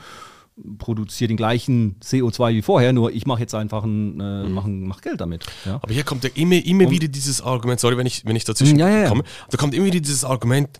produziere 0.78 1.30
den 1.30 1.38
gleichen 1.38 2.00
CO2 2.02 2.54
wie 2.54 2.62
vorher, 2.62 2.93
nur 2.93 3.12
ich 3.12 3.26
mache 3.26 3.41
jetzt 3.41 3.56
einfach 3.56 3.84
ein, 3.84 4.19
äh, 4.19 4.43
mhm. 4.43 4.54
mach, 4.54 4.65
mach 4.67 5.02
Geld 5.02 5.22
damit. 5.22 5.45
Ja. 5.65 5.76
Aber 5.82 5.93
hier 5.93 6.04
kommt 6.04 6.24
ja 6.24 6.30
immer, 6.36 6.56
immer 6.56 6.89
wieder 6.89 7.08
dieses 7.08 7.41
Argument, 7.41 7.80
sorry, 7.80 7.98
wenn 7.98 8.08
ich, 8.08 8.26
wenn 8.26 8.36
ich 8.36 8.43
dazwischen 8.43 8.80
ja, 8.80 8.89
ja, 8.89 9.08
komme, 9.08 9.24
da 9.50 9.58
kommt 9.58 9.74
immer 9.74 9.86
wieder 9.86 10.00
dieses 10.00 10.24
Argument, 10.24 10.80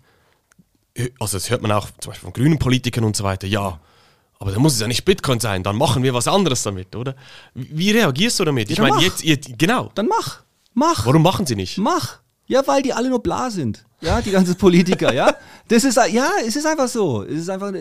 äh, 0.94 1.10
also 1.18 1.36
das 1.36 1.50
hört 1.50 1.62
man 1.62 1.72
auch 1.72 1.88
zum 2.00 2.10
Beispiel 2.10 2.26
von 2.26 2.32
grünen 2.32 2.58
Politikern 2.58 3.04
und 3.04 3.16
so 3.16 3.24
weiter, 3.24 3.46
ja, 3.46 3.80
aber 4.38 4.52
dann 4.52 4.62
muss 4.62 4.72
es 4.72 4.80
ja 4.80 4.88
nicht 4.88 5.04
Bitcoin 5.04 5.38
sein, 5.38 5.62
dann 5.62 5.76
machen 5.76 6.02
wir 6.02 6.14
was 6.14 6.26
anderes 6.26 6.62
damit, 6.62 6.96
oder? 6.96 7.14
Wie 7.54 7.90
reagierst 7.90 8.40
du 8.40 8.44
damit? 8.44 8.70
Ich 8.70 8.78
meine, 8.78 9.00
jetzt, 9.02 9.22
jetzt, 9.22 9.58
genau. 9.58 9.90
Dann 9.94 10.06
mach. 10.06 10.42
Mach. 10.72 11.04
Warum 11.04 11.22
machen 11.22 11.44
sie 11.44 11.56
nicht? 11.56 11.76
Mach. 11.76 12.20
Ja, 12.50 12.66
weil 12.66 12.82
die 12.82 12.92
alle 12.92 13.08
nur 13.08 13.22
bla 13.22 13.48
sind. 13.48 13.84
Ja, 14.00 14.20
die 14.20 14.32
ganzen 14.32 14.56
Politiker, 14.56 15.14
ja. 15.14 15.36
Das 15.68 15.84
ist, 15.84 15.96
ja, 16.10 16.28
es 16.44 16.56
ist 16.56 16.66
einfach 16.66 16.88
so. 16.88 17.22
Es 17.22 17.42
ist 17.42 17.48
einfach 17.48 17.72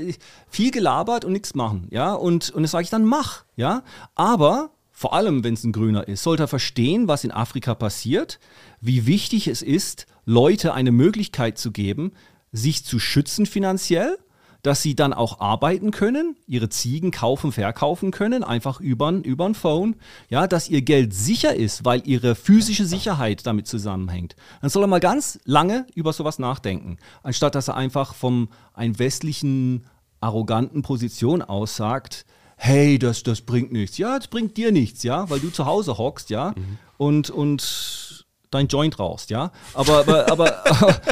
viel 0.48 0.70
gelabert 0.70 1.26
und 1.26 1.32
nichts 1.32 1.56
machen, 1.56 1.88
ja. 1.90 2.14
Und, 2.14 2.52
und 2.52 2.62
das 2.62 2.70
sage 2.70 2.84
ich 2.84 2.92
dann, 2.92 3.04
mach, 3.04 3.46
ja. 3.56 3.82
Aber 4.14 4.70
vor 4.92 5.14
allem, 5.14 5.44
wenn 5.44 5.56
es 5.56 5.64
ein 5.64 5.72
Grüner 5.72 6.08
ist, 6.08 6.22
sollte 6.22 6.44
er 6.44 6.48
verstehen, 6.48 7.08
was 7.08 7.24
in 7.24 7.32
Afrika 7.32 7.74
passiert, 7.74 8.40
wie 8.80 9.08
wichtig 9.08 9.48
es 9.48 9.64
ist, 9.64 10.06
Leute 10.26 10.76
eine 10.76 10.92
Möglichkeit 10.92 11.58
zu 11.58 11.72
geben, 11.72 12.12
sich 12.52 12.86
zu 12.86 13.00
schützen 13.00 13.48
finanziell 13.48 14.20
dass 14.62 14.82
sie 14.82 14.96
dann 14.96 15.14
auch 15.14 15.40
arbeiten 15.40 15.92
können, 15.92 16.36
ihre 16.48 16.70
Ziegen 16.70 17.12
kaufen, 17.12 17.52
verkaufen 17.52 18.12
können, 18.12 18.44
einfach 18.44 18.80
über 18.80 19.08
ein 19.08 19.56
Phone, 19.56 19.96
ja, 20.30 20.48
dass 20.48 20.70
ihr 20.70 20.82
Geld 20.82 21.14
sicher 21.14 21.56
ist, 21.56 21.86
weil 21.86 22.02
ihre 22.06 22.36
physische 22.36 22.86
Sicherheit 22.86 23.46
damit 23.46 23.68
zusammenhängt. 23.68 24.36
Dann 24.62 24.70
soll 24.70 24.84
er 24.84 24.88
mal 24.88 25.00
ganz 25.00 25.40
lange 25.46 25.86
über 25.96 26.14
sowas 26.14 26.40
nachdenken, 26.40 26.98
anstatt 27.24 27.56
dass 27.56 27.70
er 27.70 27.78
einfach 27.78 28.14
vom 28.14 28.50
einen 28.74 29.00
westlichen 29.00 29.86
arroganten 30.20 30.82
Position 30.82 31.42
aussagt, 31.42 32.26
hey, 32.58 33.00
das, 33.00 33.24
das 33.24 33.42
bringt 33.42 33.72
nichts. 33.72 33.98
Ja, 33.98 34.18
das 34.18 34.28
bringt 34.28 34.58
dir 34.58 34.72
nichts, 34.74 35.04
ja, 35.04 35.30
weil 35.30 35.40
du 35.40 35.50
zu 35.50 35.66
Hause 35.66 35.98
hockst, 35.98 36.30
ja, 36.30 36.54
mhm. 36.56 36.78
und, 36.98 37.30
und 37.30 38.09
dein 38.52 38.68
Joint 38.68 39.00
rauchst, 39.00 39.30
ja. 39.30 39.52
Aber, 39.74 40.00
aber, 40.00 40.32
aber, 40.32 40.64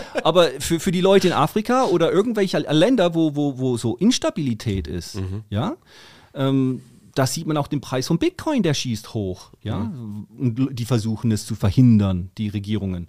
aber 0.24 0.50
für, 0.60 0.80
für 0.80 0.92
die 0.92 1.02
Leute 1.02 1.28
in 1.28 1.34
Afrika 1.34 1.86
oder 1.86 2.12
irgendwelche 2.12 2.60
Länder, 2.60 3.16
wo, 3.16 3.36
wo, 3.36 3.58
wo 3.58 3.78
so 3.78 3.96
Instabilität 3.98 4.88
ist, 4.88 5.16
mhm. 5.16 5.44
ja, 5.50 5.78
ähm, 6.34 6.82
da 7.14 7.26
sieht 7.26 7.48
man 7.48 7.58
auch 7.58 7.68
den 7.68 7.82
Preis 7.82 8.08
von 8.08 8.20
Bitcoin, 8.20 8.62
der 8.62 8.74
schießt 8.74 9.14
hoch, 9.14 9.52
ja. 9.62 9.80
Mhm. 9.80 10.28
Und 10.38 10.80
die 10.80 10.86
versuchen 10.86 11.32
es 11.32 11.46
zu 11.46 11.56
verhindern, 11.56 12.32
die 12.38 12.50
Regierungen. 12.50 13.08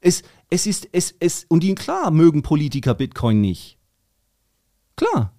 Es, 0.00 0.22
es 0.48 0.66
ist, 0.66 0.88
es, 0.92 1.14
es, 1.20 1.44
und 1.48 1.62
die, 1.62 1.74
klar, 1.74 2.10
mögen 2.10 2.42
Politiker 2.42 2.94
Bitcoin 2.94 3.40
nicht. 3.40 3.76
Klar. 4.96 5.34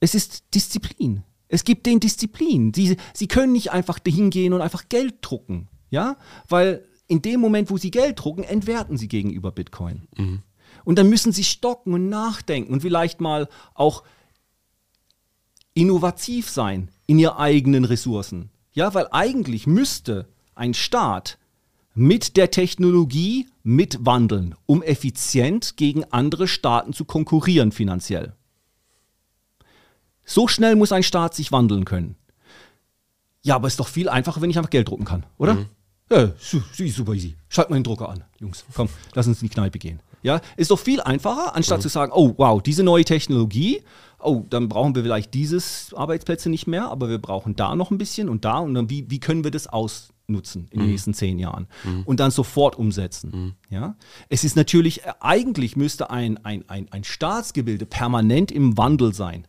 Es 0.00 0.14
ist 0.14 0.44
Disziplin. 0.54 1.22
Es 1.48 1.64
gibt 1.64 1.86
den 1.86 2.00
Disziplin. 2.00 2.72
Sie, 2.74 2.96
sie 3.12 3.28
können 3.28 3.52
nicht 3.52 3.72
einfach 3.72 3.98
hingehen 4.06 4.52
und 4.52 4.60
einfach 4.60 4.88
Geld 4.88 5.16
drucken. 5.20 5.68
Ja, 5.90 6.16
weil 6.48 6.84
in 7.06 7.22
dem 7.22 7.40
Moment, 7.40 7.70
wo 7.70 7.76
sie 7.76 7.90
Geld 7.90 8.20
drucken, 8.22 8.44
entwerten 8.44 8.96
sie 8.96 9.08
gegenüber 9.08 9.52
Bitcoin. 9.52 10.02
Mhm. 10.16 10.42
Und 10.84 10.98
dann 10.98 11.08
müssen 11.08 11.32
sie 11.32 11.44
stocken 11.44 11.94
und 11.94 12.08
nachdenken 12.08 12.72
und 12.72 12.80
vielleicht 12.80 13.20
mal 13.20 13.48
auch 13.74 14.02
innovativ 15.74 16.50
sein 16.50 16.88
in 17.06 17.18
ihren 17.18 17.36
eigenen 17.36 17.84
Ressourcen. 17.84 18.50
Ja, 18.72 18.94
weil 18.94 19.08
eigentlich 19.10 19.66
müsste 19.66 20.28
ein 20.54 20.74
Staat 20.74 21.38
mit 21.94 22.36
der 22.36 22.50
Technologie 22.50 23.48
mitwandeln, 23.62 24.56
um 24.66 24.82
effizient 24.82 25.76
gegen 25.76 26.04
andere 26.04 26.48
Staaten 26.48 26.92
zu 26.92 27.04
konkurrieren 27.04 27.72
finanziell. 27.72 28.34
So 30.24 30.48
schnell 30.48 30.74
muss 30.74 30.92
ein 30.92 31.02
Staat 31.02 31.34
sich 31.34 31.52
wandeln 31.52 31.84
können. 31.84 32.16
Ja, 33.42 33.56
aber 33.56 33.68
ist 33.68 33.78
doch 33.78 33.88
viel 33.88 34.08
einfacher, 34.08 34.40
wenn 34.40 34.50
ich 34.50 34.56
einfach 34.56 34.70
Geld 34.70 34.88
drucken 34.88 35.04
kann, 35.04 35.26
oder? 35.38 35.54
Mhm. 35.54 35.66
Ja, 36.10 36.32
super 36.38 37.14
easy. 37.14 37.34
Schalt 37.48 37.70
mal 37.70 37.76
den 37.76 37.84
Drucker 37.84 38.08
an, 38.08 38.24
Jungs. 38.38 38.64
Komm, 38.74 38.88
lass 39.14 39.26
uns 39.26 39.40
in 39.40 39.48
die 39.48 39.54
Kneipe 39.54 39.78
gehen. 39.78 40.00
Ja, 40.22 40.40
ist 40.56 40.70
doch 40.70 40.78
viel 40.78 41.00
einfacher, 41.00 41.54
anstatt 41.54 41.78
mhm. 41.78 41.82
zu 41.82 41.88
sagen, 41.88 42.12
oh 42.14 42.34
wow, 42.38 42.62
diese 42.62 42.82
neue 42.82 43.04
Technologie, 43.04 43.82
oh, 44.18 44.42
dann 44.48 44.68
brauchen 44.68 44.94
wir 44.94 45.02
vielleicht 45.02 45.34
dieses 45.34 45.92
Arbeitsplätze 45.94 46.48
nicht 46.48 46.66
mehr, 46.66 46.88
aber 46.88 47.10
wir 47.10 47.18
brauchen 47.18 47.56
da 47.56 47.76
noch 47.76 47.90
ein 47.90 47.98
bisschen 47.98 48.30
und 48.30 48.44
da 48.44 48.58
und 48.58 48.74
dann 48.74 48.88
wie, 48.88 49.10
wie 49.10 49.20
können 49.20 49.44
wir 49.44 49.50
das 49.50 49.66
ausnutzen 49.66 50.68
in 50.70 50.78
mhm. 50.78 50.84
den 50.84 50.90
nächsten 50.92 51.14
zehn 51.14 51.38
Jahren 51.38 51.68
mhm. 51.84 52.02
und 52.04 52.20
dann 52.20 52.30
sofort 52.30 52.76
umsetzen. 52.76 53.30
Mhm. 53.34 53.52
Ja, 53.68 53.96
es 54.30 54.44
ist 54.44 54.56
natürlich, 54.56 55.04
äh, 55.04 55.12
eigentlich 55.20 55.76
müsste 55.76 56.10
ein, 56.10 56.42
ein, 56.44 56.66
ein, 56.68 56.90
ein 56.90 57.04
Staatsgebilde 57.04 57.84
permanent 57.84 58.50
im 58.50 58.78
Wandel 58.78 59.12
sein 59.12 59.46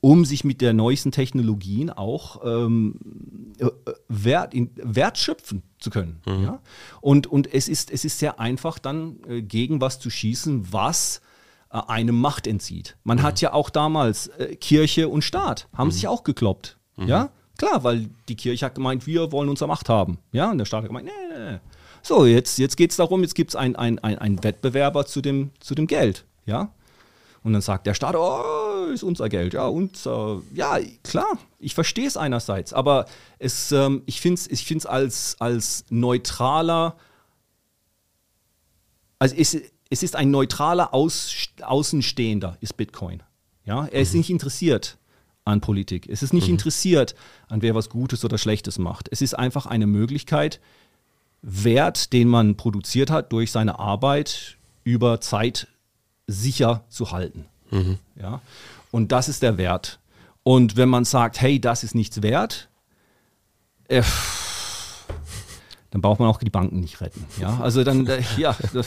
um 0.00 0.24
sich 0.24 0.44
mit 0.44 0.60
der 0.60 0.72
neuesten 0.72 1.10
Technologien 1.10 1.90
auch 1.90 2.40
ähm, 2.44 2.94
äh, 3.58 3.66
Wert, 4.08 4.54
in, 4.54 4.70
Wert 4.76 5.18
schöpfen 5.18 5.62
zu 5.86 5.90
können. 5.90 6.20
Mhm. 6.26 6.42
Ja? 6.42 6.60
Und, 7.00 7.28
und 7.28 7.52
es, 7.54 7.68
ist, 7.68 7.92
es 7.92 8.04
ist 8.04 8.18
sehr 8.18 8.40
einfach, 8.40 8.78
dann 8.80 9.20
äh, 9.28 9.40
gegen 9.40 9.80
was 9.80 10.00
zu 10.00 10.10
schießen, 10.10 10.72
was 10.72 11.20
äh, 11.70 11.78
einem 11.86 12.20
Macht 12.20 12.48
entzieht. 12.48 12.96
Man 13.04 13.18
mhm. 13.18 13.22
hat 13.22 13.40
ja 13.40 13.52
auch 13.52 13.70
damals 13.70 14.26
äh, 14.28 14.56
Kirche 14.56 15.08
und 15.08 15.22
Staat, 15.22 15.68
haben 15.76 15.88
mhm. 15.88 15.92
sich 15.92 16.08
auch 16.08 16.24
gekloppt. 16.24 16.76
Mhm. 16.96 17.06
Ja, 17.06 17.30
klar, 17.56 17.84
weil 17.84 18.10
die 18.28 18.34
Kirche 18.34 18.66
hat 18.66 18.74
gemeint, 18.74 19.06
wir 19.06 19.30
wollen 19.30 19.48
unsere 19.48 19.68
Macht 19.68 19.88
haben. 19.88 20.18
Ja, 20.32 20.50
und 20.50 20.58
der 20.58 20.64
Staat 20.64 20.82
hat 20.82 20.88
gemeint, 20.88 21.06
nee, 21.06 21.34
nee, 21.36 21.52
nee. 21.52 21.58
So, 22.02 22.26
jetzt, 22.26 22.58
jetzt 22.58 22.76
geht 22.76 22.90
es 22.90 22.96
darum, 22.96 23.22
jetzt 23.22 23.34
gibt 23.34 23.50
es 23.50 23.56
einen 23.56 23.76
ein, 23.76 23.98
ein 24.00 24.42
Wettbewerber 24.42 25.06
zu 25.06 25.20
dem, 25.20 25.50
zu 25.60 25.74
dem 25.74 25.86
Geld. 25.86 26.24
Ja, 26.46 26.72
und 27.42 27.52
dann 27.52 27.62
sagt 27.62 27.86
der 27.86 27.94
Staat, 27.94 28.16
oh, 28.16 28.65
ist 28.92 29.02
unser 29.02 29.28
Geld. 29.28 29.54
Ja, 29.54 29.66
und 29.66 30.04
äh, 30.06 30.36
ja, 30.54 30.78
klar, 31.02 31.38
ich 31.58 31.74
verstehe 31.74 32.06
es 32.06 32.16
einerseits, 32.16 32.72
aber 32.72 33.06
es, 33.38 33.72
ähm, 33.72 34.02
ich 34.06 34.20
finde 34.20 34.40
es 34.40 34.46
ich 34.48 34.64
find's 34.64 34.86
als, 34.86 35.36
als 35.38 35.84
neutraler, 35.90 36.96
also 39.18 39.34
es, 39.36 39.56
es 39.90 40.02
ist 40.02 40.16
ein 40.16 40.30
neutraler 40.30 40.92
Aus, 40.92 41.48
Außenstehender, 41.62 42.58
ist 42.60 42.76
Bitcoin. 42.76 43.22
Ja, 43.64 43.86
er 43.86 44.00
ist 44.00 44.12
mhm. 44.12 44.20
nicht 44.20 44.30
interessiert 44.30 44.98
an 45.44 45.60
Politik. 45.60 46.08
Es 46.08 46.22
ist 46.22 46.32
nicht 46.32 46.48
mhm. 46.48 46.54
interessiert 46.54 47.14
an 47.48 47.62
wer 47.62 47.74
was 47.74 47.88
Gutes 47.88 48.24
oder 48.24 48.38
Schlechtes 48.38 48.78
macht. 48.78 49.08
Es 49.10 49.22
ist 49.22 49.34
einfach 49.34 49.66
eine 49.66 49.86
Möglichkeit, 49.86 50.60
Wert, 51.42 52.12
den 52.12 52.28
man 52.28 52.56
produziert 52.56 53.10
hat 53.10 53.32
durch 53.32 53.52
seine 53.52 53.78
Arbeit 53.78 54.56
über 54.82 55.20
Zeit 55.20 55.68
sicher 56.26 56.84
zu 56.88 57.12
halten. 57.12 57.46
Mhm. 57.70 57.98
Ja? 58.16 58.40
Und 58.90 59.12
das 59.12 59.28
ist 59.28 59.42
der 59.42 59.58
Wert. 59.58 60.00
Und 60.42 60.76
wenn 60.76 60.88
man 60.88 61.04
sagt, 61.04 61.40
hey, 61.40 61.60
das 61.60 61.82
ist 61.84 61.94
nichts 61.94 62.22
wert, 62.22 62.68
äh, 63.88 64.02
dann 65.96 66.02
braucht 66.02 66.20
man 66.20 66.28
auch 66.28 66.38
die 66.38 66.50
Banken 66.50 66.80
nicht 66.80 67.00
retten. 67.00 67.24
Ja, 67.40 67.58
also 67.60 67.82
dann, 67.82 68.06
äh, 68.06 68.20
ja, 68.36 68.54
das, 68.74 68.86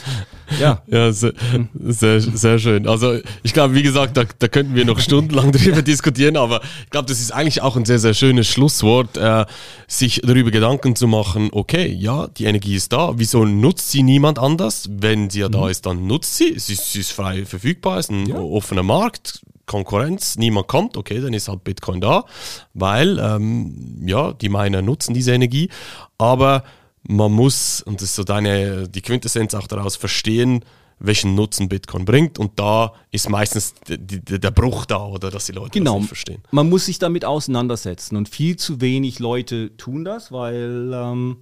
ja. 0.60 0.84
Ja, 0.88 1.12
sehr, 1.12 1.34
sehr, 1.74 2.22
sehr, 2.22 2.60
schön. 2.60 2.88
Also 2.88 3.18
ich 3.42 3.54
glaube, 3.54 3.74
wie 3.74 3.82
gesagt, 3.82 4.16
da, 4.16 4.26
da 4.38 4.48
könnten 4.48 4.76
wir 4.76 4.86
noch 4.86 5.00
stundenlang 5.00 5.52
drüber 5.54 5.82
diskutieren, 5.82 6.38
aber 6.38 6.62
ich 6.84 6.90
glaube, 6.92 7.08
das 7.08 7.20
ist 7.20 7.32
eigentlich 7.32 7.64
auch 7.64 7.76
ein 7.76 7.86
sehr, 7.86 7.98
sehr 7.98 8.14
schönes 8.14 8.48
Schlusswort, 8.48 9.18
äh, 9.18 9.46
sich 9.88 10.22
darüber 10.24 10.52
Gedanken 10.52 10.96
zu 10.96 11.08
machen, 11.08 11.50
okay, 11.52 11.88
ja, 11.88 12.28
die 12.28 12.46
Energie 12.46 12.76
ist 12.76 12.94
da, 12.94 13.14
wieso 13.16 13.44
nutzt 13.44 13.90
sie 13.90 14.04
niemand 14.04 14.38
anders? 14.38 14.88
Wenn 14.92 15.32
sie 15.32 15.40
ja 15.40 15.50
da 15.50 15.64
mhm. 15.64 15.70
ist, 15.70 15.88
dann 15.88 16.06
nutzt 16.06 16.38
sie, 16.38 16.60
sie 16.60 16.74
ist, 16.74 16.92
sie 16.92 17.00
ist 17.00 17.12
frei 17.12 17.46
verfügbar, 17.46 17.98
ist 17.98 18.12
ein 18.12 18.28
ja. 18.28 18.36
offener 18.36 18.84
Markt, 18.84 19.42
Konkurrenz, 19.70 20.36
niemand 20.38 20.68
kommt, 20.68 20.98
okay, 20.98 21.22
dann 21.22 21.34
ist 21.34 21.48
halt 21.48 21.64
Bitcoin 21.64 22.02
da, 22.02 22.26
weil 22.74 23.20
ähm, 23.20 24.02
ja, 24.06 24.34
die 24.34 24.50
Miner 24.50 24.82
nutzen 24.82 25.14
diese 25.14 25.32
Energie, 25.32 25.70
aber 26.18 26.64
man 27.04 27.32
muss, 27.32 27.82
und 27.82 28.02
das 28.02 28.10
ist 28.10 28.16
so 28.16 28.24
deine, 28.24 28.90
die 28.90 29.02
Quintessenz 29.02 29.54
auch 29.54 29.68
daraus, 29.68 29.96
verstehen, 29.96 30.66
welchen 31.00 31.34
Nutzen 31.34 31.70
Bitcoin 31.70 32.06
bringt. 32.06 32.38
Und 32.38 32.60
da 32.60 32.94
ist 33.12 33.30
meistens 33.30 33.74
der 33.88 34.52
Bruch 34.52 34.86
da, 34.86 35.06
oder 35.06 35.32
dass 35.32 35.46
die 35.46 35.54
Leute 35.54 35.72
genau. 35.72 35.94
das 35.94 36.02
nicht 36.02 36.08
verstehen. 36.10 36.44
Man 36.52 36.70
muss 36.70 36.86
sich 36.86 37.00
damit 37.00 37.24
auseinandersetzen. 37.24 38.18
Und 38.18 38.28
viel 38.28 38.58
zu 38.58 38.82
wenig 38.82 39.20
Leute 39.20 39.76
tun 39.78 40.04
das, 40.04 40.32
weil 40.32 40.92
ähm, 40.94 41.38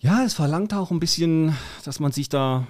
ja, 0.00 0.24
es 0.24 0.34
verlangt 0.34 0.72
auch 0.74 0.90
ein 0.90 1.00
bisschen, 1.00 1.54
dass 1.84 2.00
man 2.00 2.12
sich 2.12 2.28
da 2.28 2.66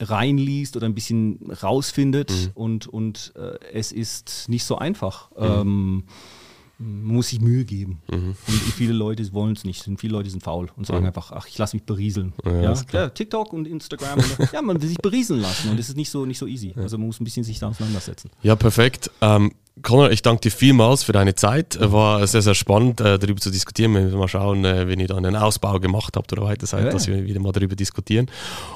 reinliest 0.00 0.76
oder 0.76 0.86
ein 0.86 0.94
bisschen 0.94 1.38
rausfindet. 1.62 2.30
Mhm. 2.30 2.50
Und, 2.54 2.86
und 2.86 3.32
äh, 3.36 3.58
es 3.72 3.92
ist 3.92 4.48
nicht 4.48 4.64
so 4.64 4.78
einfach. 4.78 5.30
Mhm. 5.32 5.44
Ähm, 5.44 6.04
man 6.80 7.16
muss 7.16 7.28
sich 7.28 7.40
Mühe 7.40 7.66
geben. 7.66 8.00
Mhm. 8.10 8.34
Und 8.46 8.54
viele 8.74 8.94
Leute 8.94 9.30
wollen 9.34 9.52
es 9.52 9.64
nicht. 9.64 9.86
Viele 9.98 10.12
Leute 10.14 10.30
sind 10.30 10.42
faul 10.42 10.70
und 10.76 10.86
sagen 10.86 11.00
mhm. 11.00 11.08
einfach, 11.08 11.30
ach, 11.32 11.46
ich 11.46 11.58
lasse 11.58 11.76
mich 11.76 11.84
berieseln. 11.84 12.32
Ja, 12.44 12.72
ja? 12.72 12.74
ja, 12.92 13.08
TikTok 13.10 13.52
und 13.52 13.68
Instagram. 13.68 14.18
und, 14.18 14.48
ja, 14.52 14.62
man 14.62 14.80
will 14.80 14.88
sich 14.88 14.98
berieseln 14.98 15.40
lassen 15.40 15.70
und 15.70 15.78
das 15.78 15.90
ist 15.90 15.96
nicht 15.96 16.10
so, 16.10 16.24
nicht 16.24 16.38
so 16.38 16.46
easy. 16.46 16.72
Also 16.76 16.96
man 16.96 17.08
muss 17.08 17.20
ein 17.20 17.24
bisschen 17.24 17.44
sich 17.44 17.58
da 17.58 17.68
auseinandersetzen. 17.68 18.30
Ja, 18.42 18.56
perfekt. 18.56 19.10
Ähm, 19.20 19.52
Conor, 19.82 20.10
ich 20.10 20.22
danke 20.22 20.42
dir 20.42 20.50
vielmals 20.50 21.02
für 21.02 21.12
deine 21.12 21.34
Zeit. 21.34 21.76
Es 21.76 21.92
War 21.92 22.26
sehr, 22.26 22.42
sehr 22.42 22.54
spannend, 22.54 23.00
äh, 23.00 23.18
darüber 23.18 23.40
zu 23.40 23.50
diskutieren. 23.50 23.94
Wir 23.94 24.02
müssen 24.02 24.18
mal 24.18 24.28
schauen, 24.28 24.64
äh, 24.64 24.88
wenn 24.88 25.00
ihr 25.00 25.08
dann 25.08 25.24
einen 25.24 25.36
Ausbau 25.36 25.78
gemacht 25.80 26.16
habt 26.16 26.32
oder 26.32 26.42
weiter 26.42 26.66
seid, 26.66 26.86
ja. 26.86 26.90
dass 26.90 27.06
wir 27.06 27.24
wieder 27.24 27.40
mal 27.40 27.52
darüber 27.52 27.76
diskutieren. 27.76 28.30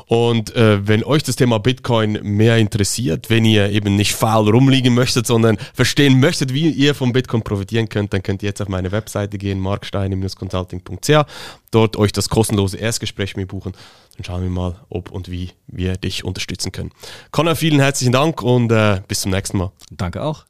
Und 0.07 0.55
äh, 0.57 0.87
wenn 0.87 1.05
euch 1.05 1.23
das 1.23 1.37
Thema 1.37 1.59
Bitcoin 1.59 2.19
mehr 2.23 2.59
interessiert, 2.59 3.31
wenn 3.31 3.45
ihr 3.45 3.71
eben 3.71 3.97
nicht 3.97 4.15
faul 4.15 4.49
rumliegen 4.51 4.95
möchtet, 4.95 5.27
sondern 5.27 5.59
verstehen 5.73 6.21
möchtet, 6.21 6.53
wie 6.55 6.71
ihr 6.71 6.95
vom 6.95 7.13
Bitcoin 7.13 7.43
profitieren 7.43 7.89
könnt, 7.89 8.13
dann 8.13 8.23
könnt 8.23 8.43
ihr 8.43 8.49
jetzt 8.49 8.63
auf 8.63 8.69
meine 8.69 8.93
Webseite 8.93 9.39
gehen, 9.39 9.61
markstein-consulting.ch, 9.61 11.27
dort 11.71 11.97
euch 11.97 12.13
das 12.13 12.29
kostenlose 12.29 12.77
Erstgespräch 12.77 13.37
mit 13.37 13.49
buchen. 13.49 13.73
Dann 14.17 14.25
schauen 14.25 14.43
wir 14.43 14.51
mal, 14.51 14.77
ob 14.89 15.11
und 15.11 15.31
wie 15.31 15.51
wir 15.67 15.97
dich 15.97 16.25
unterstützen 16.25 16.73
können. 16.73 16.91
Conor, 17.31 17.57
vielen 17.57 17.81
herzlichen 17.81 18.13
Dank 18.13 18.43
und 18.43 18.71
äh, 18.71 19.01
bis 19.09 19.23
zum 19.23 19.33
nächsten 19.33 19.59
Mal. 19.59 19.73
Danke 19.91 20.23
auch. 20.23 20.45